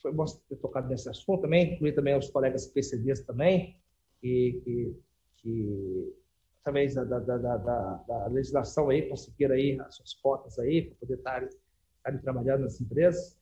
foi 0.00 0.12
bom 0.12 0.24
ter 0.24 0.56
tocado 0.56 0.88
nesse 0.88 1.08
assunto 1.08 1.42
também, 1.42 1.74
incluir 1.74 1.92
também 1.92 2.16
os 2.16 2.30
colegas 2.30 2.66
PCDs 2.66 3.20
também, 3.20 3.76
que, 4.20 4.60
que, 4.64 4.96
que 5.38 6.14
através 6.60 6.94
da, 6.94 7.04
da, 7.04 7.18
da, 7.18 7.56
da, 7.56 8.26
legislação 8.26 8.90
aí, 8.90 9.08
conseguiram 9.08 9.54
aí 9.54 9.80
as 9.80 9.96
suas 9.96 10.14
cotas 10.14 10.58
aí, 10.58 10.82
para 10.82 10.94
poder 11.00 11.14
estar, 11.14 11.48
estarem 11.96 12.20
trabalhando 12.20 12.62
nas 12.62 12.80
empresas. 12.80 13.36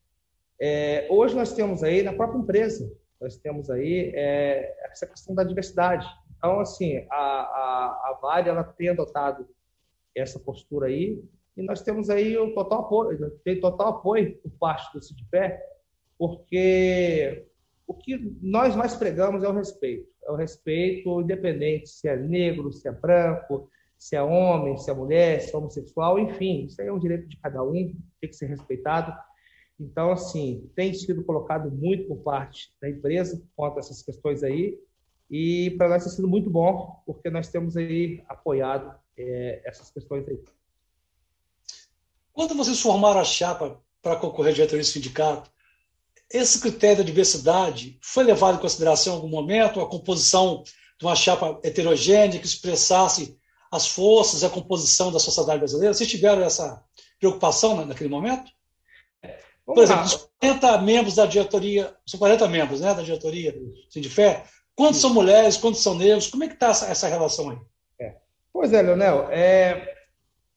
É, 0.61 1.07
hoje 1.11 1.35
nós 1.35 1.53
temos 1.53 1.83
aí, 1.83 2.03
na 2.03 2.13
própria 2.13 2.39
empresa, 2.39 2.91
nós 3.21 3.37
temos 3.37 3.71
aí 3.71 4.13
é, 4.15 4.77
essa 4.91 5.07
questão 5.07 5.35
da 5.35 5.45
diversidade. 5.45 6.07
Então, 6.37 6.61
assim, 6.61 7.07
a, 7.11 7.17
a, 7.17 8.11
a 8.11 8.19
Vale, 8.21 8.49
ela 8.49 8.65
tem 8.65 8.91
adotado 8.91 9.49
essa 10.15 10.39
postura 10.39 10.87
aí, 10.87 11.23
e 11.57 11.63
nós 11.63 11.83
temos 11.83 12.09
aí 12.11 12.37
o 12.37 12.55
total 12.55 12.83
apoio, 12.83 13.31
tem 13.45 13.61
total 13.61 13.89
apoio 13.89 14.37
por 14.39 14.51
parte 14.59 14.93
do 14.93 15.03
CIDPé, 15.03 15.61
porque 16.17 17.47
o 17.87 17.95
que 17.95 18.37
nós 18.41 18.77
mais 18.77 18.95
pregamos 18.95 19.43
é 19.43 19.49
o 19.49 19.53
respeito 19.53 20.09
é 20.29 20.31
o 20.31 20.37
respeito 20.37 21.21
independente 21.23 21.89
se 21.89 22.07
é 22.07 22.17
negro, 22.17 22.71
se 22.71 22.87
é 22.87 22.93
branco, 22.93 23.71
se 23.97 24.15
é 24.15 24.23
homem, 24.23 24.77
se 24.77 24.91
é 24.91 24.95
mulher, 24.95 25.41
se 25.41 25.55
é 25.55 25.59
homossexual, 25.59 26.19
enfim, 26.19 26.67
isso 26.67 26.81
aí 26.81 26.89
é 26.89 26.93
um 26.93 26.99
direito 26.99 27.27
de 27.27 27.37
cada 27.39 27.63
um, 27.63 27.73
tem 27.73 28.31
que 28.31 28.37
ser 28.37 28.47
respeitado. 28.47 29.13
Então, 29.79 30.11
assim, 30.11 30.69
tem 30.75 30.93
sido 30.93 31.23
colocado 31.25 31.71
muito 31.71 32.09
por 32.09 32.19
parte 32.19 32.73
da 32.81 32.89
empresa 32.89 33.43
quanto 33.55 33.77
a 33.77 33.81
essas 33.81 34.03
questões 34.03 34.43
aí, 34.43 34.79
e 35.31 35.71
para 35.77 35.89
nós 35.89 36.05
tem 36.05 36.13
sido 36.13 36.27
muito 36.27 36.51
bom, 36.51 37.01
porque 37.07 37.31
nós 37.31 37.49
temos 37.49 37.77
aí 37.77 38.23
apoiado 38.29 38.95
é, 39.17 39.63
essas 39.65 39.91
questões 39.91 40.27
aí. 40.27 40.39
Quando 42.33 42.55
vocês 42.55 42.81
formaram 42.81 43.21
a 43.21 43.25
chapa 43.25 43.81
para 44.03 44.17
concorrer 44.17 44.55
diretoria 44.55 44.83
do 44.83 44.87
sindicato, 44.87 45.51
esse 46.31 46.61
critério 46.61 46.99
da 46.99 47.03
diversidade 47.03 47.99
foi 48.03 48.25
levado 48.25 48.57
em 48.57 48.61
consideração 48.61 49.13
em 49.13 49.17
algum 49.17 49.29
momento, 49.29 49.81
a 49.81 49.89
composição 49.89 50.63
de 50.99 51.07
uma 51.07 51.15
chapa 51.15 51.59
heterogênea 51.63 52.39
que 52.39 52.47
expressasse 52.47 53.39
as 53.71 53.87
forças, 53.87 54.43
a 54.43 54.51
composição 54.51 55.13
da 55.13 55.19
sociedade 55.19 55.59
brasileira? 55.59 55.95
Vocês 55.95 56.09
tiveram 56.09 56.43
essa, 56.43 56.83
preocupação 57.19 57.85
naquele 57.85 58.09
momento? 58.09 58.51
Por 59.75 59.83
exemplo, 59.83 60.05
os 60.05 60.31
40 60.41 60.79
membros 60.81 61.15
da 61.17 61.27
diretoria, 61.27 61.95
são 62.07 62.19
40 62.19 62.49
membros 62.49 62.81
né, 62.81 62.95
da 62.95 63.03
diretoria 63.03 63.55
Sindifé, 63.91 64.45
quantos 64.75 64.99
são 64.99 65.13
mulheres, 65.13 65.59
quantos 65.59 65.83
são 65.83 65.95
negros? 65.95 66.29
Como 66.29 66.43
é 66.43 66.49
que 66.49 66.55
está 66.55 66.69
essa, 66.69 66.87
essa, 66.87 67.07
relação 67.07 67.51
aí? 67.51 67.59
É. 68.01 68.17
Pois 68.51 68.73
é, 68.73 68.81
Leonel. 68.81 69.29
É... 69.31 69.95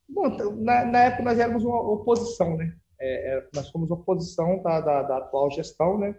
Bom, 0.07 0.29
na, 0.61 0.85
na, 0.85 0.99
época 1.03 1.23
nós 1.23 1.37
éramos 1.37 1.63
uma 1.65 1.81
oposição, 1.91 2.55
né? 2.55 2.73
É, 2.99 3.37
é 3.37 3.47
nós 3.53 3.69
fomos 3.69 3.91
oposição 3.91 4.61
da, 4.63 4.79
da, 4.79 5.01
da 5.03 5.17
atual 5.17 5.51
gestão, 5.51 5.97
né? 5.97 6.15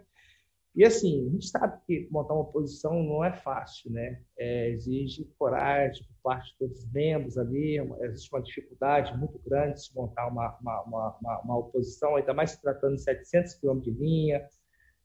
E 0.75 0.83
assim, 0.83 1.27
a 1.27 1.29
gente 1.29 1.47
sabe 1.47 1.79
que 1.85 2.07
montar 2.09 2.33
uma 2.33 2.43
oposição 2.43 3.03
não 3.03 3.23
é 3.23 3.31
fácil, 3.31 3.91
né? 3.91 4.19
É, 4.35 4.69
exige 4.69 5.23
coragem 5.37 6.03
por 6.03 6.15
parte 6.23 6.51
de 6.51 6.57
todos 6.57 6.79
os 6.79 6.91
membros 6.91 7.37
ali, 7.37 7.77
existe 8.01 8.33
uma 8.33 8.41
dificuldade 8.41 9.15
muito 9.15 9.39
grande 9.45 9.75
de 9.75 9.85
se 9.85 9.95
montar 9.95 10.27
uma, 10.27 10.57
uma, 10.59 10.81
uma, 11.21 11.41
uma 11.41 11.57
oposição, 11.57 12.15
ainda 12.15 12.33
mais 12.33 12.51
se 12.51 12.61
tratando 12.61 12.95
de 12.95 13.03
700 13.03 13.53
quilômetros 13.55 13.93
de 13.93 13.99
linha, 14.01 14.43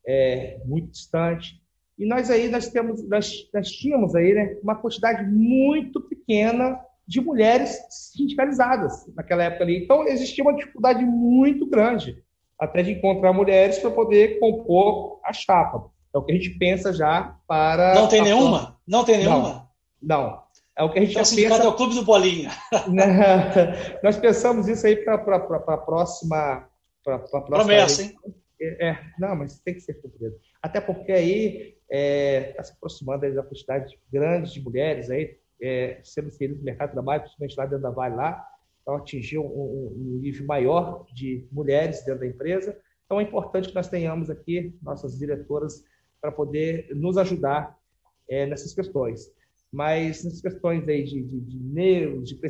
é, 0.06 0.58
muito 0.64 0.90
distante. 0.90 1.62
E 1.98 2.06
nós 2.06 2.30
aí, 2.30 2.48
nós, 2.48 2.70
temos, 2.70 3.06
nós, 3.06 3.50
nós 3.52 3.70
tínhamos 3.70 4.14
aí 4.14 4.32
né, 4.32 4.58
uma 4.62 4.76
quantidade 4.76 5.22
muito 5.30 6.00
pequena 6.00 6.80
de 7.06 7.20
mulheres 7.20 7.78
sindicalizadas 7.90 9.06
naquela 9.14 9.44
época 9.44 9.64
ali. 9.64 9.84
Então, 9.84 10.06
existia 10.06 10.44
uma 10.44 10.54
dificuldade 10.54 11.04
muito 11.04 11.66
grande 11.66 12.22
até 12.58 12.82
de 12.82 12.92
encontrar 12.92 13.32
mulheres 13.32 13.78
para 13.78 13.90
poder 13.90 14.38
compor 14.38 15.20
a 15.24 15.32
chapa. 15.32 15.90
É 16.14 16.18
o 16.18 16.22
que 16.22 16.32
a 16.32 16.34
gente 16.34 16.50
pensa 16.50 16.92
já 16.92 17.36
para. 17.46 17.94
Não 17.94 18.08
tem 18.08 18.22
nenhuma? 18.22 18.76
Não 18.86 19.04
tem 19.04 19.18
nenhuma? 19.18 19.68
Não. 20.00 20.22
não. 20.22 20.48
É 20.76 20.82
o 20.82 20.92
que 20.92 20.98
a 20.98 21.02
gente 21.02 21.10
então, 21.10 21.24
já 21.24 21.36
pensa. 21.36 21.62
é 21.64 21.68
o 21.68 21.74
clube 21.74 21.94
do 21.94 22.04
Bolinha. 22.04 22.50
Nós 24.02 24.16
pensamos 24.16 24.68
isso 24.68 24.86
aí 24.86 24.96
para 24.96 25.14
a 25.14 25.76
próxima. 25.76 26.68
Pra, 27.04 27.18
pra 27.18 27.40
próxima 27.40 27.64
Promessa, 27.64 28.02
hein? 28.02 28.14
É, 28.60 28.88
é, 28.88 28.98
não, 29.18 29.36
mas 29.36 29.60
tem 29.60 29.74
que 29.74 29.80
ser 29.80 29.94
cumprido. 29.94 30.36
Até 30.62 30.80
porque 30.80 31.12
aí 31.12 31.76
está 31.90 31.96
é, 31.96 32.52
tá 32.56 32.64
se 32.64 32.72
aproximando 32.72 33.34
da 33.34 33.42
quantidade 33.42 33.98
grande 34.12 34.52
de 34.52 34.60
mulheres 34.60 35.10
aí, 35.10 35.36
é, 35.60 36.00
sendo 36.04 36.28
inseridas 36.28 36.58
no 36.58 36.64
mercado 36.64 36.88
de 36.88 36.94
trabalho, 36.94 37.22
principalmente 37.22 37.56
lá 37.56 37.64
dentro 37.66 37.82
da 37.82 37.90
Vale 37.90 38.14
lá, 38.14 38.44
então 38.88 38.96
atingiu 38.96 39.44
um, 39.44 39.92
um, 39.94 40.18
nível 40.18 40.46
maior 40.46 41.04
de 41.12 41.46
mulheres 41.52 42.02
dentro 42.06 42.20
da 42.20 42.26
empresa. 42.26 42.74
Então 43.04 43.20
é 43.20 43.22
importante 43.22 43.68
que 43.68 43.74
nós 43.74 43.86
tenhamos 43.86 44.30
aqui 44.30 44.74
nossas 44.80 45.18
diretoras 45.18 45.84
para 46.22 46.32
poder 46.32 46.88
nos 46.94 47.18
ajudar 47.18 47.78
é, 48.26 48.46
nessas 48.46 48.72
questões. 48.72 49.30
Mas 49.70 50.24
nessas 50.24 50.40
questões 50.40 50.88
aí 50.88 51.04
de, 51.04 51.22
de, 51.22 51.38
de 51.38 51.58
negros, 51.58 52.30
de 52.30 52.40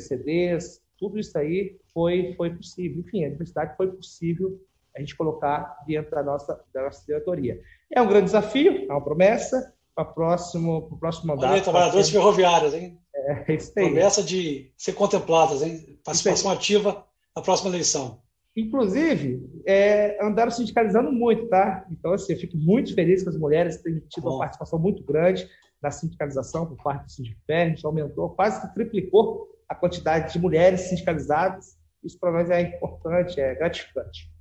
tudo 0.96 1.18
isso 1.18 1.36
aí 1.36 1.76
foi, 1.92 2.34
foi 2.36 2.54
possível. 2.54 3.00
Enfim, 3.00 3.24
a 3.24 3.30
diversidade 3.30 3.76
foi 3.76 3.90
possível 3.90 4.60
a 4.96 5.00
gente 5.00 5.16
colocar 5.16 5.76
dentro 5.88 6.12
da 6.12 6.22
nossa, 6.22 6.64
da 6.72 6.84
nossa 6.84 7.04
diretoria. 7.04 7.60
É 7.90 8.00
um 8.00 8.08
grande 8.08 8.26
desafio, 8.26 8.86
é 8.88 8.92
uma 8.92 9.02
promessa 9.02 9.74
para 10.04 10.10
o 10.10 10.14
próximo, 10.14 10.98
próximo 10.98 11.28
mandato. 11.28 11.52
Olha, 11.52 11.62
trabalhadores 11.62 12.08
ferroviários, 12.10 12.74
hein? 12.74 12.98
É, 13.14 13.54
isso 13.54 13.72
aí. 13.76 13.86
Promessa 13.86 14.22
de 14.22 14.70
ser 14.76 14.92
contempladas, 14.92 15.62
hein? 15.62 15.98
Participação 16.04 16.50
ativa 16.52 17.04
na 17.34 17.42
próxima 17.42 17.70
eleição. 17.70 18.20
Inclusive, 18.56 19.62
é, 19.66 20.18
andaram 20.24 20.50
sindicalizando 20.50 21.12
muito, 21.12 21.48
tá? 21.48 21.84
Então, 21.90 22.12
assim, 22.12 22.32
eu 22.32 22.38
fico 22.38 22.56
muito 22.56 22.94
feliz 22.94 23.22
que 23.22 23.28
as 23.28 23.36
mulheres 23.36 23.82
tenham 23.82 24.00
tido 24.08 24.24
Bom. 24.24 24.30
uma 24.30 24.38
participação 24.40 24.78
muito 24.78 25.02
grande 25.02 25.48
na 25.82 25.90
sindicalização 25.90 26.66
por 26.66 26.76
parte 26.82 27.04
do 27.04 27.12
Sindifé. 27.12 27.64
A 27.64 27.68
gente 27.68 27.86
aumentou, 27.86 28.30
quase 28.30 28.60
que 28.60 28.74
triplicou 28.74 29.48
a 29.68 29.74
quantidade 29.74 30.32
de 30.32 30.38
mulheres 30.38 30.82
sindicalizadas. 30.82 31.76
Isso 32.02 32.18
para 32.18 32.32
nós 32.32 32.50
é 32.50 32.60
importante, 32.62 33.40
é 33.40 33.54
gratificante. 33.54 34.32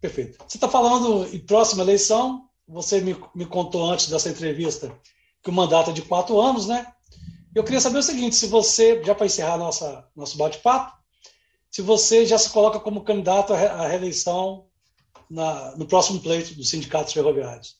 Perfeito. 0.00 0.38
Você 0.46 0.56
está 0.56 0.68
falando 0.68 1.26
em 1.34 1.38
próxima 1.38 1.82
eleição, 1.82 2.49
você 2.70 3.00
me, 3.00 3.16
me 3.34 3.44
contou 3.44 3.90
antes 3.90 4.08
dessa 4.08 4.30
entrevista 4.30 4.96
que 5.42 5.50
o 5.50 5.52
mandato 5.52 5.90
é 5.90 5.92
de 5.92 6.02
quatro 6.02 6.40
anos, 6.40 6.68
né? 6.68 6.86
Eu 7.54 7.64
queria 7.64 7.80
saber 7.80 7.98
o 7.98 8.02
seguinte: 8.02 8.36
se 8.36 8.46
você, 8.46 9.02
já 9.02 9.14
para 9.14 9.26
encerrar 9.26 9.58
nossa, 9.58 10.08
nosso 10.14 10.38
bate-papo, 10.38 10.96
se 11.70 11.82
você 11.82 12.24
já 12.24 12.38
se 12.38 12.50
coloca 12.50 12.78
como 12.78 13.04
candidato 13.04 13.52
à 13.52 13.86
reeleição 13.86 14.66
na, 15.28 15.76
no 15.76 15.86
próximo 15.86 16.20
pleito 16.20 16.54
dos 16.54 16.70
sindicatos 16.70 17.12
ferroviários. 17.12 17.78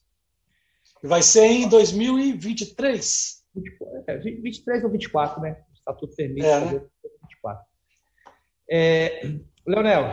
Vai 1.02 1.22
ser 1.22 1.46
em 1.46 1.68
2023. 1.68 3.40
É, 4.06 4.16
23 4.18 4.84
ou 4.84 4.90
24, 4.90 5.40
né? 5.40 5.64
O 5.70 5.74
estatuto 5.74 6.14
permite 6.14 6.46
é, 6.46 6.60
né? 6.60 6.84
24. 7.22 7.64
É, 8.70 9.34
Leonel, 9.66 10.04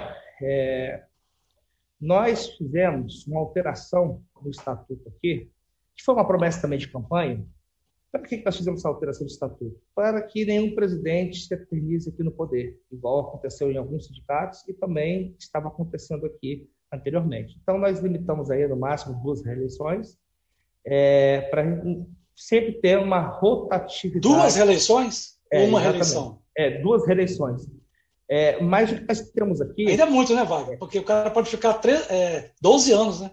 é, 0.41 1.03
nós 1.99 2.47
fizemos 2.57 3.27
uma 3.27 3.39
alteração 3.39 4.23
no 4.43 4.49
estatuto 4.49 5.09
aqui, 5.09 5.51
que 5.95 6.03
foi 6.03 6.15
uma 6.15 6.27
promessa 6.27 6.61
também 6.61 6.79
de 6.79 6.87
campanha, 6.87 7.45
para 8.11 8.21
que 8.21 8.43
nós 8.43 8.55
fizemos 8.55 8.79
essa 8.79 8.89
alteração 8.89 9.25
do 9.25 9.29
estatuto? 9.29 9.79
Para 9.93 10.21
que 10.21 10.45
nenhum 10.45 10.73
presidente 10.73 11.41
se 11.41 11.53
eternize 11.53 12.09
aqui 12.09 12.23
no 12.23 12.31
poder, 12.31 12.79
igual 12.91 13.27
aconteceu 13.27 13.71
em 13.71 13.77
alguns 13.77 14.07
sindicatos 14.07 14.67
e 14.67 14.73
também 14.73 15.35
estava 15.37 15.67
acontecendo 15.67 16.25
aqui 16.25 16.69
anteriormente. 16.91 17.57
Então, 17.61 17.77
nós 17.77 17.99
limitamos 17.99 18.49
aí, 18.49 18.67
no 18.67 18.77
máximo, 18.77 19.21
duas 19.21 19.43
reeleições, 19.43 20.17
é, 20.85 21.41
para 21.49 21.63
sempre 22.35 22.73
ter 22.79 22.97
uma 22.97 23.19
rotatividade. 23.19 24.21
Duas 24.21 24.55
reeleições? 24.55 25.37
É, 25.51 25.65
uma 25.65 25.79
reeleição? 25.79 26.41
É, 26.55 26.81
duas 26.81 27.05
reeleições. 27.05 27.67
É, 28.29 28.61
mas 28.61 28.91
o 28.91 28.95
que 28.95 29.05
nós 29.07 29.21
temos 29.31 29.61
aqui. 29.61 29.89
Ainda 29.89 30.03
é 30.03 30.09
muito, 30.09 30.33
né, 30.35 30.43
Wagner? 30.43 30.77
Porque 30.77 30.99
o 30.99 31.03
cara 31.03 31.29
pode 31.31 31.49
ficar 31.49 31.75
três, 31.75 32.09
é, 32.09 32.51
12 32.61 32.91
anos, 32.91 33.21
né? 33.21 33.31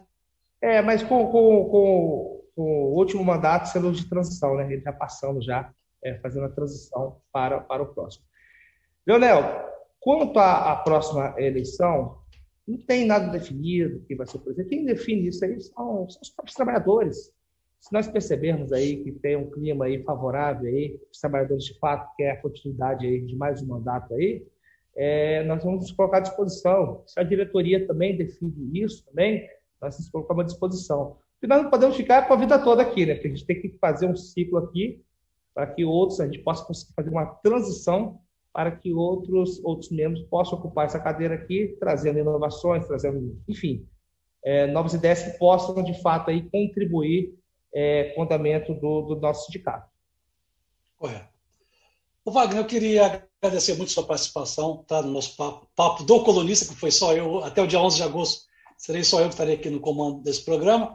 É, 0.65 0.81
mas 0.81 1.03
com, 1.03 1.27
com, 1.27 1.69
com 1.69 2.63
o 2.63 2.97
último 2.97 3.23
mandato 3.23 3.69
sendo 3.69 3.93
de 3.93 4.09
transição, 4.09 4.57
né? 4.57 4.73
Ele 4.73 4.81
já 4.81 4.95
passando 4.95 5.43
já, 5.43 5.71
é, 6.03 6.15
fazendo 6.21 6.47
a 6.47 6.49
transição 6.49 7.21
para, 7.31 7.61
para 7.61 7.83
o 7.83 7.93
próximo. 7.93 8.25
Leonel, 9.07 9.43
quanto 10.01 10.39
à, 10.39 10.73
à, 10.73 10.77
próxima 10.77 11.35
eleição, 11.37 12.17
não 12.67 12.79
tem 12.79 13.05
nada 13.05 13.31
definido 13.31 14.01
que 14.07 14.15
vai 14.15 14.27
ser 14.27 14.39
o 14.39 14.41
presidente. 14.41 14.71
Quem 14.71 14.87
define 14.87 15.29
isso 15.29 15.45
aí 15.45 15.61
são, 15.61 16.09
são, 16.09 16.23
os 16.23 16.31
próprios 16.31 16.57
trabalhadores. 16.57 17.31
Se 17.79 17.93
nós 17.93 18.09
percebermos 18.09 18.73
aí 18.73 19.05
que 19.05 19.13
tem 19.13 19.37
um 19.37 19.51
clima 19.51 19.85
aí 19.85 20.03
favorável 20.03 20.67
aí, 20.67 20.99
os 21.13 21.21
trabalhadores 21.21 21.65
de 21.65 21.79
fato 21.79 22.11
querem 22.17 22.33
a 22.33 22.41
continuidade 22.41 23.07
aí 23.07 23.21
de 23.21 23.37
mais 23.37 23.61
um 23.61 23.67
mandato 23.67 24.15
aí, 24.15 24.47
é, 24.97 25.45
nós 25.45 25.63
vamos 25.63 25.83
nos 25.83 25.93
colocar 25.93 26.17
à 26.17 26.21
disposição. 26.21 27.03
Se 27.07 27.21
a 27.21 27.23
diretoria 27.23 27.87
também 27.87 28.17
define 28.17 28.81
isso 28.81 29.05
também, 29.05 29.47
nós 29.81 29.99
nos 29.99 30.09
colocamos 30.09 30.43
à 30.43 30.47
disposição. 30.47 31.17
E 31.43 31.47
nós 31.47 31.63
não 31.63 31.71
podemos 31.71 31.97
ficar 31.97 32.27
com 32.27 32.35
a 32.35 32.37
vida 32.37 32.59
toda 32.59 32.83
aqui, 32.83 33.05
né? 33.05 33.15
Porque 33.15 33.29
a 33.29 33.31
gente 33.31 33.47
tem 33.47 33.61
que 33.61 33.77
fazer 33.79 34.07
um 34.07 34.17
ciclo 34.17 34.59
aqui 34.59 35.03
para 35.55 35.67
que 35.67 35.85
outros, 35.85 36.21
a 36.21 36.27
gente 36.27 36.41
possa 36.41 36.65
conseguir 36.65 36.95
fazer 36.95 37.11
uma 37.11 37.27
transição 37.27 38.19
para 38.53 38.71
que 38.71 38.93
outros, 38.93 39.63
outros 39.65 39.91
membros 39.91 40.23
possam 40.25 40.59
ocupar 40.59 40.87
essa 40.87 41.01
cadeira 41.01 41.35
aqui, 41.35 41.77
trazendo 41.79 42.19
inovações, 42.19 42.87
trazendo, 42.87 43.41
enfim, 43.49 43.87
é, 44.45 44.67
novas 44.69 44.95
ideias 44.95 45.23
que 45.23 45.39
possam, 45.39 45.83
de 45.83 46.01
fato, 46.01 46.31
aí, 46.31 46.43
contribuir 46.51 47.35
é, 47.75 48.13
com 48.15 48.21
o 48.21 48.25
andamento 48.25 48.73
do, 48.75 49.03
do 49.03 49.17
nosso 49.17 49.47
sindicato. 49.47 49.91
Correto. 50.97 51.35
O 52.25 52.31
Wagner, 52.31 52.59
eu 52.59 52.67
queria 52.67 53.27
agradecer 53.43 53.75
muito 53.75 53.93
sua 53.93 54.07
participação 54.07 54.85
tá, 54.87 55.03
no 55.03 55.11
nosso 55.11 55.37
papo, 55.37 55.69
papo 55.75 56.05
do 56.05 56.23
colunista, 56.23 56.73
que 56.73 56.79
foi 56.79 56.91
só 56.91 57.13
eu, 57.13 57.45
até 57.45 57.61
o 57.61 57.67
dia 57.67 57.81
11 57.81 57.97
de 57.97 58.03
agosto, 58.03 58.45
serei 58.77 59.05
só 59.05 59.21
eu 59.21 59.27
que 59.27 59.35
estarei 59.35 59.55
aqui 59.55 59.71
no 59.71 59.81
comando 59.81 60.23
desse 60.23 60.45
programa 60.45 60.95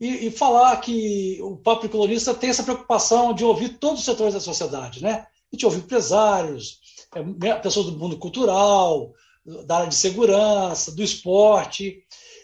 e, 0.00 0.26
e, 0.26 0.30
falar 0.30 0.76
que 0.78 1.38
o 1.42 1.56
Papo 1.56 1.88
Colunista 1.88 2.34
tem 2.34 2.50
essa 2.50 2.64
preocupação 2.64 3.32
de 3.32 3.44
ouvir 3.44 3.78
todos 3.78 4.00
os 4.00 4.04
setores 4.04 4.34
da 4.34 4.40
sociedade, 4.40 5.02
né? 5.02 5.26
A 5.52 5.54
gente 5.54 5.64
ouve 5.64 5.78
empresários, 5.78 6.80
é, 7.14 7.54
pessoas 7.54 7.86
do 7.86 7.98
mundo 7.98 8.18
cultural, 8.18 9.12
da 9.66 9.76
área 9.76 9.88
de 9.88 9.94
segurança, 9.94 10.92
do 10.92 11.02
esporte. 11.02 12.02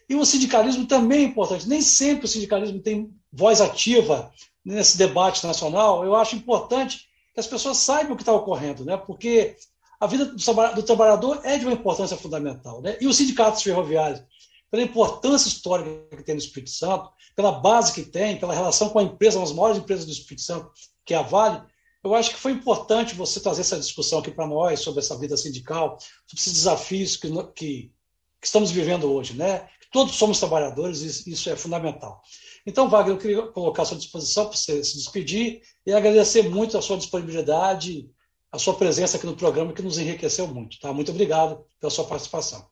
E 0.09 0.15
o 0.15 0.25
sindicalismo 0.25 0.87
também 0.87 1.21
é 1.21 1.25
importante. 1.25 1.69
Nem 1.69 1.83
sempre 1.83 2.27
o 2.27 2.29
sindicalismo 2.29 2.81
tem 2.81 3.11
voz 3.33 3.61
ativa 3.61 4.31
nesse 4.65 4.97
debate 4.97 5.47
nacional. 5.47 6.05
Eu 6.05 6.15
acho 6.15 6.37
importante 6.37 7.09
que 7.35 7.41
as 7.41 7.47
pessoas 7.47 7.79
saibam 7.79 8.13
o 8.13 8.17
que 8.17 8.23
está 8.23 8.33
ocorrendo, 8.33 8.85
né? 8.85 8.97
porque 8.97 9.57
a 10.01 10.07
vida 10.07 10.27
do 10.27 10.83
trabalhador 10.83 11.41
é 11.43 11.59
de 11.59 11.65
uma 11.65 11.75
importância 11.75 12.17
fundamental. 12.17 12.81
Né? 12.81 12.97
E 13.01 13.07
os 13.07 13.17
sindicatos 13.17 13.63
ferroviários, 13.63 14.23
pela 14.71 14.83
importância 14.83 15.49
histórica 15.49 16.17
que 16.17 16.23
tem 16.23 16.35
no 16.35 16.41
Espírito 16.41 16.71
Santo, 16.71 17.11
pela 17.35 17.53
base 17.53 17.93
que 17.93 18.03
tem, 18.03 18.39
pela 18.39 18.55
relação 18.55 18.89
com 18.91 18.99
a 18.99 19.03
empresa, 19.03 19.39
uma 19.39 19.47
das 19.47 19.55
maiores 19.55 19.79
empresas 19.79 20.05
do 20.05 20.13
Espírito 20.13 20.43
Santo, 20.43 20.71
que 21.05 21.15
é 21.15 21.17
a 21.17 21.23
Vale, 21.23 21.63
eu 22.05 22.15
acho 22.15 22.31
que 22.31 22.37
foi 22.37 22.53
importante 22.53 23.15
você 23.15 23.41
trazer 23.41 23.63
essa 23.63 23.79
discussão 23.79 24.21
aqui 24.21 24.31
para 24.31 24.47
nós 24.47 24.81
sobre 24.81 25.01
essa 25.01 25.19
vida 25.19 25.37
sindical, 25.37 25.99
sobre 26.27 26.41
esses 26.41 26.53
desafios 26.53 27.17
que, 27.17 27.29
que, 27.55 27.93
que 28.41 28.47
estamos 28.47 28.71
vivendo 28.71 29.13
hoje. 29.13 29.35
Né? 29.35 29.69
Todos 29.91 30.15
somos 30.15 30.39
trabalhadores 30.39 31.27
e 31.27 31.33
isso 31.33 31.51
é 31.51 31.57
fundamental. 31.57 32.23
Então, 32.67 32.89
Wagner, 32.89 33.15
eu 33.15 33.19
queria 33.19 33.43
colocar 33.49 33.83
à 33.83 33.87
sua 33.87 33.97
disposição 33.97 34.47
para 34.47 34.57
você 34.57 34.85
se 34.85 34.97
despedir 34.97 35.63
e 35.87 35.93
agradecer 35.93 36.49
muito 36.49 36.77
a 36.79 36.83
sua 36.83 36.97
disponibilidade 36.97 38.09
a 38.51 38.59
sua 38.59 38.75
presença 38.75 39.17
aqui 39.17 39.27
no 39.27 39.37
programa, 39.37 39.73
que 39.73 39.83
nos 39.83 39.99
enriqueceu 39.99 40.47
muito. 40.47 40.79
Tá? 40.81 40.93
Muito 40.93 41.11
obrigado 41.11 41.65
pela 41.79 41.91
sua 41.91 42.05
participação. 42.05 42.67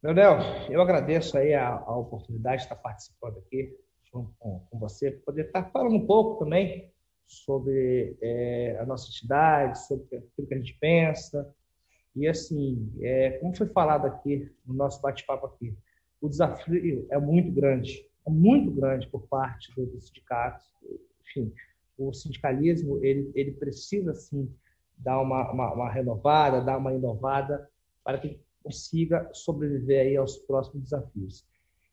Leonel, 0.00 0.38
eu 0.70 0.80
agradeço 0.80 1.36
aí 1.36 1.54
a, 1.54 1.70
a 1.70 1.96
oportunidade 1.96 2.58
de 2.58 2.62
estar 2.62 2.76
participando 2.76 3.38
aqui 3.38 3.76
com, 4.12 4.30
com, 4.38 4.78
você, 4.78 5.10
poder 5.10 5.46
estar 5.46 5.64
falando 5.70 5.96
um 5.96 6.06
pouco 6.06 6.38
também 6.44 6.88
sobre 7.26 8.16
é, 8.22 8.78
a 8.80 8.86
nossa 8.86 9.08
entidade, 9.08 9.86
sobre 9.86 10.04
aquilo 10.16 10.46
que 10.46 10.54
a 10.54 10.56
gente 10.56 10.74
pensa. 10.74 11.52
E 12.14 12.28
assim, 12.28 12.92
é, 13.00 13.32
como 13.38 13.56
foi 13.56 13.66
falado 13.66 14.06
aqui 14.06 14.50
no 14.64 14.74
nosso 14.74 15.02
bate-papo 15.02 15.46
aqui, 15.46 15.76
o 16.20 16.28
desafio 16.28 17.06
é 17.10 17.18
muito 17.18 17.50
grande, 17.50 18.06
é 18.24 18.30
muito 18.30 18.70
grande 18.70 19.08
por 19.08 19.26
parte 19.26 19.74
dos 19.74 19.90
do 19.90 20.00
sindicatos. 20.00 20.64
Enfim, 21.22 21.52
o 21.98 22.12
sindicalismo 22.12 23.04
ele, 23.04 23.32
ele 23.34 23.50
precisa 23.50 24.14
sim 24.14 24.48
dar 24.96 25.20
uma, 25.20 25.50
uma, 25.50 25.74
uma 25.74 25.90
renovada, 25.90 26.60
dar 26.60 26.78
uma 26.78 26.94
inovada 26.94 27.68
para 28.04 28.18
que 28.18 28.40
consiga 28.68 29.28
sobreviver 29.32 30.06
aí 30.06 30.16
aos 30.16 30.36
próximos 30.36 30.84
desafios. 30.84 31.44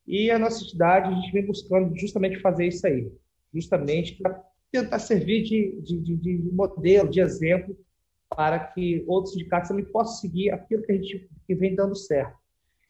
E 0.05 0.29
a 0.29 0.37
nossa 0.37 0.63
entidade, 0.63 1.07
a 1.07 1.15
gente 1.15 1.31
vem 1.31 1.45
buscando 1.45 1.97
justamente 1.97 2.39
fazer 2.39 2.67
isso 2.67 2.85
aí, 2.85 3.11
justamente 3.53 4.15
para 4.15 4.43
tentar 4.71 4.99
servir 4.99 5.43
de, 5.43 5.81
de, 5.81 6.15
de, 6.17 6.37
modelo, 6.51 7.09
de 7.09 7.21
exemplo, 7.21 7.75
para 8.29 8.59
que 8.59 9.03
outros 9.07 9.33
sindicatos 9.33 9.69
também 9.69 9.85
possam 9.85 10.15
seguir 10.17 10.51
aquilo 10.51 10.83
que 10.83 10.91
a 10.91 10.95
gente 10.95 11.29
que 11.47 11.55
vem 11.55 11.73
dando 11.73 11.95
certo. 11.95 12.37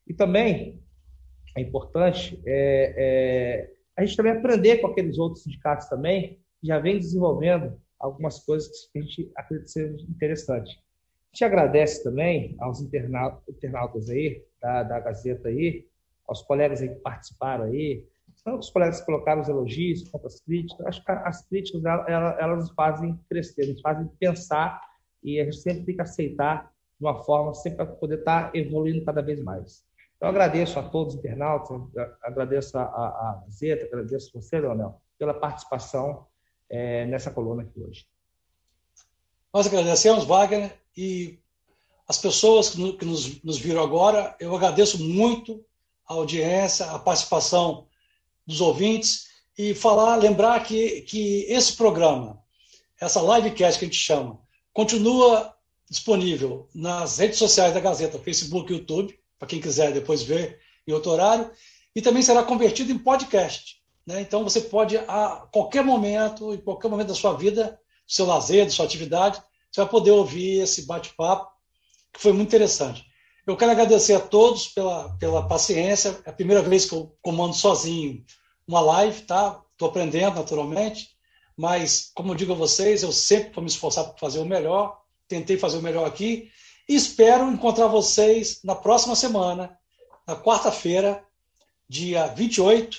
E 0.07 0.13
também 0.13 0.81
é 1.55 1.61
importante 1.61 2.41
é, 2.45 2.95
é, 2.97 3.71
a 3.95 4.03
gente 4.03 4.17
também 4.17 4.33
aprender 4.33 4.77
com 4.77 4.88
aqueles 4.88 5.17
outros 5.17 5.43
sindicatos 5.43 5.88
também, 5.88 6.39
que 6.59 6.67
já 6.67 6.79
vem 6.79 6.97
desenvolvendo 6.97 7.79
algumas 7.99 8.39
coisas 8.43 8.89
que 8.91 8.99
a 8.99 9.01
gente 9.01 9.31
acredita 9.36 9.67
ser 9.67 9.95
interessante. 10.09 10.77
A 11.36 11.38
gente 11.38 11.43
agradece 11.43 12.01
também 12.01 12.55
aos 12.59 12.79
internautas 12.79 14.09
aí, 14.09 14.41
da, 14.61 14.83
da 14.83 15.01
Gazeta 15.01 15.49
aí, 15.49 15.86
aos 16.25 16.41
colegas 16.41 16.81
aí 16.81 16.88
que 16.88 16.95
participaram 17.01 17.65
aí, 17.65 18.05
os 18.57 18.69
colegas 18.69 19.01
colocaram 19.01 19.41
os 19.41 19.49
elogios 19.49 20.09
as 20.13 20.39
críticas. 20.39 20.86
Acho 20.88 21.03
que 21.03 21.11
as 21.11 21.45
críticas 21.45 21.83
elas, 21.83 22.39
elas 22.39 22.59
nos 22.59 22.71
fazem 22.71 23.19
crescer, 23.27 23.67
nos 23.67 23.81
fazem 23.81 24.07
pensar 24.17 24.81
e 25.21 25.41
a 25.41 25.43
gente 25.43 25.57
sempre 25.57 25.83
tem 25.83 25.95
que 25.97 26.01
aceitar 26.01 26.71
de 26.97 27.05
uma 27.05 27.21
forma 27.25 27.53
sempre 27.53 27.86
para 27.86 27.88
poder 27.88 28.19
estar 28.19 28.55
evoluindo 28.55 29.03
cada 29.03 29.21
vez 29.21 29.43
mais. 29.43 29.83
Então, 30.15 30.29
agradeço 30.29 30.79
a 30.79 30.83
todos 30.83 31.15
os 31.15 31.19
internautas, 31.19 31.81
agradeço 32.23 32.77
a, 32.77 32.83
a, 32.83 32.86
a 32.86 33.41
Gazeta, 33.43 33.86
agradeço 33.88 34.31
você, 34.33 34.57
Leonel, 34.57 35.01
pela 35.19 35.33
participação 35.33 36.27
é, 36.69 37.05
nessa 37.07 37.29
coluna 37.29 37.63
aqui 37.63 37.77
hoje. 37.81 38.05
Nós 39.56 39.68
agradecemos, 39.68 40.26
Wagner, 40.26 40.78
e 40.97 41.39
as 42.06 42.18
pessoas 42.18 42.72
que 42.72 43.06
nos, 43.06 43.41
nos 43.41 43.58
viram 43.58 43.82
agora, 43.82 44.36
eu 44.38 44.53
agradeço 44.53 45.01
muito 45.01 45.64
a 46.06 46.14
audiência, 46.14 46.88
a 46.88 46.99
participação 46.99 47.88
dos 48.45 48.60
ouvintes 48.60 49.28
e 49.58 49.74
falar, 49.74 50.18
lembrar 50.18 50.62
que, 50.62 51.03
que 51.03 51.45
esse 51.47 51.72
programa, 51.72 52.38
essa 52.99 53.22
livecast 53.22 53.80
que 53.80 53.86
a 53.86 53.88
gente 53.88 53.97
chama, 53.97 54.41
continua 54.74 55.56
disponível 55.89 56.68
nas 56.76 57.20
redes 57.20 57.39
sociais 57.39 57.74
da 57.74 57.80
Gazeta, 57.80 58.20
Facebook 58.20 58.70
e 58.70 58.76
YouTube, 58.76 59.18
para 59.39 59.47
quem 59.47 59.62
quiser 59.62 59.93
depois 59.93 60.22
ver 60.22 60.60
em 60.86 60.91
outro 60.91 61.12
horário, 61.12 61.49
e 61.95 62.01
também 62.01 62.22
será 62.22 62.43
convertido 62.43 62.91
em 62.91 62.97
podcast. 62.97 63.82
Né? 64.06 64.20
Então 64.20 64.43
você 64.43 64.60
pode, 64.60 64.97
a 64.97 65.47
qualquer 65.49 65.82
momento, 65.82 66.53
em 66.53 66.58
qualquer 66.58 66.89
momento 66.89 67.08
da 67.08 67.16
sua 67.16 67.32
vida, 67.38 67.80
seu 68.08 68.26
lazer, 68.26 68.66
da 68.66 68.72
sua 68.72 68.86
atividade, 68.86 69.41
você 69.72 69.82
vai 69.82 69.89
poder 69.89 70.12
ouvir 70.12 70.62
esse 70.62 70.86
bate-papo, 70.86 71.51
que 72.14 72.22
foi 72.22 72.32
muito 72.32 72.47
interessante. 72.47 73.06
Eu 73.45 73.58
quero 73.58 73.72
agradecer 73.72 74.14
a 74.14 74.20
todos 74.20 74.68
pela, 74.70 75.16
pela 75.18 75.47
paciência. 75.47 76.20
É 76.26 76.30
a 76.30 76.34
primeira 76.34 76.62
vez 76.62 76.86
que 76.86 76.95
eu 76.95 77.16
comando 77.22 77.53
sozinho 77.53 78.24
uma 78.68 78.82
live, 78.82 79.22
tá? 79.24 79.62
Estou 79.72 79.89
aprendendo 79.89 80.36
naturalmente, 80.36 81.10
mas 81.56 82.12
como 82.16 82.32
eu 82.32 82.36
digo 82.36 82.53
a 82.53 82.56
vocês, 82.56 83.03
eu 83.03 83.12
sempre 83.12 83.53
vou 83.53 83.64
me 83.64 83.70
esforçar 83.70 84.06
para 84.06 84.18
fazer 84.18 84.39
o 84.39 84.45
melhor. 84.45 84.99
Tentei 85.28 85.58
fazer 85.58 85.78
o 85.78 85.82
melhor 85.82 86.08
aqui 86.08 86.49
e 86.88 86.95
espero 86.95 87.51
encontrar 87.51 87.88
vocês 87.88 88.60
na 88.64 88.76
próxima 88.76 89.16
semana, 89.16 89.78
na 90.28 90.36
quarta-feira, 90.36 91.24
dia 91.89 92.28
28, 92.28 92.97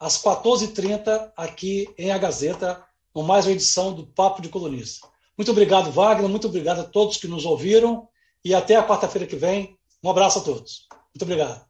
às 0.00 0.22
14h30, 0.22 1.32
aqui 1.36 1.92
em 1.98 2.10
A 2.10 2.18
Gazeta, 2.18 2.84
com 3.18 3.24
mais 3.24 3.46
uma 3.46 3.52
edição 3.52 3.92
do 3.92 4.06
Papo 4.06 4.40
de 4.40 4.48
Colunista. 4.48 5.08
Muito 5.36 5.50
obrigado, 5.50 5.90
Wagner, 5.90 6.30
muito 6.30 6.46
obrigado 6.46 6.82
a 6.82 6.84
todos 6.84 7.16
que 7.16 7.26
nos 7.26 7.44
ouviram 7.44 8.06
e 8.44 8.54
até 8.54 8.76
a 8.76 8.82
quarta-feira 8.84 9.26
que 9.26 9.34
vem. 9.34 9.76
Um 10.04 10.08
abraço 10.08 10.38
a 10.38 10.42
todos. 10.42 10.86
Muito 11.12 11.22
obrigado. 11.22 11.60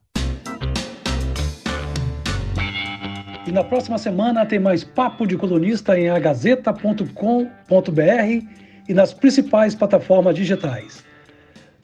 E 3.46 3.50
na 3.50 3.64
próxima 3.64 3.96
semana 3.96 4.44
tem 4.44 4.58
mais 4.58 4.84
Papo 4.84 5.26
de 5.26 5.38
Colunista 5.38 5.98
em 5.98 6.10
agazeta.com.br 6.10 7.08
e 8.86 8.92
nas 8.92 9.14
principais 9.14 9.74
plataformas 9.74 10.36
digitais. 10.36 11.02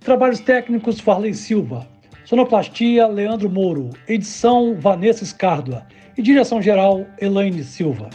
Trabalhos 0.01 0.41
técnicos 0.41 1.01
Farley 1.01 1.33
Silva. 1.33 1.89
Sonoplastia 2.27 3.07
Leandro 3.07 3.49
Mouro. 3.49 3.89
Edição 4.07 4.79
Vanessa 4.79 5.25
Escárdua. 5.25 5.87
E 6.19 6.21
direção 6.21 6.61
geral 6.61 7.07
Elaine 7.19 7.65
Silva. 7.65 8.11